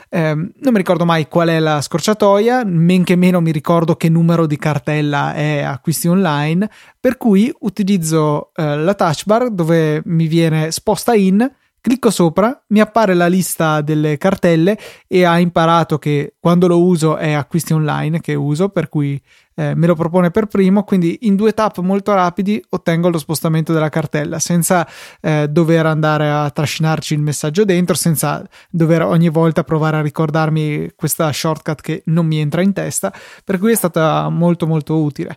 Eh, 0.08 0.34
non 0.34 0.72
mi 0.72 0.78
ricordo 0.78 1.04
mai 1.04 1.28
qual 1.28 1.48
è 1.48 1.60
la 1.60 1.80
scorciatoia, 1.80 2.64
men 2.64 3.04
che 3.04 3.14
meno 3.14 3.40
mi 3.40 3.52
ricordo 3.52 3.94
che 3.94 4.08
numero 4.08 4.46
di 4.46 4.58
cartella 4.58 5.32
è 5.32 5.62
acquisti 5.62 6.08
online, 6.08 6.68
per 7.00 7.16
cui 7.16 7.54
utilizzo 7.60 8.50
eh, 8.54 8.63
la 8.64 8.94
touch 8.94 9.24
bar 9.24 9.50
dove 9.50 10.02
mi 10.04 10.26
viene 10.26 10.70
sposta 10.70 11.14
in 11.14 11.50
Clicco 11.84 12.08
sopra, 12.08 12.64
mi 12.68 12.80
appare 12.80 13.12
la 13.12 13.26
lista 13.26 13.82
delle 13.82 14.16
cartelle 14.16 14.78
e 15.06 15.24
ha 15.24 15.38
imparato 15.38 15.98
che 15.98 16.36
quando 16.40 16.66
lo 16.66 16.82
uso 16.82 17.18
è 17.18 17.32
acquisti 17.32 17.74
online 17.74 18.22
che 18.22 18.32
uso, 18.32 18.70
per 18.70 18.88
cui 18.88 19.22
eh, 19.54 19.74
me 19.74 19.86
lo 19.86 19.94
propone 19.94 20.30
per 20.30 20.46
primo, 20.46 20.82
quindi 20.84 21.18
in 21.24 21.36
due 21.36 21.52
tap 21.52 21.80
molto 21.80 22.14
rapidi 22.14 22.64
ottengo 22.70 23.10
lo 23.10 23.18
spostamento 23.18 23.74
della 23.74 23.90
cartella 23.90 24.38
senza 24.38 24.88
eh, 25.20 25.46
dover 25.50 25.84
andare 25.84 26.30
a 26.30 26.48
trascinarci 26.48 27.12
il 27.12 27.20
messaggio 27.20 27.66
dentro, 27.66 27.94
senza 27.94 28.42
dover 28.70 29.02
ogni 29.02 29.28
volta 29.28 29.62
provare 29.62 29.98
a 29.98 30.00
ricordarmi 30.00 30.92
questa 30.96 31.30
shortcut 31.30 31.82
che 31.82 32.02
non 32.06 32.24
mi 32.24 32.38
entra 32.38 32.62
in 32.62 32.72
testa, 32.72 33.12
per 33.44 33.58
cui 33.58 33.72
è 33.72 33.76
stata 33.76 34.30
molto 34.30 34.66
molto 34.66 35.02
utile. 35.02 35.36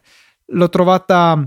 L'ho 0.51 0.69
trovata 0.69 1.45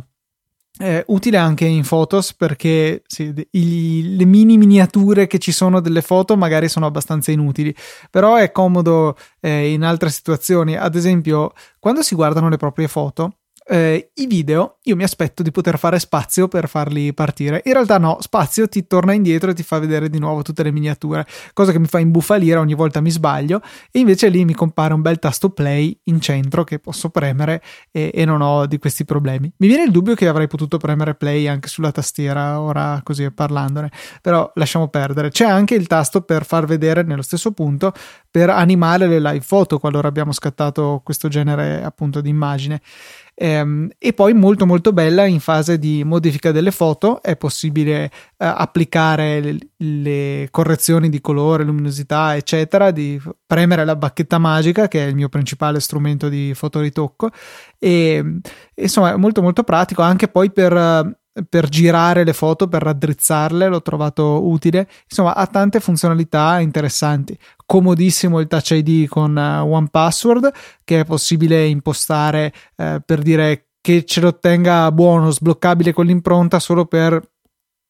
eh, 0.80 1.04
utile 1.08 1.36
anche 1.36 1.66
in 1.66 1.86
Photos 1.86 2.34
perché 2.34 3.02
sì, 3.06 3.32
i, 3.50 4.16
le 4.16 4.24
mini 4.24 4.56
miniature 4.56 5.26
che 5.26 5.38
ci 5.38 5.52
sono 5.52 5.80
delle 5.80 6.00
foto 6.00 6.36
magari 6.36 6.68
sono 6.68 6.86
abbastanza 6.86 7.30
inutili, 7.30 7.74
però 8.10 8.36
è 8.36 8.50
comodo 8.50 9.16
eh, 9.40 9.72
in 9.72 9.82
altre 9.82 10.08
situazioni. 10.10 10.76
Ad 10.76 10.94
esempio, 10.94 11.52
quando 11.78 12.02
si 12.02 12.14
guardano 12.14 12.48
le 12.48 12.56
proprie 12.56 12.88
foto, 12.88 13.39
eh, 13.70 14.10
i 14.14 14.26
video 14.26 14.78
io 14.84 14.96
mi 14.96 15.04
aspetto 15.04 15.44
di 15.44 15.52
poter 15.52 15.78
fare 15.78 16.00
spazio 16.00 16.48
per 16.48 16.68
farli 16.68 17.14
partire. 17.14 17.62
In 17.64 17.72
realtà 17.72 17.98
no, 17.98 18.16
spazio 18.20 18.68
ti 18.68 18.86
torna 18.86 19.12
indietro 19.12 19.50
e 19.50 19.54
ti 19.54 19.62
fa 19.62 19.78
vedere 19.78 20.10
di 20.10 20.18
nuovo 20.18 20.42
tutte 20.42 20.64
le 20.64 20.72
miniature, 20.72 21.24
cosa 21.52 21.70
che 21.70 21.78
mi 21.78 21.86
fa 21.86 22.00
imbufalire 22.00 22.58
ogni 22.58 22.74
volta 22.74 23.00
mi 23.00 23.10
sbaglio 23.10 23.62
e 23.92 24.00
invece 24.00 24.28
lì 24.28 24.44
mi 24.44 24.54
compare 24.54 24.92
un 24.92 25.02
bel 25.02 25.20
tasto 25.20 25.50
play 25.50 25.96
in 26.04 26.20
centro 26.20 26.64
che 26.64 26.80
posso 26.80 27.10
premere 27.10 27.62
e, 27.92 28.10
e 28.12 28.24
non 28.24 28.40
ho 28.40 28.66
di 28.66 28.78
questi 28.78 29.04
problemi. 29.04 29.52
Mi 29.58 29.68
viene 29.68 29.84
il 29.84 29.92
dubbio 29.92 30.16
che 30.16 30.26
avrei 30.26 30.48
potuto 30.48 30.76
premere 30.76 31.14
play 31.14 31.46
anche 31.46 31.68
sulla 31.68 31.92
tastiera 31.92 32.60
ora 32.60 33.00
così 33.04 33.30
parlandone, 33.30 33.92
però 34.20 34.50
lasciamo 34.54 34.88
perdere. 34.88 35.30
C'è 35.30 35.46
anche 35.46 35.76
il 35.76 35.86
tasto 35.86 36.22
per 36.22 36.44
far 36.44 36.66
vedere 36.66 37.04
nello 37.04 37.22
stesso 37.22 37.52
punto 37.52 37.92
per 38.28 38.50
animare 38.50 39.06
le 39.06 39.20
live 39.20 39.40
foto 39.40 39.78
qualora 39.78 40.08
abbiamo 40.08 40.32
scattato 40.32 41.00
questo 41.04 41.28
genere 41.28 41.84
appunto 41.84 42.20
di 42.20 42.28
immagine. 42.28 42.80
Ehm, 43.42 43.88
e 43.96 44.12
poi 44.12 44.34
molto 44.34 44.66
molto 44.66 44.92
bella 44.92 45.24
in 45.24 45.40
fase 45.40 45.78
di 45.78 46.04
modifica 46.04 46.52
delle 46.52 46.70
foto 46.70 47.22
è 47.22 47.38
possibile 47.38 48.04
eh, 48.04 48.10
applicare 48.36 49.40
le, 49.40 49.58
le, 49.78 50.48
correzioni 50.50 51.08
di 51.08 51.22
colore, 51.22 51.64
luminosità 51.64 52.36
eccetera, 52.36 52.90
di 52.90 53.18
premere 53.46 53.86
la 53.86 53.96
bacchetta 53.96 54.36
magica 54.36 54.88
che 54.88 55.06
è 55.06 55.08
il 55.08 55.14
mio 55.14 55.30
principale 55.30 55.80
strumento 55.80 56.28
di 56.28 56.52
fotoritocco 56.52 57.30
e 57.78 58.40
insomma 58.74 59.14
è 59.14 59.16
molto 59.16 59.40
molto 59.40 59.62
pratico 59.62 60.02
anche 60.02 60.28
poi 60.28 60.52
per 60.52 61.18
per 61.48 61.68
girare 61.68 62.24
le 62.24 62.32
foto, 62.32 62.68
per 62.68 62.82
raddrizzarle, 62.82 63.68
l'ho 63.68 63.82
trovato 63.82 64.46
utile. 64.48 64.88
Insomma, 65.08 65.34
ha 65.34 65.46
tante 65.46 65.80
funzionalità 65.80 66.58
interessanti. 66.60 67.38
Comodissimo 67.70 68.40
il 68.40 68.48
Touch 68.48 68.72
ID 68.72 69.06
con 69.06 69.36
uh, 69.36 69.64
One 69.64 69.86
Password, 69.92 70.50
che 70.82 70.98
è 70.98 71.04
possibile 71.04 71.66
impostare 71.66 72.52
uh, 72.74 72.96
per 73.06 73.22
dire 73.22 73.68
che 73.80 74.04
ce 74.04 74.20
lo 74.20 74.36
tenga 74.40 74.90
buono, 74.90 75.30
sbloccabile 75.30 75.92
con 75.92 76.04
l'impronta 76.04 76.58
solo 76.58 76.86
per 76.86 77.22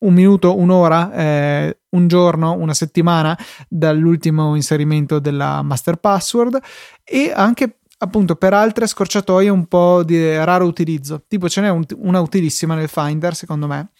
un 0.00 0.12
minuto, 0.12 0.58
un'ora, 0.58 1.10
eh, 1.14 1.78
un 1.96 2.08
giorno, 2.08 2.52
una 2.52 2.74
settimana 2.74 3.34
dall'ultimo 3.70 4.54
inserimento 4.54 5.18
della 5.18 5.62
master 5.62 5.96
password 5.96 6.60
e 7.02 7.32
anche 7.34 7.78
appunto 7.96 8.36
per 8.36 8.52
altre 8.52 8.86
scorciatoie 8.86 9.48
un 9.48 9.64
po' 9.64 10.02
di 10.04 10.36
raro 10.36 10.66
utilizzo. 10.66 11.24
Tipo 11.26 11.48
ce 11.48 11.62
n'è 11.62 11.70
un, 11.70 11.86
una 11.96 12.20
utilissima 12.20 12.74
nel 12.74 12.88
Finder, 12.90 13.34
secondo 13.34 13.66
me, 13.66 13.92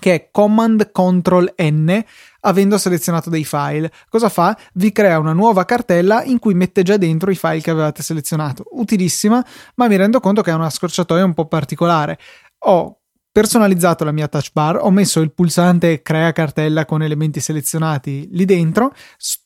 che 0.00 0.14
è 0.14 0.28
Command 0.32 0.90
Control 0.90 1.54
N 1.58 2.04
avendo 2.46 2.78
selezionato 2.78 3.30
dei 3.30 3.44
file. 3.44 3.92
Cosa 4.08 4.28
fa? 4.28 4.56
Vi 4.74 4.92
crea 4.92 5.18
una 5.18 5.32
nuova 5.32 5.64
cartella 5.64 6.22
in 6.24 6.38
cui 6.38 6.54
mette 6.54 6.82
già 6.82 6.96
dentro 6.96 7.30
i 7.30 7.36
file 7.36 7.60
che 7.60 7.70
avevate 7.70 8.02
selezionato. 8.02 8.64
Utilissima, 8.70 9.44
ma 9.74 9.88
mi 9.88 9.96
rendo 9.96 10.20
conto 10.20 10.42
che 10.42 10.50
è 10.50 10.54
una 10.54 10.70
scorciatoia 10.70 11.24
un 11.24 11.34
po' 11.34 11.46
particolare. 11.46 12.18
Ho 12.60 13.00
personalizzato 13.36 14.02
la 14.02 14.12
mia 14.12 14.28
touch 14.28 14.48
bar, 14.54 14.78
ho 14.80 14.90
messo 14.90 15.20
il 15.20 15.30
pulsante 15.30 16.00
crea 16.00 16.32
cartella 16.32 16.86
con 16.86 17.02
elementi 17.02 17.38
selezionati 17.38 18.26
lì 18.32 18.46
dentro, 18.46 18.94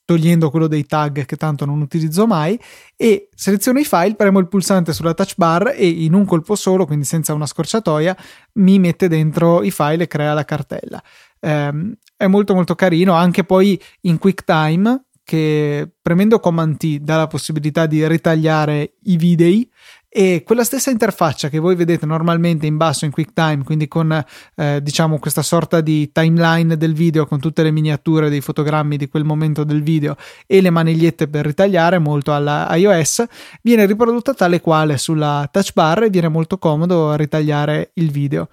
togliendo 0.04 0.48
quello 0.48 0.68
dei 0.68 0.86
tag 0.86 1.24
che 1.24 1.34
tanto 1.34 1.64
non 1.64 1.80
utilizzo 1.80 2.24
mai 2.24 2.56
e 2.94 3.28
seleziono 3.34 3.80
i 3.80 3.84
file, 3.84 4.14
premo 4.14 4.38
il 4.38 4.46
pulsante 4.46 4.92
sulla 4.92 5.12
touch 5.12 5.32
bar 5.36 5.72
e 5.74 5.88
in 5.88 6.14
un 6.14 6.24
colpo 6.24 6.54
solo, 6.54 6.86
quindi 6.86 7.04
senza 7.04 7.34
una 7.34 7.46
scorciatoia, 7.46 8.16
mi 8.54 8.78
mette 8.78 9.08
dentro 9.08 9.64
i 9.64 9.72
file 9.72 10.04
e 10.04 10.06
crea 10.06 10.34
la 10.34 10.44
cartella. 10.44 11.02
Eh, 11.40 11.96
è 12.20 12.26
molto 12.26 12.54
molto 12.54 12.74
carino, 12.74 13.14
anche 13.14 13.44
poi 13.44 13.80
in 14.02 14.18
QuickTime 14.18 15.04
che 15.24 15.90
premendo 16.02 16.38
Command 16.38 16.76
T 16.76 16.98
dà 16.98 17.16
la 17.16 17.26
possibilità 17.28 17.86
di 17.86 18.06
ritagliare 18.06 18.96
i 19.04 19.16
video 19.16 19.64
e 20.06 20.42
quella 20.44 20.64
stessa 20.64 20.90
interfaccia 20.90 21.48
che 21.48 21.58
voi 21.58 21.76
vedete 21.76 22.04
normalmente 22.04 22.66
in 22.66 22.76
basso 22.76 23.06
in 23.06 23.10
QuickTime, 23.10 23.64
quindi 23.64 23.88
con 23.88 24.22
eh, 24.56 24.82
diciamo 24.82 25.18
questa 25.18 25.40
sorta 25.40 25.80
di 25.80 26.12
timeline 26.12 26.76
del 26.76 26.92
video 26.92 27.24
con 27.24 27.40
tutte 27.40 27.62
le 27.62 27.70
miniature 27.70 28.28
dei 28.28 28.42
fotogrammi 28.42 28.98
di 28.98 29.08
quel 29.08 29.24
momento 29.24 29.64
del 29.64 29.82
video 29.82 30.16
e 30.46 30.60
le 30.60 30.68
manigliette 30.68 31.26
per 31.26 31.46
ritagliare 31.46 31.98
molto 31.98 32.34
alla 32.34 32.68
iOS, 32.74 33.24
viene 33.62 33.86
riprodotta 33.86 34.34
tale 34.34 34.60
quale 34.60 34.98
sulla 34.98 35.48
touch 35.50 35.72
bar 35.72 36.02
e 36.02 36.10
viene 36.10 36.28
molto 36.28 36.58
comodo 36.58 37.14
ritagliare 37.14 37.92
il 37.94 38.10
video. 38.10 38.50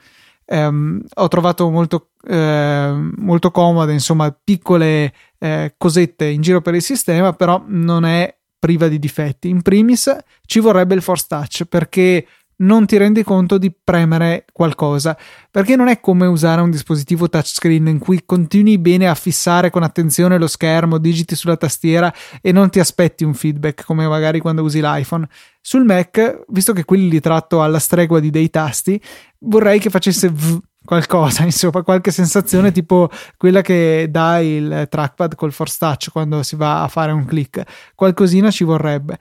Um, 0.49 1.01
ho 1.15 1.27
trovato 1.27 1.69
molto, 1.69 2.11
eh, 2.25 3.11
molto 3.17 3.51
comode, 3.51 3.91
insomma, 3.91 4.31
piccole 4.31 5.13
eh, 5.39 5.73
cosette 5.77 6.25
in 6.25 6.41
giro 6.41 6.61
per 6.61 6.73
il 6.73 6.81
sistema, 6.81 7.33
però 7.33 7.63
non 7.67 8.05
è 8.05 8.33
priva 8.57 8.87
di 8.87 8.99
difetti. 8.99 9.49
In 9.49 9.61
primis 9.61 10.15
ci 10.45 10.59
vorrebbe 10.59 10.95
il 10.95 11.01
force 11.01 11.25
touch 11.27 11.65
perché 11.65 12.25
non 12.57 12.85
ti 12.85 12.97
rendi 12.97 13.23
conto 13.23 13.57
di 13.57 13.71
premere 13.71 14.45
qualcosa 14.51 15.17
perché 15.51 15.75
non 15.75 15.87
è 15.87 15.99
come 15.99 16.25
usare 16.25 16.61
un 16.61 16.71
dispositivo 16.71 17.29
touchscreen 17.29 17.87
in 17.87 17.99
cui 17.99 18.23
continui 18.25 18.77
bene 18.77 19.07
a 19.07 19.15
fissare 19.15 19.69
con 19.69 19.83
attenzione 19.83 20.37
lo 20.37 20.47
schermo, 20.47 20.97
digiti 20.97 21.35
sulla 21.35 21.57
tastiera 21.57 22.13
e 22.41 22.51
non 22.51 22.69
ti 22.69 22.79
aspetti 22.79 23.23
un 23.23 23.33
feedback 23.33 23.85
come 23.85 24.07
magari 24.07 24.39
quando 24.39 24.63
usi 24.63 24.81
l'iPhone. 24.81 25.27
Sul 25.61 25.83
Mac, 25.83 26.45
visto 26.47 26.73
che 26.73 26.85
quelli 26.85 27.09
li 27.09 27.19
tratto 27.19 27.61
alla 27.61 27.79
stregua 27.79 28.19
di 28.19 28.29
dei 28.29 28.49
tasti, 28.49 29.01
vorrei 29.39 29.79
che 29.79 29.89
facesse 29.89 30.29
v 30.29 30.59
qualcosa, 30.87 31.43
insomma, 31.45 31.83
qualche 31.83 32.11
sensazione 32.11 32.71
tipo 32.71 33.09
quella 33.35 33.61
che 33.61 34.07
dà 34.09 34.39
il 34.39 34.87
trackpad 34.89 35.35
col 35.35 35.51
force 35.51 35.75
touch 35.77 36.09
quando 36.11 36.41
si 36.43 36.55
va 36.55 36.83
a 36.83 36.87
fare 36.87 37.11
un 37.11 37.25
click. 37.25 37.61
Qualcosina 37.93 38.49
ci 38.49 38.63
vorrebbe. 38.63 39.19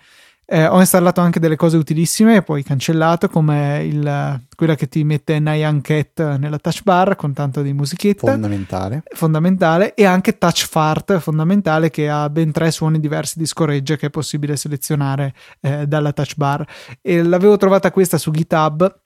Eh, 0.49 0.64
ho 0.64 0.78
installato 0.78 1.20
anche 1.20 1.40
delle 1.40 1.57
cose 1.57 1.76
utilissime 1.76 2.36
e 2.36 2.42
poi 2.42 2.62
cancellato 2.62 3.28
come 3.28 3.82
il, 3.84 4.40
quella 4.55 4.76
che 4.76 4.88
ti 4.88 5.03
mette 5.03 5.40
Nyan 5.40 5.80
Cat 5.80 6.36
nella 6.36 6.59
touch 6.59 6.82
bar 6.84 7.16
con 7.16 7.32
tanto 7.32 7.62
di 7.62 7.72
musichetta. 7.72 8.30
Fondamentale. 8.30 9.03
Fondamentale 9.12 9.94
e 9.94 10.05
anche 10.05 10.38
touch 10.38 10.68
fart 10.68 11.18
fondamentale 11.18 11.90
che 11.90 12.09
ha 12.09 12.30
ben 12.30 12.53
tre 12.53 12.70
suoni 12.70 13.01
diversi 13.01 13.40
di 13.40 13.47
scoreggia 13.47 13.97
che 13.97 14.07
è 14.07 14.11
possibile 14.11 14.57
selezionare 14.57 15.34
eh, 15.61 15.84
dalla 15.88 16.12
touch 16.12 16.36
bar. 16.36 16.64
E 17.03 17.24
l'avevo 17.24 17.57
trovata 17.57 17.90
questa 17.90 18.16
su 18.16 18.30
GitHub 18.30 19.06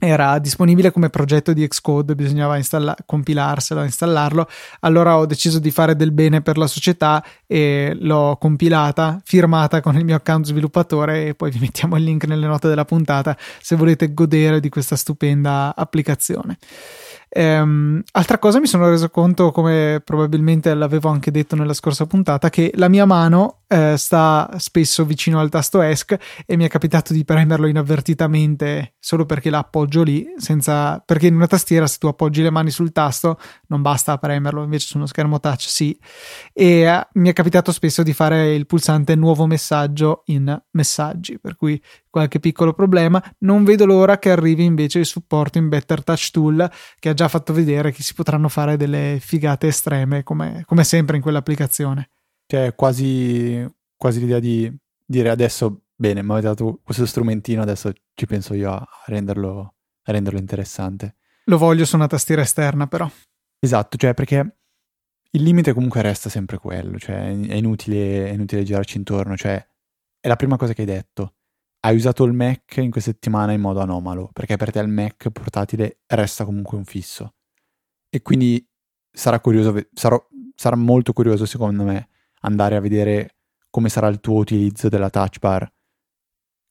era 0.00 0.38
disponibile 0.38 0.90
come 0.90 1.10
progetto 1.10 1.52
di 1.52 1.66
Xcode, 1.68 2.14
bisognava 2.14 2.56
installa- 2.56 2.96
compilarselo, 3.04 3.84
installarlo. 3.84 4.48
Allora 4.80 5.18
ho 5.18 5.26
deciso 5.26 5.58
di 5.58 5.70
fare 5.70 5.94
del 5.94 6.10
bene 6.10 6.40
per 6.40 6.56
la 6.56 6.66
società 6.66 7.22
e 7.46 7.94
l'ho 8.00 8.36
compilata, 8.40 9.20
firmata 9.22 9.82
con 9.82 9.96
il 9.96 10.04
mio 10.04 10.16
account 10.16 10.46
sviluppatore 10.46 11.26
e 11.28 11.34
poi 11.34 11.50
vi 11.50 11.58
mettiamo 11.60 11.96
il 11.96 12.04
link 12.04 12.24
nelle 12.24 12.46
note 12.46 12.66
della 12.68 12.86
puntata 12.86 13.36
se 13.60 13.76
volete 13.76 14.14
godere 14.14 14.58
di 14.58 14.70
questa 14.70 14.96
stupenda 14.96 15.74
applicazione. 15.76 16.56
Ehm, 17.32 18.02
altra 18.12 18.38
cosa 18.38 18.58
mi 18.58 18.66
sono 18.66 18.88
reso 18.88 19.08
conto, 19.08 19.52
come 19.52 20.02
probabilmente 20.04 20.74
l'avevo 20.74 21.08
anche 21.08 21.30
detto 21.30 21.54
nella 21.54 21.74
scorsa 21.74 22.04
puntata, 22.06 22.50
che 22.50 22.72
la 22.74 22.88
mia 22.88 23.04
mano 23.06 23.60
eh, 23.68 23.96
sta 23.96 24.50
spesso 24.56 25.04
vicino 25.04 25.38
al 25.38 25.48
tasto 25.48 25.80
ESC 25.80 26.16
e 26.44 26.56
mi 26.56 26.64
è 26.64 26.68
capitato 26.68 27.12
di 27.12 27.24
premerlo 27.24 27.68
inavvertitamente 27.68 28.94
solo 28.98 29.26
perché 29.26 29.48
l'appoggio 29.48 30.02
lì, 30.02 30.26
senza, 30.38 30.98
perché 30.98 31.28
in 31.28 31.36
una 31.36 31.46
tastiera 31.46 31.86
se 31.86 31.98
tu 31.98 32.08
appoggi 32.08 32.42
le 32.42 32.50
mani 32.50 32.70
sul 32.70 32.90
tasto 32.90 33.38
non 33.68 33.80
basta 33.80 34.18
premerlo, 34.18 34.64
invece 34.64 34.88
su 34.88 34.96
uno 34.96 35.06
schermo 35.06 35.38
touch 35.38 35.68
sì. 35.68 35.96
E 36.52 36.80
eh, 36.80 37.08
mi 37.12 37.28
è 37.28 37.32
capitato 37.32 37.70
spesso 37.70 38.02
di 38.02 38.12
fare 38.12 38.54
il 38.54 38.66
pulsante 38.66 39.14
nuovo 39.14 39.46
messaggio 39.46 40.22
in 40.26 40.60
messaggi, 40.72 41.38
per 41.38 41.54
cui 41.54 41.80
qualche 42.10 42.40
piccolo 42.40 42.74
problema. 42.74 43.22
Non 43.38 43.64
vedo 43.64 43.86
l'ora 43.86 44.18
che 44.18 44.30
arrivi 44.30 44.64
invece 44.64 44.98
il 44.98 45.06
supporto 45.06 45.58
in 45.58 45.68
Better 45.68 46.04
Touch 46.04 46.30
Tool 46.30 46.70
che 46.98 47.08
ha 47.08 47.14
già 47.14 47.28
fatto 47.28 47.52
vedere 47.52 47.92
che 47.92 48.02
si 48.02 48.12
potranno 48.14 48.48
fare 48.48 48.76
delle 48.76 49.18
figate 49.20 49.68
estreme 49.68 50.22
come, 50.22 50.64
come 50.66 50.84
sempre 50.84 51.16
in 51.16 51.22
quell'applicazione. 51.22 52.10
Cioè, 52.46 52.74
quasi, 52.74 53.64
quasi 53.96 54.20
l'idea 54.20 54.40
di 54.40 54.70
dire 55.06 55.30
adesso, 55.30 55.84
bene, 55.94 56.22
mi 56.22 56.32
avete 56.32 56.48
dato 56.48 56.80
questo 56.82 57.06
strumentino, 57.06 57.62
adesso 57.62 57.92
ci 58.14 58.26
penso 58.26 58.54
io 58.54 58.72
a 58.72 58.86
renderlo, 59.06 59.74
a 60.02 60.12
renderlo 60.12 60.38
interessante. 60.38 61.14
Lo 61.44 61.58
voglio 61.58 61.84
su 61.84 61.96
una 61.96 62.08
tastiera 62.08 62.42
esterna, 62.42 62.86
però. 62.86 63.08
Esatto, 63.58 63.96
cioè 63.96 64.14
perché 64.14 64.56
il 65.32 65.42
limite 65.42 65.72
comunque 65.72 66.02
resta 66.02 66.28
sempre 66.28 66.58
quello, 66.58 66.98
cioè 66.98 67.26
è 67.26 67.54
inutile, 67.54 68.28
è 68.28 68.32
inutile 68.32 68.64
girarci 68.64 68.96
intorno, 68.96 69.36
cioè 69.36 69.64
è 70.18 70.28
la 70.28 70.36
prima 70.36 70.56
cosa 70.56 70.72
che 70.72 70.80
hai 70.80 70.86
detto. 70.86 71.34
Hai 71.80 71.96
usato 71.96 72.24
il 72.24 72.32
Mac 72.34 72.76
in 72.76 72.90
questa 72.90 73.10
settimana 73.10 73.52
in 73.52 73.60
modo 73.60 73.80
anomalo, 73.80 74.28
perché 74.32 74.56
per 74.56 74.70
te 74.70 74.80
il 74.80 74.88
Mac 74.88 75.30
portatile 75.30 76.00
resta 76.06 76.44
comunque 76.44 76.76
un 76.76 76.84
fisso. 76.84 77.34
E 78.10 78.22
quindi 78.22 78.66
sarà 79.10 79.40
curioso, 79.40 79.74
sarò, 79.92 80.22
sarà 80.54 80.76
molto 80.76 81.12
curioso 81.12 81.46
secondo 81.46 81.84
me 81.84 82.08
andare 82.42 82.76
a 82.76 82.80
vedere 82.80 83.36
come 83.70 83.88
sarà 83.88 84.08
il 84.08 84.20
tuo 84.20 84.38
utilizzo 84.38 84.88
della 84.88 85.10
touch 85.10 85.38
bar 85.38 85.72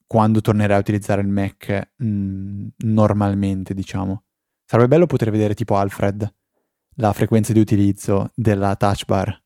quando 0.06 0.42
tornerai 0.42 0.76
a 0.78 0.80
utilizzare 0.80 1.22
il 1.22 1.28
Mac 1.28 1.92
mh, 1.98 2.06
mm, 2.06 2.68
normalmente, 2.78 3.74
diciamo. 3.74 4.24
Sarebbe 4.66 4.90
bello 4.90 5.06
poter 5.06 5.32
vedere 5.32 5.54
tipo 5.54 5.76
Alfred 5.76 6.32
la 6.96 7.14
frequenza 7.14 7.54
di 7.54 7.60
utilizzo 7.60 8.32
della 8.36 8.76
touch 8.76 9.06
bar 9.06 9.42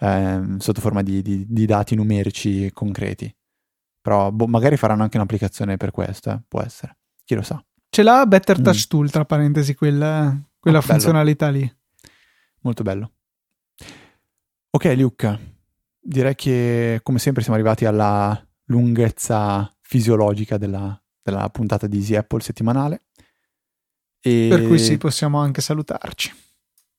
eh, 0.00 0.56
sotto 0.58 0.80
forma 0.80 1.02
di, 1.02 1.22
di, 1.22 1.44
di, 1.48 1.66
dati 1.66 1.94
numerici 1.94 2.70
concreti. 2.72 3.32
Però 4.08 4.30
boh, 4.30 4.46
magari 4.46 4.78
faranno 4.78 5.02
anche 5.02 5.18
un'applicazione 5.18 5.76
per 5.76 5.90
questo, 5.90 6.30
eh? 6.30 6.40
può 6.48 6.62
essere. 6.62 6.96
Chi 7.26 7.34
lo 7.34 7.42
sa. 7.42 7.62
Ce 7.90 8.02
l'ha 8.02 8.24
Better 8.24 8.58
Touch 8.58 8.86
mm. 8.86 8.88
Tool, 8.88 9.10
tra 9.10 9.26
parentesi, 9.26 9.74
quella, 9.74 10.34
quella 10.58 10.78
oh, 10.78 10.80
funzionalità 10.80 11.50
lì. 11.50 11.70
Molto 12.62 12.82
bello. 12.82 13.12
Ok, 14.70 14.94
Luca, 14.96 15.38
direi 16.00 16.34
che 16.34 17.00
come 17.02 17.18
sempre 17.18 17.42
siamo 17.42 17.58
arrivati 17.58 17.84
alla 17.84 18.42
lunghezza 18.68 19.70
fisiologica 19.82 20.56
della, 20.56 20.98
della 21.20 21.50
puntata 21.50 21.86
di 21.86 21.98
Easy 21.98 22.14
Apple 22.14 22.40
settimanale. 22.40 23.08
E... 24.22 24.46
Per 24.48 24.66
cui 24.66 24.78
sì, 24.78 24.96
possiamo 24.96 25.38
anche 25.38 25.60
salutarci. 25.60 26.32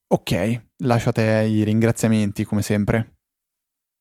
Ok, 0.10 0.62
lasciate 0.84 1.47
i 1.49 1.64
ringraziamenti 1.64 2.43
come 2.43 2.62
sempre. 2.62 3.18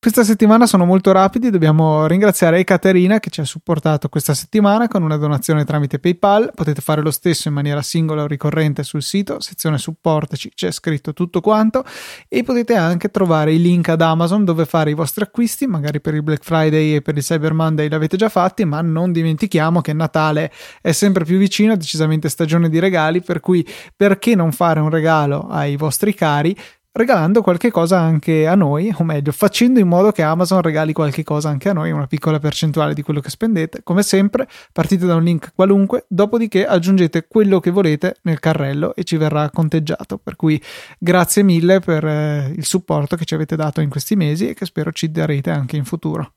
Questa 0.01 0.23
settimana 0.23 0.69
sono 0.69 0.85
molto 0.85 1.11
rapidi, 1.11 1.51
dobbiamo 1.51 2.07
ringraziare 2.07 2.61
Ekaterina 2.61 3.19
che 3.19 3.31
ci 3.31 3.41
ha 3.41 3.45
supportato 3.45 4.09
questa 4.09 4.33
settimana 4.33 4.87
con 4.87 5.03
una 5.03 5.17
donazione 5.17 5.65
tramite 5.65 5.99
PayPal, 5.99 6.53
potete 6.55 6.81
fare 6.81 7.03
lo 7.03 7.11
stesso 7.11 7.49
in 7.49 7.55
maniera 7.55 7.83
singola 7.83 8.23
o 8.23 8.29
ricorrente 8.29 8.85
sul 8.85 9.03
sito, 9.03 9.41
sezione 9.41 9.77
supportaci, 9.77 10.53
c'è 10.55 10.71
scritto 10.71 11.13
tutto 11.15 11.41
quanto 11.41 11.85
e 12.29 12.45
potete 12.45 12.77
anche 12.77 13.11
trovare 13.11 13.53
i 13.53 13.61
link 13.61 13.89
ad 13.89 14.01
Amazon 14.01 14.45
dove 14.45 14.67
fare 14.67 14.91
i 14.91 14.95
vostri 14.95 15.25
acquisti, 15.25 15.67
magari 15.67 16.01
per 16.01 16.15
il 16.15 16.23
Black 16.23 16.45
Friday 16.45 16.95
e 16.95 17.03
per 17.03 17.17
il 17.17 17.25
Cyber 17.25 17.53
Monday 17.53 17.89
l'avete 17.89 18.17
già 18.17 18.29
fatti, 18.29 18.65
ma 18.65 18.81
non 18.81 19.11
dimentichiamo 19.11 19.81
che 19.81 19.93
Natale 19.95 20.53
è 20.81 20.93
sempre 20.93 21.25
più 21.25 21.39
vicino, 21.39 21.77
decisamente 21.77 22.29
stagione 22.29 22.69
di 22.69 22.79
regali, 22.79 23.21
per 23.21 23.41
cui 23.41 23.67
perché 23.97 24.37
non 24.37 24.53
fare 24.53 24.79
un 24.79 24.91
regalo 24.91 25.49
ai 25.49 25.75
vostri 25.75 26.15
cari? 26.15 26.57
Regalando 26.99 27.43
qualche 27.43 27.71
cosa 27.71 28.01
anche 28.01 28.49
a 28.49 28.57
noi, 28.57 28.93
o 28.95 29.05
meglio, 29.05 29.31
facendo 29.31 29.79
in 29.79 29.87
modo 29.87 30.11
che 30.11 30.23
Amazon 30.23 30.61
regali 30.63 30.93
qualche 30.93 31.23
cosa 31.23 31.49
anche 31.49 31.69
a 31.69 31.73
noi, 31.73 31.93
una 31.93 32.09
piccola 32.09 32.41
percentuale 32.41 32.93
di 32.93 33.03
quello 33.03 33.21
che 33.21 33.31
spendete. 33.31 33.83
Come 33.85 34.03
sempre, 34.03 34.49
partite 34.73 35.07
da 35.07 35.15
un 35.15 35.23
link 35.23 35.53
qualunque, 35.55 36.07
dopodiché 36.09 36.67
aggiungete 36.67 37.29
quello 37.29 37.61
che 37.61 37.71
volete 37.71 38.17
nel 38.23 38.41
carrello 38.41 38.97
e 38.97 39.05
ci 39.05 39.17
verrà 39.17 39.49
conteggiato. 39.51 40.19
Per 40.19 40.35
cui 40.35 40.61
grazie 40.99 41.45
mille 41.45 41.79
per 41.79 42.05
eh, 42.05 42.53
il 42.55 42.65
supporto 42.65 43.15
che 43.15 43.25
ci 43.25 43.35
avete 43.35 43.55
dato 43.55 43.81
in 43.81 43.89
questi 43.89 44.17
mesi 44.17 44.49
e 44.49 44.55
che 44.55 44.67
spero 44.67 44.91
ci 44.91 45.11
darete 45.11 45.51
anche 45.51 45.77
in 45.77 45.85
futuro. 45.85 46.33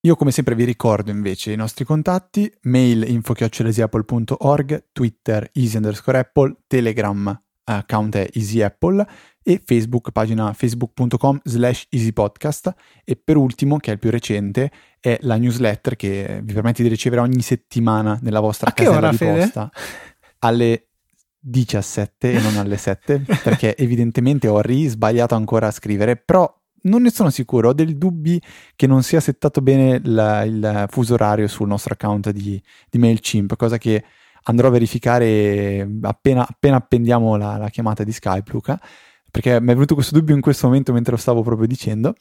Io 0.00 0.16
come 0.16 0.32
sempre 0.32 0.56
vi 0.56 0.64
ricordo 0.64 1.12
invece 1.12 1.52
i 1.52 1.56
nostri 1.56 1.84
contatti, 1.84 2.52
mail 2.62 3.04
info-apple.org, 3.08 4.88
twitter 4.92 5.48
easy 5.52 5.76
underscore 5.76 6.18
apple, 6.18 6.56
telegram 6.66 7.40
account 7.66 8.16
è 8.16 8.28
Easy 8.32 8.62
Apple 8.62 9.06
e 9.42 9.60
Facebook, 9.64 10.10
pagina 10.10 10.52
facebook.com 10.52 11.40
slash 11.44 11.86
easypodcast 11.90 12.74
e 13.04 13.16
per 13.16 13.36
ultimo, 13.36 13.78
che 13.78 13.90
è 13.90 13.92
il 13.94 13.98
più 13.98 14.10
recente, 14.10 14.70
è 14.98 15.18
la 15.22 15.36
newsletter 15.36 15.94
che 15.94 16.40
vi 16.42 16.52
permette 16.52 16.82
di 16.82 16.88
ricevere 16.88 17.20
ogni 17.20 17.42
settimana 17.42 18.18
nella 18.22 18.40
vostra 18.40 18.70
A 18.70 18.72
casella 18.72 19.10
di 19.10 19.16
Fede? 19.16 19.40
posta 19.40 19.70
alle 20.40 20.88
17 21.38 22.32
e 22.32 22.40
non 22.40 22.56
alle 22.56 22.76
7 22.76 23.24
perché 23.42 23.76
evidentemente 23.76 24.48
ho 24.48 24.60
risbagliato 24.60 25.36
ancora 25.36 25.68
a 25.68 25.70
scrivere 25.70 26.16
però 26.16 26.52
non 26.82 27.02
ne 27.02 27.10
sono 27.10 27.30
sicuro, 27.30 27.68
ho 27.68 27.72
dei 27.72 27.96
dubbi 27.96 28.40
che 28.74 28.86
non 28.86 29.02
sia 29.02 29.20
settato 29.20 29.60
bene 29.60 30.00
la, 30.04 30.42
il 30.42 30.86
fuso 30.88 31.14
orario 31.14 31.48
sul 31.48 31.68
nostro 31.68 31.94
account 31.94 32.30
di, 32.30 32.60
di 32.88 32.98
MailChimp, 32.98 33.56
cosa 33.56 33.76
che 33.78 34.04
andrò 34.48 34.68
a 34.68 34.70
verificare 34.70 35.88
appena, 36.02 36.46
appena 36.48 36.76
appendiamo 36.76 37.36
la, 37.36 37.56
la, 37.56 37.68
chiamata 37.68 38.04
di 38.04 38.12
Skype, 38.12 38.50
Luca, 38.52 38.78
perché 39.30 39.60
mi 39.60 39.70
è 39.70 39.72
venuto 39.72 39.94
questo 39.94 40.14
dubbio 40.14 40.34
in 40.34 40.40
questo 40.40 40.66
momento 40.66 40.92
mentre 40.92 41.12
lo 41.12 41.18
stavo 41.18 41.42
proprio 41.42 41.66
dicendo. 41.66 42.14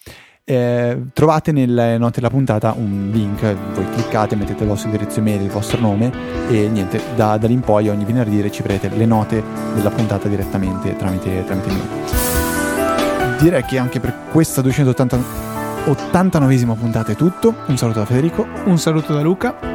Eh, 0.47 1.05
trovate 1.13 1.51
nelle 1.51 1.97
note 1.97 2.19
della 2.19 2.29
puntata 2.29 2.75
un 2.77 3.09
link, 3.11 3.41
voi 3.73 3.89
cliccate, 3.93 4.35
mettete 4.35 4.61
il 4.63 4.69
vostro 4.69 4.89
indirizzo 4.89 5.19
email, 5.19 5.41
il 5.41 5.49
vostro 5.49 5.79
nome 5.79 6.11
e 6.49 6.67
niente, 6.67 7.01
da, 7.15 7.37
da 7.37 7.47
lì 7.47 7.53
in 7.53 7.61
poi 7.61 7.89
ogni 7.89 8.05
venerdì 8.05 8.41
riceverete 8.41 8.89
le 8.89 9.05
note 9.05 9.43
della 9.73 9.89
puntata 9.89 10.27
direttamente 10.27 10.95
tramite, 10.95 11.43
tramite 11.45 11.67
mail. 11.69 11.87
Direi 13.39 13.63
che 13.63 13.77
anche 13.77 13.99
per 13.99 14.13
questa 14.31 14.61
289esima 14.61 16.77
puntata 16.77 17.11
è 17.11 17.15
tutto. 17.15 17.55
Un 17.67 17.77
saluto 17.77 17.99
da 17.99 18.05
Federico. 18.05 18.47
Un 18.65 18.77
saluto 18.77 19.13
da 19.13 19.21
Luca 19.21 19.74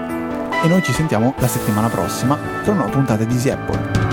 e 0.63 0.69
noi 0.69 0.83
ci 0.83 0.93
sentiamo 0.93 1.35
la 1.39 1.49
settimana 1.49 1.89
prossima 1.89 2.39
con 2.65 2.77
una 2.77 2.89
puntata 2.89 3.25
di 3.25 3.35
Easy 3.35 3.51
Apple. 3.51 4.10